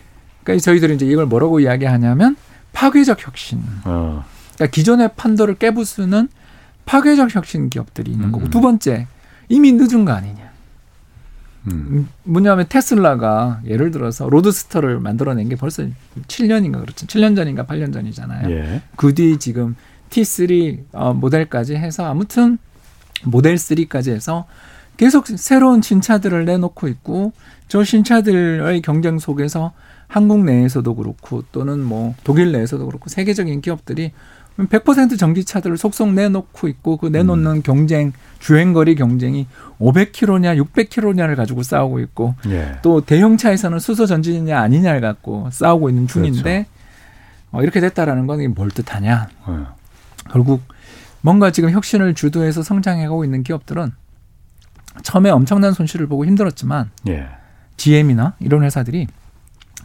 그러니까 0.44 0.64
저희들이 0.64 0.96
이제 0.96 1.06
이걸 1.06 1.28
뭐라고 1.28 1.60
이야기하냐면 1.60 2.36
파괴적 2.74 3.26
혁신. 3.26 3.60
어. 3.86 4.26
그러니까 4.56 4.72
기존의 4.74 5.12
판도를 5.16 5.56
깨부수는 5.56 6.30
파괴적 6.86 7.36
혁신 7.36 7.70
기업들이 7.70 8.12
있는 8.12 8.32
거고 8.32 8.46
음. 8.46 8.50
두 8.50 8.62
번째 8.62 9.08
이미 9.50 9.74
늦은 9.74 10.06
거 10.06 10.12
아니냐. 10.12 10.48
음. 11.68 11.72
음, 11.72 12.08
뭐냐면 12.24 12.66
테슬라가 12.70 13.62
예를 13.66 13.92
들어서 13.92 14.30
로드스터를 14.30 15.00
만들어낸 15.00 15.50
게 15.50 15.56
벌써 15.56 15.84
7년인가 16.28 16.82
그렇죠. 16.82 17.06
7년 17.06 17.36
전인가 17.36 17.66
8년 17.66 17.94
전이잖아요. 17.94 18.50
예. 18.50 18.82
그뒤 18.96 19.38
지금 19.38 19.76
T3 20.10 20.86
어, 20.94 21.14
모델까지 21.14 21.76
해서 21.76 22.06
아무튼 22.06 22.58
모델 23.24 23.56
3까지 23.56 24.12
해서 24.12 24.46
계속 24.96 25.28
새로운 25.28 25.82
신차들을 25.82 26.46
내놓고 26.46 26.88
있고 26.88 27.34
저 27.68 27.84
신차들의 27.84 28.82
경쟁 28.82 29.20
속에서 29.20 29.74
한국 30.08 30.46
내에서도 30.46 30.96
그렇고 30.96 31.44
또는 31.52 31.84
뭐 31.84 32.16
독일 32.24 32.52
내에서도 32.52 32.86
그렇고 32.86 33.10
세계적인 33.10 33.62
기업들이 33.62 34.12
100% 34.66 35.20
전기차들을 35.20 35.78
속속 35.78 36.14
내놓고 36.14 36.68
있고 36.68 36.98
그 36.98 37.08
내놓는 37.08 37.62
경쟁 37.62 38.12
주행거리 38.40 38.96
경쟁이 38.96 39.48
500km냐 39.80 40.64
600km냐를 40.66 41.36
가지고 41.36 41.62
싸우고 41.62 42.00
있고 42.00 42.34
예. 42.48 42.80
또 42.82 43.02
대형차에서는 43.02 43.80
수소 43.80 44.08
전지냐 44.08 44.60
아니냐를 44.60 45.02
갖고 45.02 45.50
싸우고 45.52 45.90
있는 45.90 46.08
중인데 46.08 46.66
어, 47.52 47.62
이렇게 47.62 47.80
됐다라는 47.80 48.28
건 48.28 48.40
이게 48.40 48.48
뭘 48.48 48.72
뜻하냐? 48.72 49.30
어. 49.46 49.76
결국 50.32 50.62
뭔가 51.22 51.52
지금 51.52 51.72
혁신을 51.72 52.16
주도해서 52.16 52.64
성장해가고 52.64 53.24
있는 53.24 53.44
기업들은 53.44 53.92
처음에 55.04 55.30
엄청난 55.30 55.74
손실을 55.74 56.08
보고 56.08 56.26
힘들었지만 56.26 56.90
예. 57.08 57.28
GM이나 57.78 58.34
이런 58.40 58.64
회사들이 58.64 59.08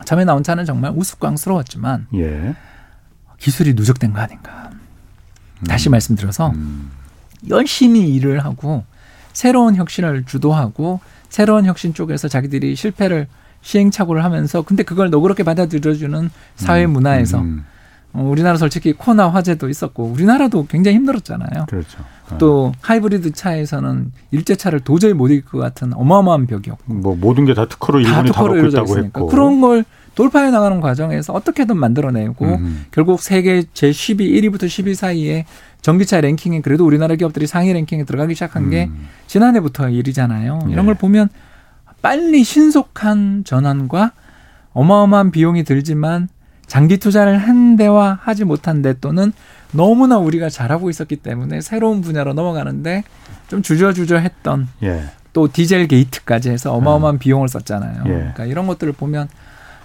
처음에 0.06 0.24
나온 0.24 0.42
차는 0.42 0.64
정말 0.64 0.92
우스꽝스러웠지만 0.96 2.06
예. 2.14 2.54
기술이 3.42 3.74
누적된 3.74 4.12
거 4.12 4.20
아닌가. 4.20 4.70
다시 5.66 5.88
말씀드려서 5.88 6.50
음. 6.50 6.90
열심히 7.48 8.14
일을 8.14 8.44
하고 8.44 8.84
새로운 9.32 9.74
혁신을 9.74 10.24
주도하고 10.26 11.00
새로운 11.28 11.66
혁신 11.66 11.92
쪽에서 11.92 12.28
자기들이 12.28 12.76
실패를 12.76 13.26
시행착오를 13.62 14.22
하면서 14.24 14.62
근데 14.62 14.84
그걸 14.84 15.10
너그럽게 15.10 15.42
받아들여주는 15.42 16.30
사회 16.54 16.86
문화에서 16.86 17.40
음. 17.40 17.64
어, 18.12 18.22
우리나라 18.22 18.58
솔직히 18.58 18.92
코나 18.92 19.28
화재도 19.28 19.68
있었고 19.68 20.04
우리나라도 20.04 20.66
굉장히 20.66 20.98
힘들었잖아요. 20.98 21.66
그렇죠. 21.68 21.98
어. 22.30 22.38
또 22.38 22.72
하이브리드 22.80 23.32
차에서는 23.32 24.12
일제차를 24.30 24.80
도저히 24.80 25.14
못 25.14 25.28
이길 25.28 25.44
것 25.44 25.58
같은 25.58 25.92
어마어마한 25.94 26.46
벽이었고 26.46 26.92
뭐 26.94 27.16
모든 27.16 27.44
게 27.44 27.54
다 27.54 27.66
특허로 27.66 28.02
다 28.02 28.08
일본이 28.08 28.26
다 28.28 28.32
특허로 28.34 28.52
갖고 28.54 28.58
이루어져 28.58 28.82
있다고 28.82 28.98
했고 29.04 29.26
그런 29.26 29.60
걸 29.60 29.84
돌파해 30.14 30.50
나가는 30.50 30.80
과정에서 30.80 31.32
어떻게든 31.32 31.76
만들어내고 31.76 32.44
음. 32.44 32.86
결국 32.90 33.20
세계 33.20 33.64
제 33.72 33.92
12, 33.92 34.40
1위부터 34.40 34.64
10위 34.64 34.94
사이에 34.94 35.46
전기차 35.80 36.20
랭킹에 36.20 36.60
그래도 36.60 36.86
우리나라 36.86 37.14
기업들이 37.16 37.46
상위 37.46 37.72
랭킹에 37.72 38.04
들어가기 38.04 38.34
시작한 38.34 38.70
게 38.70 38.84
음. 38.84 39.08
지난해부터 39.26 39.88
일이잖아요. 39.88 40.60
이런 40.68 40.76
네. 40.76 40.82
걸 40.84 40.94
보면 40.94 41.28
빨리 42.02 42.44
신속한 42.44 43.44
전환과 43.44 44.12
어마어마한 44.72 45.30
비용이 45.30 45.64
들지만 45.64 46.28
장기 46.66 46.98
투자를 46.98 47.38
한 47.38 47.76
데와 47.76 48.18
하지 48.22 48.44
못한 48.44 48.80
데 48.80 48.94
또는 49.00 49.32
너무나 49.72 50.18
우리가 50.18 50.48
잘하고 50.48 50.90
있었기 50.90 51.16
때문에 51.16 51.60
새로운 51.60 52.00
분야로 52.00 52.32
넘어가는데 52.34 53.04
좀 53.48 53.62
주저주저했던 53.62 54.68
예. 54.84 55.04
또 55.32 55.48
디젤 55.50 55.88
게이트까지 55.88 56.50
해서 56.50 56.72
어마어마한 56.72 57.18
비용을 57.18 57.48
썼잖아요. 57.48 58.04
예. 58.06 58.10
그러니까 58.10 58.44
이런 58.44 58.66
것들을 58.66 58.92
보면 58.92 59.28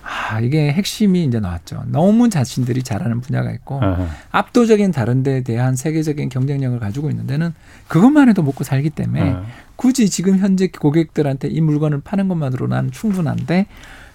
아 0.08 0.40
이게 0.40 0.72
핵심이 0.72 1.26
이제 1.26 1.40
나왔죠. 1.42 1.84
너무 1.88 2.30
자신들이 2.30 2.82
잘하는 2.82 3.20
분야가 3.20 3.52
있고 3.52 3.82
어. 3.84 4.10
압도적인 4.32 4.92
다른 4.92 5.22
데에 5.22 5.42
대한 5.42 5.76
세계적인 5.76 6.30
경쟁력을 6.30 6.80
가지고 6.80 7.10
있는 7.10 7.28
데는 7.28 7.54
그것만 7.90 8.30
해도 8.30 8.42
먹고 8.42 8.64
살기 8.64 8.92
때문에 8.92 9.32
어. 9.32 9.46
굳이 9.76 10.10
지금 10.10 10.38
현재 10.38 10.68
고객들한테 10.68 11.50
이 11.50 11.60
물건을 11.60 12.00
파는 12.02 12.30
것만으로 12.30 12.68
는 12.68 12.90
충분한데 12.92 13.68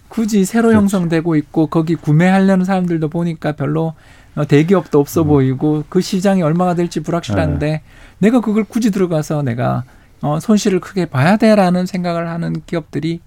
굳이 0.09 0.47
새로 0.47 0.69
그렇지. 0.69 0.77
형성되고 0.77 1.37
있고 1.37 1.67
거기 1.67 1.95
구매하려는 1.95 2.65
사람들도 2.65 3.09
보니까 3.09 3.53
별로 3.53 3.93
어, 4.35 4.47
대기업도 4.47 4.99
없어 4.99 5.23
음. 5.23 5.29
보이고 5.29 5.85
그 5.91 6.01
시장이 6.01 6.41
얼마가 6.43 6.75
될지 6.75 7.01
불확실한데 7.01 7.67
네. 7.67 7.83
내가 8.19 8.41
그걸 8.41 8.65
굳이 8.65 8.91
들어가서 8.91 9.43
내가 9.43 9.85
어, 10.23 10.41
손실을 10.41 10.81
크게 10.81 11.07
봐야 11.07 11.37
돼라는 11.37 11.85
생각을 11.85 12.29
하는 12.29 12.63
기업들이 12.65 13.21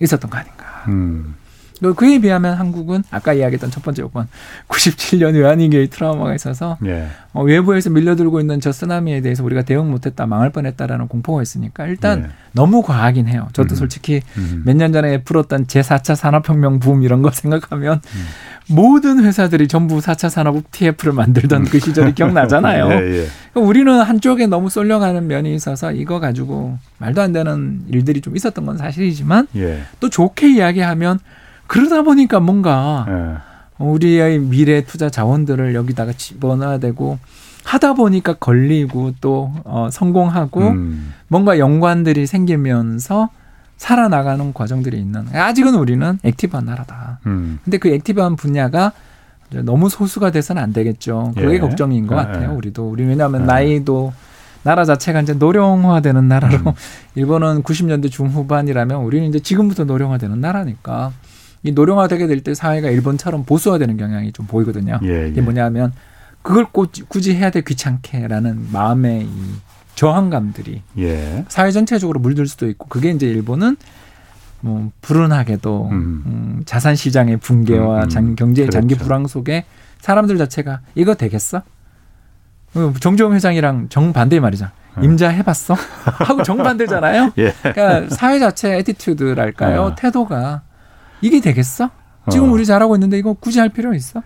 있었던 0.00 0.30
거 0.30 0.36
아닌가. 0.36 0.84
음. 0.88 1.36
그- 1.82 1.94
그에 1.94 2.18
비하면 2.20 2.54
한국은 2.54 3.02
아까 3.10 3.32
이야기했던 3.32 3.70
첫 3.70 3.82
번째 3.82 4.02
요건 4.02 4.28
97년 4.68 5.34
외환위기의 5.34 5.88
트라우마가 5.88 6.34
있어서 6.34 6.78
예. 6.86 7.08
어, 7.32 7.42
외부에서 7.42 7.90
밀려들고 7.90 8.40
있는 8.40 8.60
저 8.60 8.72
쓰나미에 8.72 9.20
대해서 9.20 9.42
우리가 9.44 9.62
대응 9.62 9.90
못했다 9.90 10.26
망할 10.26 10.50
뻔했다라는 10.50 11.08
공포가 11.08 11.42
있으니까 11.42 11.86
일단 11.86 12.24
예. 12.24 12.30
너무 12.52 12.82
과하긴 12.82 13.26
해요. 13.28 13.48
저도 13.52 13.74
음. 13.74 13.76
솔직히 13.76 14.20
음. 14.36 14.62
몇년 14.64 14.92
전에 14.92 15.22
풀었던 15.22 15.66
제4차 15.66 16.14
산업혁명 16.14 16.78
붐 16.78 17.02
이런 17.02 17.22
거 17.22 17.30
생각하면 17.32 18.00
음. 18.14 18.26
모든 18.68 19.24
회사들이 19.24 19.66
전부 19.66 19.98
4차 19.98 20.30
산업 20.30 20.70
TF를 20.70 21.12
만들던 21.12 21.64
그 21.64 21.80
시절이 21.80 22.14
기억나잖아요. 22.14 22.86
예, 22.92 22.94
예. 22.94 23.26
그러니까 23.52 23.68
우리는 23.68 23.92
한쪽에 24.00 24.46
너무 24.46 24.70
쏠려가는 24.70 25.26
면이 25.26 25.52
있어서 25.56 25.90
이거 25.92 26.20
가지고 26.20 26.78
말도 26.98 27.20
안 27.22 27.32
되는 27.32 27.80
일들이 27.88 28.20
좀 28.20 28.36
있었던 28.36 28.64
건 28.64 28.78
사실이지만 28.78 29.48
예. 29.56 29.82
또 29.98 30.08
좋게 30.08 30.54
이야기하면 30.54 31.18
그러다 31.72 32.02
보니까 32.02 32.38
뭔가 32.38 33.06
예. 33.08 33.38
우리의 33.82 34.40
미래 34.40 34.84
투자 34.84 35.08
자원들을 35.08 35.74
여기다가 35.74 36.12
집어넣어야 36.12 36.76
되고 36.76 37.18
하다 37.64 37.94
보니까 37.94 38.34
걸리고 38.34 39.14
또 39.22 39.50
어, 39.64 39.88
성공하고 39.90 40.60
음. 40.60 41.14
뭔가 41.28 41.58
연관들이 41.58 42.26
생기면서 42.26 43.30
살아나가는 43.78 44.52
과정들이 44.52 45.00
있는 45.00 45.26
아직은 45.34 45.74
우리는 45.74 46.18
active한 46.22 46.66
나라다. 46.66 47.20
음. 47.24 47.58
근데 47.64 47.78
그 47.78 47.88
active한 47.88 48.36
분야가 48.36 48.92
너무 49.62 49.88
소수가 49.88 50.30
돼서는 50.30 50.62
안 50.62 50.74
되겠죠. 50.74 51.32
그게 51.34 51.54
예. 51.54 51.58
걱정인 51.58 52.06
것 52.06 52.16
예, 52.16 52.18
같아요. 52.18 52.50
예. 52.50 52.54
우리도 52.54 52.90
우리 52.90 53.04
왜냐하면 53.06 53.42
예. 53.42 53.46
나이도 53.46 54.12
나라 54.62 54.84
자체가 54.84 55.22
이제 55.22 55.32
노령화되는 55.32 56.28
나라로 56.28 56.56
음. 56.58 56.72
일본은 57.16 57.62
90년대 57.62 58.10
중후반이라면 58.10 59.00
우리는 59.00 59.26
이제 59.26 59.40
지금부터 59.40 59.84
노령화되는 59.84 60.38
나라니까 60.38 61.12
이 61.62 61.72
노령화되게 61.72 62.26
될 62.26 62.40
때 62.42 62.54
사회가 62.54 62.88
일본처럼 62.90 63.44
보수화되는 63.44 63.96
경향이 63.96 64.32
좀 64.32 64.46
보이거든요. 64.46 64.98
예, 65.04 65.28
이게 65.28 65.36
예. 65.36 65.40
뭐냐면 65.40 65.92
그걸 66.42 66.66
꼭 66.72 66.90
굳이 67.08 67.34
해야 67.36 67.50
돼 67.50 67.60
귀찮게라는 67.62 68.68
마음의 68.72 69.24
이 69.24 69.28
저항감들이 69.94 70.82
예. 70.98 71.44
사회 71.48 71.70
전체적으로 71.70 72.18
물들 72.18 72.46
수도 72.48 72.68
있고 72.68 72.86
그게 72.88 73.10
이제 73.10 73.26
일본은 73.26 73.76
뭐 74.60 74.90
불운하게도 75.02 75.88
음. 75.92 76.22
음, 76.26 76.62
자산 76.66 76.96
시장의 76.96 77.36
붕괴와 77.38 77.98
음, 77.98 78.02
음. 78.04 78.08
장, 78.08 78.34
경제의 78.36 78.70
장기 78.70 78.94
그렇죠. 78.94 79.04
불황 79.04 79.26
속에 79.26 79.64
사람들 80.00 80.38
자체가 80.38 80.80
이거 80.96 81.14
되겠어? 81.14 81.62
어, 82.74 82.92
정주영 82.98 83.34
회장이랑 83.34 83.88
정반대 83.88 84.40
말이죠. 84.40 84.68
음. 84.98 85.04
임자 85.04 85.28
해봤어? 85.28 85.74
하고 86.04 86.42
정반대잖아요. 86.42 87.32
예. 87.38 87.52
그러니까 87.62 88.14
사회 88.14 88.38
자체의 88.40 88.78
에티튜드랄까요? 88.80 89.82
어. 89.82 89.94
태도가 89.94 90.62
이게 91.22 91.40
되겠어? 91.40 91.90
지금 92.30 92.48
어. 92.50 92.52
우리 92.52 92.66
잘하고 92.66 92.94
있는데 92.96 93.18
이거 93.18 93.32
굳이 93.32 93.58
할 93.58 93.68
필요 93.70 93.94
있어? 93.94 94.22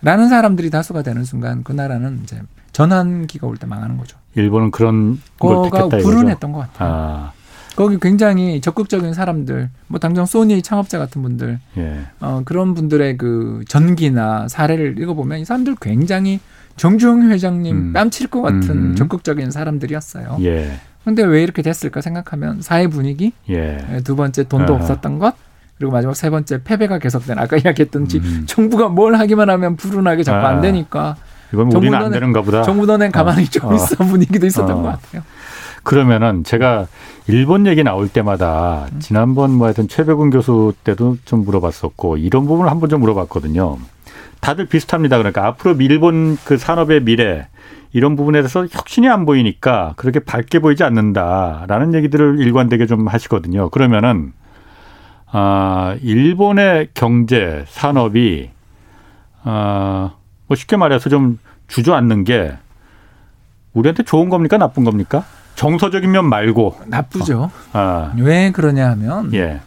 라는 0.00 0.28
사람들이 0.28 0.70
다수가 0.70 1.02
되는 1.02 1.24
순간 1.24 1.62
그 1.64 1.72
나라는 1.72 2.20
이제 2.22 2.40
전환기가 2.72 3.46
올 3.46 3.56
때 3.56 3.66
망하는 3.66 3.96
거죠. 3.96 4.16
일본은 4.34 4.70
그런 4.70 5.20
이거죠. 5.36 5.88
불운했던 5.88 6.52
것 6.52 6.58
같아요. 6.60 6.88
아, 6.92 7.32
거기 7.74 7.98
굉장히 8.00 8.60
적극적인 8.60 9.12
사람들, 9.14 9.70
뭐 9.88 9.98
당장 10.00 10.26
소니 10.26 10.62
창업자 10.62 10.98
같은 10.98 11.22
분들, 11.22 11.58
예. 11.78 12.00
어, 12.20 12.42
그런 12.44 12.74
분들의 12.74 13.16
그 13.18 13.62
전기나 13.68 14.46
사례를 14.48 14.98
읽어보면 15.00 15.38
이 15.40 15.44
사람들 15.44 15.76
굉장히 15.80 16.38
정주영 16.76 17.30
회장님 17.30 17.76
음. 17.76 17.92
뺨칠 17.92 18.28
것 18.28 18.42
같은 18.42 18.70
음. 18.70 18.94
적극적인 18.96 19.50
사람들이었어요. 19.50 20.38
예. 20.42 20.72
근데 21.04 21.24
왜 21.24 21.42
이렇게 21.42 21.62
됐을까 21.62 22.00
생각하면 22.00 22.60
사회 22.62 22.86
분위기, 22.86 23.32
예. 23.50 24.00
두 24.04 24.14
번째 24.14 24.44
돈도 24.44 24.74
아하. 24.74 24.82
없었던 24.82 25.18
것, 25.18 25.34
그리고 25.78 25.92
마지막 25.92 26.14
세 26.14 26.28
번째 26.28 26.62
패배가 26.64 26.98
계속된 26.98 27.38
아까 27.38 27.56
이야기했던 27.56 28.08
지 28.08 28.18
음. 28.18 28.44
정부가 28.46 28.88
뭘 28.88 29.14
하기만 29.14 29.48
하면 29.48 29.76
불운하게 29.76 30.24
자꾸 30.24 30.44
아. 30.46 30.50
안 30.50 30.60
되니까 30.60 31.16
이건 31.52 31.72
우리는 31.72 31.96
안 31.96 32.06
정부는- 32.10 32.12
되는가 32.12 32.42
보다. 32.42 32.62
정부 32.62 32.84
너넨 32.84 33.12
가만히 33.12 33.44
어. 33.44 33.46
좀 33.50 33.66
어. 33.70 33.74
있어 33.74 33.96
분위기도 34.04 34.46
있었던 34.46 34.70
어. 34.78 34.82
것 34.82 34.88
같아요. 34.88 35.22
그러면은 35.84 36.42
제가 36.44 36.86
일본 37.28 37.66
얘기 37.66 37.82
나올 37.84 38.08
때마다 38.08 38.86
음. 38.92 38.98
지난번 38.98 39.52
뭐 39.52 39.68
하여튼 39.68 39.86
최백운 39.88 40.30
교수 40.30 40.74
때도 40.84 41.16
좀 41.24 41.44
물어봤었고 41.44 42.16
이런 42.18 42.46
부분을 42.46 42.70
한번 42.70 42.88
좀 42.90 43.00
물어봤거든요. 43.00 43.78
다들 44.40 44.66
비슷합니다. 44.66 45.16
그러니까 45.18 45.46
앞으로 45.46 45.76
일본 45.80 46.36
그 46.44 46.58
산업의 46.58 47.04
미래 47.04 47.46
이런 47.92 48.16
부분에 48.16 48.40
대해서 48.40 48.66
혁신이 48.70 49.08
안 49.08 49.24
보이니까 49.24 49.94
그렇게 49.96 50.20
밝게 50.20 50.58
보이지 50.58 50.84
않는다라는 50.84 51.94
얘기들을 51.94 52.38
일관되게 52.40 52.86
좀 52.86 53.06
하시거든요. 53.08 53.70
그러면은 53.70 54.32
아, 55.30 55.96
일본의 56.02 56.90
경제 56.94 57.64
산업이 57.68 58.50
아, 59.42 60.12
뭐 60.46 60.56
쉽게 60.56 60.76
말해서 60.76 61.10
좀 61.10 61.38
주저앉는 61.68 62.24
게 62.24 62.56
우리한테 63.74 64.02
좋은 64.02 64.28
겁니까 64.28 64.56
나쁜 64.56 64.84
겁니까? 64.84 65.24
정서적인 65.54 66.10
면 66.10 66.28
말고 66.28 66.80
나쁘죠. 66.86 67.50
아, 67.72 68.12
왜 68.16 68.50
그러냐 68.52 68.90
하면 68.90 69.34
예. 69.34 69.60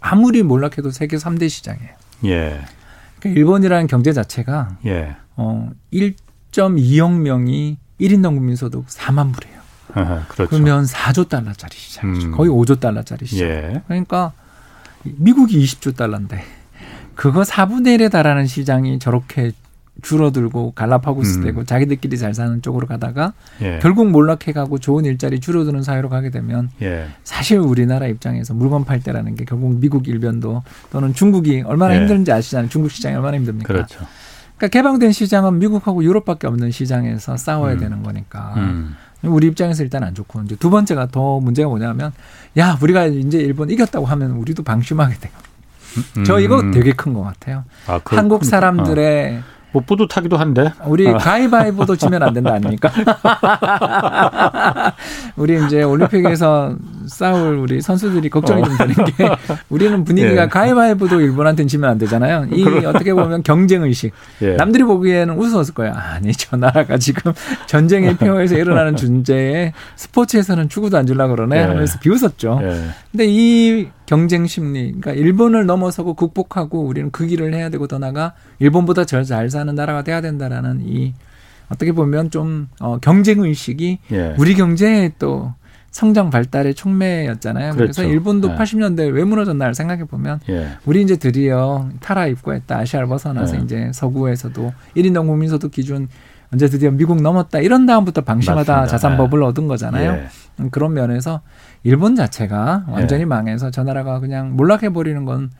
아무리 0.00 0.42
몰락해도 0.42 0.90
세계 0.90 1.16
3대 1.16 1.48
시장이에요. 1.48 1.90
예. 2.26 2.60
그러니까 3.18 3.40
일본이라는 3.40 3.86
경제 3.86 4.12
자체가 4.12 4.76
예. 4.86 5.16
어 5.36 5.70
1.2억 5.92 7.12
명이 7.20 7.78
1인 8.00 8.22
국민 8.22 8.56
소득 8.56 8.86
4만 8.86 9.32
불이에요. 9.32 9.58
그렇죠. 10.28 10.50
그러면 10.50 10.84
4조 10.84 11.28
달러짜리 11.28 11.74
시장이죠. 11.74 12.26
음. 12.28 12.32
거의 12.32 12.50
5조 12.50 12.78
달러짜리 12.78 13.26
시장. 13.26 13.48
예. 13.48 13.82
그러니까 13.86 14.32
미국이 15.04 15.62
20조 15.62 15.96
달러인데 15.96 16.42
그거 17.14 17.42
4분의 17.42 17.98
1에 17.98 18.10
달하는 18.10 18.46
시장이 18.46 18.98
저렇게 18.98 19.52
줄어들고 20.02 20.72
갈라파고스 20.72 21.38
음. 21.38 21.44
되고 21.44 21.64
자기들끼리 21.64 22.18
잘 22.18 22.32
사는 22.34 22.62
쪽으로 22.62 22.86
가다가 22.86 23.32
예. 23.62 23.80
결국 23.82 24.08
몰락해가고 24.10 24.78
좋은 24.78 25.04
일자리 25.04 25.40
줄어드는 25.40 25.82
사회로 25.82 26.08
가게 26.08 26.30
되면 26.30 26.70
예. 26.82 27.08
사실 27.24 27.58
우리나라 27.58 28.06
입장에서 28.06 28.54
물건 28.54 28.84
팔 28.84 29.00
때라는 29.00 29.34
게 29.34 29.44
결국 29.44 29.80
미국 29.80 30.06
일변도 30.06 30.62
또는 30.92 31.14
중국이 31.14 31.62
얼마나 31.66 31.96
예. 31.96 32.00
힘든지 32.00 32.30
아시잖아요. 32.30 32.68
중국 32.68 32.90
시장이 32.90 33.16
얼마나 33.16 33.36
힘듭니까? 33.36 33.66
그렇죠. 33.66 34.06
그러니까 34.56 34.68
개방된 34.68 35.12
시장은 35.12 35.58
미국하고 35.58 36.04
유럽밖에 36.04 36.46
없는 36.46 36.70
시장에서 36.70 37.36
싸워야 37.36 37.74
음. 37.74 37.78
되는 37.78 38.02
거니까 38.02 38.54
음. 38.56 38.96
우리 39.22 39.46
입장에서 39.48 39.82
일단 39.82 40.04
안 40.04 40.14
좋고 40.14 40.42
이제 40.42 40.56
두 40.56 40.70
번째가 40.70 41.08
더 41.08 41.40
문제가 41.40 41.68
뭐냐면 41.68 42.12
야 42.58 42.78
우리가 42.80 43.06
이제 43.06 43.38
일본 43.38 43.70
이겼다고 43.70 44.06
하면 44.06 44.32
우리도 44.32 44.62
방심하게 44.62 45.16
돼요. 45.18 45.32
저 46.26 46.38
이거 46.38 46.60
음. 46.60 46.70
되게 46.70 46.92
큰 46.92 47.14
것 47.14 47.22
같아요. 47.22 47.64
아, 47.86 47.98
그- 48.04 48.14
한국 48.14 48.42
어. 48.42 48.44
사람들의 48.44 49.42
뭐 49.72 49.82
뿌듯하기도 49.86 50.36
한데. 50.36 50.72
우리 50.86 51.08
아. 51.08 51.18
가위바위보도 51.18 51.96
지면 51.96 52.22
안 52.22 52.32
된다 52.32 52.54
아닙니까? 52.54 52.90
우리 55.36 55.62
이제 55.64 55.82
올림픽에서 55.82 56.74
싸울 57.08 57.56
우리 57.58 57.80
선수들이 57.80 58.30
걱정이 58.30 58.62
좀 58.64 58.76
되는 58.76 58.94
게 58.94 59.28
우리는 59.68 60.04
분위기가 60.04 60.44
예. 60.44 60.46
가위바위보도 60.48 61.20
일본한테는 61.20 61.68
지면 61.68 61.90
안 61.90 61.98
되잖아요. 61.98 62.46
이 62.52 62.64
어떻게 62.84 63.12
보면 63.12 63.42
경쟁 63.42 63.82
의식. 63.82 64.12
예. 64.42 64.54
남들이 64.54 64.84
보기에는 64.84 65.36
우스웠을 65.36 65.74
거야. 65.74 65.92
아니 65.94 66.32
저 66.32 66.56
나라가 66.56 66.96
지금 66.98 67.32
전쟁의 67.66 68.16
평화에서 68.16 68.56
일어나는 68.56 68.96
존재에 68.96 69.72
스포츠에서는 69.96 70.68
축구도 70.68 70.96
안 70.96 71.06
줄라 71.06 71.28
그러네 71.28 71.56
예. 71.56 71.60
하면서 71.62 71.98
비웃었죠. 71.98 72.60
예. 72.62 72.82
근데 73.10 73.26
이 73.26 73.88
경쟁 74.06 74.46
심리, 74.46 74.92
그러니까 74.92 75.12
일본을 75.12 75.66
넘어서고 75.66 76.14
극복하고 76.14 76.80
우리는 76.82 77.10
그 77.10 77.26
길을 77.26 77.52
해야 77.54 77.68
되고 77.68 77.86
더 77.86 77.98
나가 77.98 78.32
일본보다 78.58 79.04
더 79.04 79.22
잘 79.24 79.50
사는 79.50 79.74
나라가 79.74 80.02
돼야 80.02 80.20
된다라는 80.20 80.82
이 80.86 81.12
어떻게 81.68 81.92
보면 81.92 82.30
좀 82.30 82.68
어, 82.80 82.98
경쟁 83.00 83.40
의식이 83.40 83.98
예. 84.12 84.34
우리 84.38 84.54
경제의 84.54 85.12
또 85.18 85.52
성장 85.90 86.30
발달의 86.30 86.74
촉매였잖아요. 86.74 87.72
그래서 87.72 88.02
그렇죠. 88.02 88.02
일본도 88.02 88.48
네. 88.48 88.56
80년대 88.56 89.12
왜 89.12 89.24
무너졌나를 89.24 89.74
생각해 89.74 90.04
보면 90.04 90.40
예. 90.48 90.76
우리 90.84 91.02
이제 91.02 91.16
드디어 91.16 91.88
타라 92.00 92.26
입고했다 92.26 92.78
아시아를 92.78 93.08
벗어나서 93.08 93.56
네. 93.56 93.62
이제 93.64 93.90
서구에서도 93.92 94.72
1인당 94.96 95.26
국민소득 95.26 95.70
기준 95.70 96.08
언제 96.52 96.68
드디어 96.68 96.90
미국 96.90 97.20
넘었다 97.20 97.58
이런 97.58 97.86
다음부터 97.86 98.22
방심하다 98.22 98.72
맞습니다. 98.72 98.86
자산법을 98.86 99.42
얻은 99.42 99.66
거잖아요. 99.68 100.12
예. 100.12 100.28
음, 100.60 100.70
그런 100.70 100.94
면에서 100.94 101.40
일본 101.82 102.16
자체가 102.16 102.84
완전히 102.88 103.22
예. 103.22 103.26
망해서 103.26 103.70
저 103.70 103.82
나라가 103.82 104.20
그냥 104.20 104.56
몰락해 104.56 104.90
버리는 104.90 105.24
건 105.24 105.50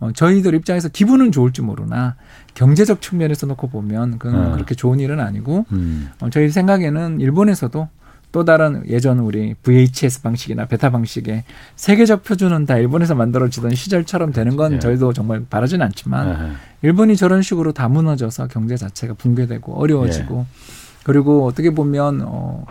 어, 0.00 0.10
저희들 0.12 0.54
입장에서 0.54 0.88
기분은 0.88 1.32
좋을지 1.32 1.62
모르나 1.62 2.16
경제적 2.54 3.00
측면에서 3.00 3.46
놓고 3.46 3.68
보면 3.68 4.18
그건 4.18 4.48
어. 4.48 4.52
그렇게 4.52 4.74
좋은 4.74 5.00
일은 5.00 5.20
아니고 5.20 5.66
음. 5.72 6.10
어, 6.20 6.30
저희 6.30 6.48
생각에는 6.50 7.20
일본에서도 7.20 7.88
또 8.34 8.44
다른 8.44 8.82
예전 8.88 9.20
우리 9.20 9.54
VHS 9.62 10.22
방식이나 10.22 10.66
베타 10.66 10.90
방식의 10.90 11.44
세계적 11.76 12.24
표준은 12.24 12.66
다 12.66 12.76
일본에서 12.76 13.14
만들어지던 13.14 13.76
시절처럼 13.76 14.32
되는 14.32 14.56
건 14.56 14.72
예. 14.72 14.78
저희도 14.80 15.12
정말 15.12 15.44
바라지는 15.48 15.86
않지만 15.86 16.28
예. 16.28 16.52
일본이 16.82 17.16
저런 17.16 17.42
식으로 17.42 17.70
다 17.70 17.88
무너져서 17.88 18.48
경제 18.48 18.76
자체가 18.76 19.14
붕괴되고 19.14 19.80
어려워지고 19.80 20.46
그리고 21.04 21.46
어떻게 21.46 21.70
보면 21.70 22.22
어 22.24 22.64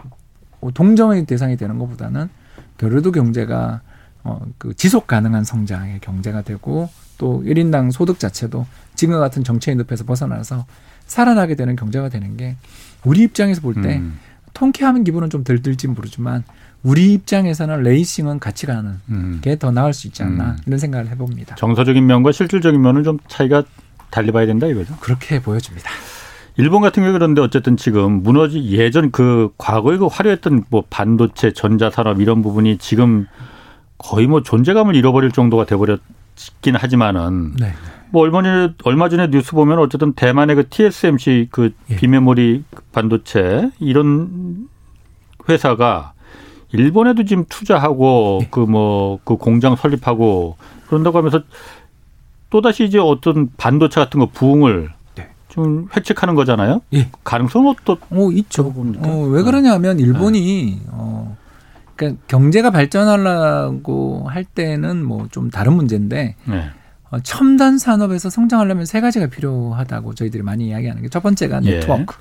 동정의 0.73 1.25
대상이 1.25 1.55
되는 1.55 1.79
것보다는 1.79 2.27
그래도 2.75 3.13
경제가 3.13 3.79
어 4.25 4.41
그 4.57 4.73
지속 4.73 5.07
가능한 5.07 5.45
성장의 5.45 5.99
경제가 6.01 6.41
되고 6.41 6.89
또 7.17 7.41
1인당 7.45 7.91
소득 7.93 8.19
자체도 8.19 8.65
지금과 8.95 9.19
같은 9.19 9.45
정체인 9.45 9.77
늪에서 9.77 10.03
벗어나서 10.03 10.65
살아나게 11.05 11.55
되는 11.55 11.77
경제가 11.77 12.09
되는 12.09 12.35
게 12.35 12.57
우리 13.05 13.21
입장에서 13.21 13.61
볼때 13.61 13.97
음. 13.97 14.19
통쾌하는 14.53 15.03
기분은 15.03 15.29
좀 15.29 15.43
덜 15.43 15.61
들지 15.61 15.87
모르지만 15.87 16.43
우리 16.83 17.13
입장에서는 17.13 17.83
레이싱은 17.83 18.39
같이 18.39 18.65
가는 18.65 18.99
음. 19.09 19.39
게더 19.41 19.71
나을 19.71 19.93
수 19.93 20.07
있지 20.07 20.21
않나 20.23 20.51
음. 20.51 20.57
이런 20.67 20.79
생각을 20.79 21.09
해봅니다. 21.09 21.55
정서적인 21.55 22.05
면과 22.05 22.31
실질적인 22.31 22.81
면은 22.81 23.03
좀 23.03 23.19
차이가 23.27 23.63
달리 24.09 24.31
봐야 24.31 24.45
된다 24.45 24.67
이거죠. 24.67 24.95
그렇게 24.99 25.41
보여집니다. 25.41 25.89
일본 26.55 26.81
같은 26.81 27.01
경우 27.01 27.13
그런데 27.13 27.41
어쨌든 27.41 27.77
지금 27.77 28.21
무너지 28.21 28.63
예전 28.71 29.11
그 29.11 29.49
과거에 29.57 29.97
그 29.97 30.05
화려했던 30.05 30.65
뭐 30.69 30.83
반도체, 30.89 31.51
전자산업 31.51 32.21
이런 32.21 32.43
부분이 32.43 32.77
지금 32.77 33.25
거의 33.97 34.27
뭐 34.27 34.43
존재감을 34.43 34.95
잃어버릴 34.95 35.31
정도가 35.31 35.65
돼버렸긴 35.65 36.75
하지만은 36.75 37.55
네. 37.55 37.73
뭐 38.13 38.21
얼마 38.21 38.43
전에 38.43 38.73
얼마 38.83 39.09
전에 39.09 39.31
뉴스 39.31 39.53
보면 39.53 39.79
어쨌든 39.79 40.13
대만의 40.13 40.55
그 40.55 40.69
TSMC 40.69 41.47
그 41.49 41.73
예. 41.89 41.95
비메모리 41.95 42.63
반도체 42.91 43.71
이런 43.79 44.67
회사가 45.49 46.13
일본에도 46.71 47.25
지금 47.25 47.43
투자하고 47.49 48.41
예. 48.43 48.47
그뭐그 48.51 49.37
공장 49.37 49.75
설립하고 49.75 50.57
그런다고 50.85 51.17
하면서 51.17 51.41
또 52.51 52.61
다시 52.61 52.83
이제 52.83 52.99
어떤 52.99 53.49
반도체 53.57 53.99
같은 53.99 54.19
거 54.19 54.27
부흥을 54.27 54.91
네. 55.15 55.29
좀 55.49 55.87
획책하는 55.97 56.35
거잖아요. 56.35 56.81
예. 56.93 57.09
가능성은 57.23 57.73
또 57.83 57.97
어, 58.11 58.29
있죠. 58.33 58.71
어, 58.99 59.27
왜 59.31 59.41
그러냐면 59.41 59.97
일본이 59.99 60.81
어 60.91 61.35
그러니까 61.95 62.21
경제가 62.27 62.69
발전하려고 62.69 64.27
할 64.29 64.43
때는 64.43 65.03
뭐 65.03 65.25
좀 65.31 65.49
다른 65.49 65.73
문제인데 65.73 66.35
네. 66.45 66.69
어, 67.13 67.19
첨단 67.21 67.77
산업에서 67.77 68.31
성장하려면 68.31 68.85
세 68.87 68.99
가지가 68.99 69.27
필요하다고 69.27 70.15
저희들이 70.15 70.41
많이 70.41 70.67
이야기하는 70.69 71.03
게 71.03 71.09
첫 71.09 71.21
번째가 71.21 71.61
예. 71.65 71.75
네트워크. 71.75 72.15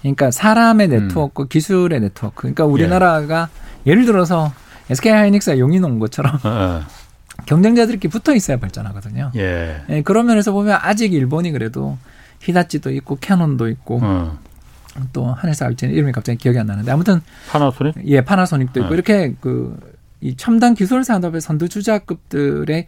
그러니까 0.00 0.30
사람의 0.30 0.86
음. 0.88 0.90
네트워크, 1.08 1.46
기술의 1.48 2.00
네트워크. 2.00 2.42
그러니까 2.42 2.64
우리나라가 2.64 3.48
예 3.86 3.94
를 3.94 4.06
들어서 4.06 4.52
SK 4.88 5.12
하이닉스가 5.12 5.58
용인 5.58 5.84
온 5.84 5.98
것처럼 5.98 6.38
어, 6.44 6.80
경쟁자들끼리 7.44 8.10
붙어 8.10 8.34
있어야 8.34 8.56
발전하거든요. 8.56 9.32
예. 9.36 9.82
예, 9.90 10.02
그런 10.02 10.24
면에서 10.26 10.52
보면 10.52 10.78
아직 10.80 11.12
일본이 11.12 11.50
그래도 11.52 11.98
히다치도 12.40 12.90
있고 12.92 13.18
캐논도 13.20 13.68
있고 13.68 14.00
어. 14.02 14.38
또 15.12 15.26
한일사 15.26 15.66
알지는 15.66 15.92
이름이 15.92 16.12
갑자기 16.12 16.38
기억이 16.38 16.58
안 16.58 16.66
나는데 16.66 16.90
아무튼 16.90 17.20
파나소닉? 17.50 17.96
예 18.06 18.22
파나소닉도 18.22 18.80
있고 18.80 18.88
네. 18.88 18.94
이렇게 18.94 19.34
그 19.40 19.78
이 20.22 20.34
첨단 20.34 20.74
기술 20.74 21.04
산업의 21.04 21.42
선두 21.42 21.68
주자급들의 21.68 22.86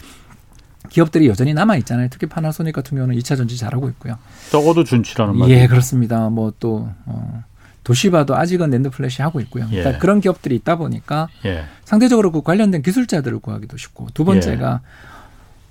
기업들이 0.91 1.29
여전히 1.29 1.55
남아 1.55 1.77
있잖아요. 1.79 2.09
특히 2.11 2.27
파나소닉 2.27 2.75
같은 2.75 2.97
경우는 2.97 3.17
2차 3.17 3.37
전지 3.37 3.57
잘하고 3.57 3.89
있고요. 3.91 4.17
적어도 4.51 4.85
준치라는 4.85 5.37
말. 5.37 5.51
예, 5.51 5.67
그렇습니다. 5.67 6.29
뭐또 6.31 6.89
어, 7.07 7.43
도시바도 7.85 8.37
아직은 8.37 8.71
NAND 8.71 8.91
flash 8.91 9.23
하고 9.23 9.41
있고요. 9.41 9.67
예. 9.73 9.79
그러니까 9.81 9.99
그런 9.99 10.21
기업들이 10.21 10.55
있다 10.57 10.77
보니까 10.77 11.29
예. 11.45 11.65
상대적으로 11.85 12.31
그 12.33 12.43
관련된 12.43 12.83
기술자들을 12.83 13.39
구하기도 13.41 13.77
쉽고 13.77 14.09
두 14.15 14.23
예. 14.23 14.27
번째가 14.27 14.81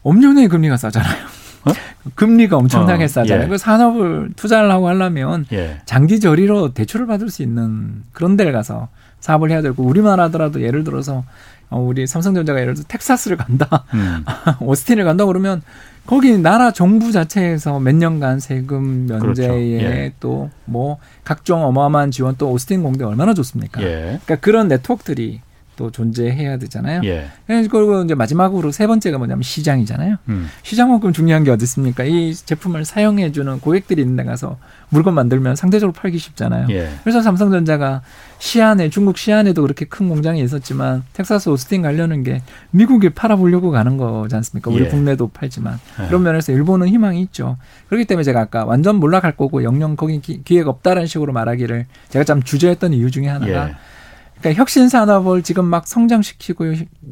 엄청나게 0.03 0.47
금리가 0.47 0.78
싸잖아요. 0.78 1.26
어? 1.66 1.72
금리가 2.16 2.58
엄청나게 2.58 3.03
어, 3.03 3.08
싸잖아요. 3.08 3.45
예. 3.45 3.49
그 3.49 3.58
산업을 3.58 4.32
투자를 4.36 4.72
하고 4.72 4.88
하려면 4.88 5.45
예. 5.51 5.80
장기 5.86 6.20
저리로 6.20 6.74
대출을 6.74 7.08
받을 7.08 7.30
수 7.30 7.43
있는 7.43 8.03
그런 8.14 8.36
데를 8.36 8.51
가서 8.51 8.89
사업을 9.20 9.51
해야 9.51 9.62
되고 9.62 9.84
우리만 9.84 10.20
하더라도 10.20 10.62
예를 10.62 10.84
들어서 10.84 11.18
어, 11.18 11.24
우리 11.70 12.07
삼성전자가 12.07 12.61
예를 12.61 12.76
들어 12.76 12.86
텍사스를 12.88 13.38
간다, 13.38 13.84
음. 13.93 14.24
오스틴을 14.61 15.03
간다 15.03 15.26
그러면 15.26 15.61
거기 16.05 16.38
나라 16.38 16.72
정부 16.72 17.11
자체에서 17.11 17.80
몇 17.80 17.93
년간 17.93 18.39
세금 18.39 19.07
면제에 19.07 19.47
그렇죠. 19.47 19.61
예. 19.61 20.13
또뭐 20.22 20.99
각종 21.26 21.65
어마어마한 21.65 22.11
지원 22.11 22.36
또 22.38 22.49
오스틴 22.51 22.82
공대 22.82 23.03
얼마나 23.03 23.34
좋습니까? 23.34 23.82
예. 23.82 24.20
그러니까 24.24 24.36
그런 24.38 24.70
네트워크들이 24.70 25.41
또 25.78 25.91
존재해야 25.91 26.57
되잖아요. 26.57 27.01
예. 27.05 27.28
그리고 27.45 28.01
이제 28.03 28.15
마지막으로 28.15 28.71
세 28.71 28.88
번째가 28.88 29.17
뭐냐면 29.17 29.43
시장이잖아요. 29.43 30.17
음. 30.28 30.47
시장만큼 30.63 31.13
중요한 31.13 31.45
게 31.45 31.51
어디 31.51 31.63
있습니까? 31.63 32.03
이 32.03 32.34
제품을 32.34 32.84
사용해 32.84 33.32
주는 33.32 33.59
고객들이 33.61 34.01
있는 34.01 34.17
데 34.17 34.23
가서 34.23 34.57
물건 34.89 35.13
만들면 35.13 35.55
상대적으로 35.55 35.93
팔기 35.93 36.17
쉽잖아요. 36.17 36.67
예. 36.71 36.89
그래서 37.03 37.21
삼성전자가 37.21 38.01
시안에 38.39 38.89
중국 38.89 39.17
시안에도 39.17 39.61
그렇게 39.61 39.86
큰 39.86 40.09
공장이 40.09 40.41
있었지만 40.41 41.03
텍사스 41.13 41.49
오스틴 41.49 41.84
가려는 41.84 42.23
게 42.23 42.41
미국에 42.71 43.09
팔아보려고 43.09 43.71
가는 43.71 43.97
거지 43.97 44.36
않습니까? 44.36 44.71
우리 44.71 44.86
예. 44.86 44.88
국내도 44.88 45.30
팔지만 45.30 45.80
예. 46.01 46.07
그런 46.07 46.23
면에서 46.23 46.51
일본은 46.51 46.88
희망이 46.88 47.21
있죠. 47.21 47.57
그렇기 47.88 48.05
때문에 48.05 48.23
제가 48.23 48.41
아까 48.41 48.65
완전 48.65 48.95
몰락할 48.95 49.38
거고 49.38 49.63
영영 49.63 49.95
거기 49.95 50.19
기, 50.19 50.43
기회가 50.43 50.71
없다라는 50.71 51.05
식으로 51.05 51.34
말하기를 51.34 51.86
제가 52.09 52.25
참 52.25 52.41
주저했던 52.41 52.93
이유 52.93 53.11
중에 53.11 53.28
하나가 53.28 53.69
예. 53.69 53.75
그러니까 54.40 54.60
혁신 54.62 54.90
산업을 54.90 55.44
지금 55.44 55.66
막 55.66 55.88
성장시키고 55.88 56.66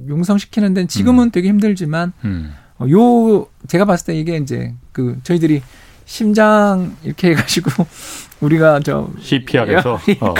용성시키는 0.08 0.74
데는 0.74 0.88
지금은 0.88 1.32
되게 1.32 1.50
힘들지만 1.50 2.14
음. 2.24 2.54
어, 2.78 2.86
요 2.90 3.48
제가 3.68 3.86
봤을 3.86 4.08
때 4.08 4.20
이게 4.20 4.38
이제 4.38 4.74
그 4.92 5.18
저희들이 5.24 5.62
심장 6.06 6.96
이렇게 7.04 7.32
해가지고 7.32 7.72
우리가 8.42 8.80
저 8.82 9.10
CPR에서 9.20 10.00
예. 10.10 10.18
어. 10.22 10.34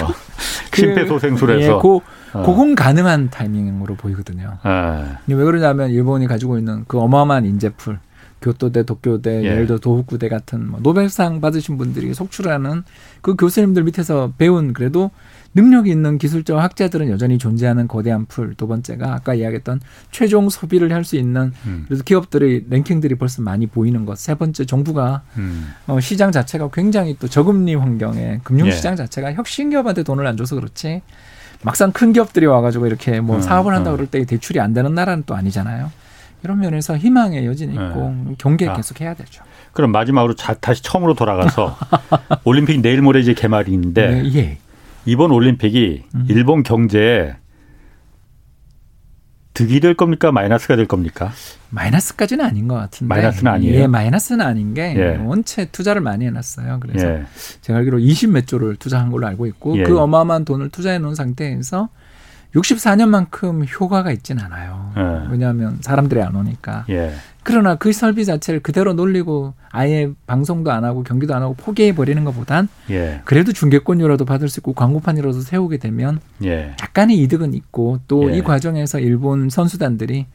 그- 0.72 0.82
심폐소생술에서 0.82 1.78
예, 1.78 1.80
고, 1.82 2.02
어. 2.34 2.44
고공 2.44 2.76
가능한 2.76 3.30
타이밍으로 3.30 3.96
보이거든요. 3.96 4.58
예. 4.66 5.18
이게 5.26 5.34
왜 5.34 5.44
그러냐면 5.46 5.90
일본이 5.90 6.28
가지고 6.28 6.58
있는 6.58 6.84
그 6.88 7.00
어마어마한 7.00 7.46
인재풀 7.46 7.98
교토대, 8.42 8.84
도쿄대, 8.84 9.42
예. 9.42 9.46
예. 9.46 9.56
를 9.56 9.66
들어 9.66 9.80
도호쿠대 9.80 10.30
같은 10.30 10.70
뭐 10.70 10.80
노벨상 10.84 11.42
받으신 11.42 11.78
분들이 11.78 12.14
속출하는 12.14 12.84
그 13.22 13.36
교수님들 13.36 13.84
밑에서 13.84 14.34
배운 14.38 14.74
그래도 14.74 15.10
능력이 15.56 15.90
있는 15.90 16.18
기술적 16.18 16.60
학자들은 16.60 17.10
여전히 17.10 17.38
존재하는 17.38 17.88
거대한 17.88 18.26
풀. 18.26 18.54
두 18.56 18.68
번째가 18.68 19.14
아까 19.14 19.34
이야기했던 19.34 19.80
최종 20.12 20.50
소비를 20.50 20.92
할 20.94 21.06
수 21.06 21.16
있는 21.18 21.54
음. 21.68 21.86
그래서 21.88 22.04
기업들의 22.04 22.66
랭킹들이 22.70 23.16
벌써 23.16 23.42
많이 23.44 23.68
보이는 23.68 24.06
것. 24.06 24.18
세 24.18 24.34
번째 24.36 24.66
정부가 24.66 25.22
음. 25.38 25.72
어, 25.88 26.00
시장 26.00 26.32
자체가 26.32 26.70
굉장히 26.74 27.16
또 27.20 27.28
저금리 27.28 27.76
환경에 27.76 28.40
금융 28.44 28.72
시장 28.72 28.94
예. 28.94 28.96
자체가 28.98 29.34
혁신 29.34 29.70
기업한테 29.70 30.02
돈을 30.04 30.26
안 30.26 30.36
줘서 30.36 30.56
그렇지 30.56 31.02
막상 31.62 31.92
큰 31.92 32.12
기업들이 32.12 32.48
와가지고 32.48 32.88
이렇게 32.88 33.22
뭐 33.22 33.36
음, 33.38 33.42
사업을 33.42 33.74
한다 33.76 33.92
음. 33.92 33.96
그럴 33.98 34.08
때 34.08 34.26
대출이 34.26 34.60
안 34.60 34.74
되는 34.74 34.94
나라는 34.96 35.24
또 35.28 35.36
아니잖아요. 35.36 35.92
이런 36.44 36.60
면에서 36.60 36.98
희망의 36.98 37.46
여진이 37.46 37.74
있고 37.74 38.36
경계 38.38 38.68
아. 38.68 38.74
계속 38.76 39.02
해야 39.02 39.14
되죠. 39.14 39.44
그럼 39.74 39.92
마지막으로 39.92 40.36
자, 40.36 40.54
다시 40.54 40.82
처음으로 40.84 41.14
돌아가서 41.14 41.78
올림픽 42.46 42.82
내일 42.82 43.02
모레 43.02 43.20
이제 43.20 43.34
개막인데 43.34 44.22
네, 44.24 44.36
예. 44.36 44.58
이번 45.06 45.32
올림픽이 45.32 46.04
음. 46.14 46.26
일본 46.30 46.64
경제에 46.64 47.36
득이 49.54 49.80
될 49.80 49.94
겁니까 49.94 50.32
마이너스가 50.32 50.76
될 50.76 50.86
겁니까? 50.86 51.32
마이너스까지는 51.70 52.44
아닌 52.44 52.68
것 52.68 52.76
같은데. 52.76 53.08
마이너스는 53.08 53.52
아니에요? 53.52 53.82
예, 53.82 53.88
마이너스는 53.88 54.46
아닌 54.46 54.74
게 54.74 54.96
예. 54.98 55.18
원체 55.24 55.66
투자를 55.66 56.02
많이 56.02 56.26
해놨어요. 56.26 56.80
그래서 56.82 57.08
예. 57.08 57.26
제가 57.62 57.80
알기로 57.80 58.00
20몇 58.00 58.48
조를 58.48 58.76
투자한 58.76 59.12
걸로 59.12 59.28
알고 59.28 59.46
있고 59.48 59.78
예. 59.78 59.84
그 59.84 59.98
어마어마한 59.98 60.46
돈을 60.46 60.70
투자해 60.70 61.00
놓은 61.00 61.16
상태에서 61.16 61.90
64년만큼 62.54 63.66
효과가 63.80 64.12
있진 64.12 64.40
않아요. 64.40 64.94
예. 64.98 65.32
왜냐하면 65.32 65.78
사람들이 65.82 66.22
안 66.22 66.36
오니까. 66.36 66.86
예. 67.46 67.56
그러나 67.56 67.76
그 67.76 67.94
설비 67.94 68.26
자체를 68.26 68.60
그대로 68.62 68.94
놀리고 68.94 69.54
아예 69.70 70.10
방송도 70.26 70.72
안 70.72 70.84
하고 70.84 71.04
경기도 71.04 71.36
안 71.36 71.44
하고 71.44 71.54
포기해 71.54 71.94
버리는 71.94 72.24
것보단 72.24 72.68
예. 72.90 73.22
그래도 73.24 73.54
중계권료라도 73.54 74.26
받을 74.26 74.50
수 74.50 74.60
있고 74.60 74.74
광고판이라도 74.74 75.42
세우게 75.42 75.78
되면 75.78 76.20
예. 76.44 76.76
약간의 76.82 77.18
이득은 77.20 77.54
있고 77.54 78.00
또이 78.08 78.38
예. 78.38 78.42
과정에서 78.42 79.00
일본 79.00 79.50
선수단들이 79.50 80.26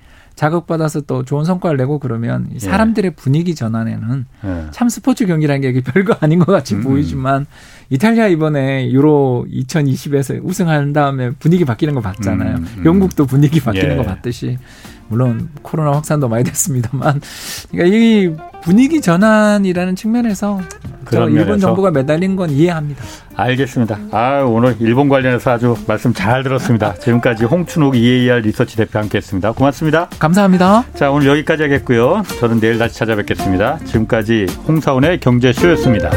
자극받아서 0.41 1.03
또 1.03 1.23
좋은 1.23 1.45
성과를 1.45 1.77
내고 1.77 1.99
그러면 1.99 2.49
이 2.51 2.55
예. 2.55 2.59
사람들의 2.61 3.11
분위기 3.11 3.55
전환에는 3.55 4.27
예. 4.47 4.67
참 4.71 4.89
스포츠 4.89 5.27
경기라는 5.27 5.61
게 5.61 5.83
별거 5.83 6.17
아닌 6.21 6.39
것 6.39 6.51
같이 6.51 6.77
음. 6.77 6.83
보이지만 6.83 7.45
이탈리아 7.91 8.27
이번에 8.27 8.91
유로 8.91 9.47
2020에서 9.53 10.41
우승한 10.43 10.95
다음에 10.95 11.33
분위기 11.33 11.67
바뀌는 11.67 11.93
거 11.93 12.01
봤잖아요. 12.01 12.57
음, 12.57 12.67
음. 12.79 12.85
영국도 12.87 13.27
분위기 13.27 13.61
바뀌는 13.61 13.93
예. 13.93 13.97
거 13.97 14.03
봤듯이 14.03 14.57
물론 15.09 15.51
코로나 15.61 15.93
확산도 15.93 16.31
많이 16.31 16.43
됐습니다만 16.45 17.21
그러니까 17.71 17.97
이 17.97 18.35
분위기 18.63 19.01
전환이라는 19.01 19.97
측면에서 19.97 20.61
저 21.11 21.29
일본 21.29 21.59
정부가 21.59 21.91
매달린 21.91 22.37
건 22.37 22.51
이해합니다. 22.51 23.03
알겠습니다. 23.35 23.99
아 24.13 24.43
오늘 24.43 24.77
일본 24.81 25.09
관련해서 25.09 25.51
아주 25.51 25.77
말씀 25.87 26.13
잘 26.13 26.43
들었습니다. 26.43 26.95
지금까지 26.95 27.45
홍춘욱 27.45 27.97
EAR 27.97 28.41
리서치 28.43 28.77
대표 28.77 28.99
함께했습니다. 28.99 29.53
고맙습니다. 29.53 30.09
감사합니다. 30.19 30.85
자 30.95 31.11
오늘 31.11 31.27
여기까지 31.29 31.63
하겠고요. 31.65 32.23
저는 32.39 32.61
내일 32.61 32.79
다시 32.79 32.97
찾아뵙겠습니다. 32.99 33.79
지금까지 33.87 34.47
홍사원의 34.69 35.21
경제쇼였습니다. 35.21 36.11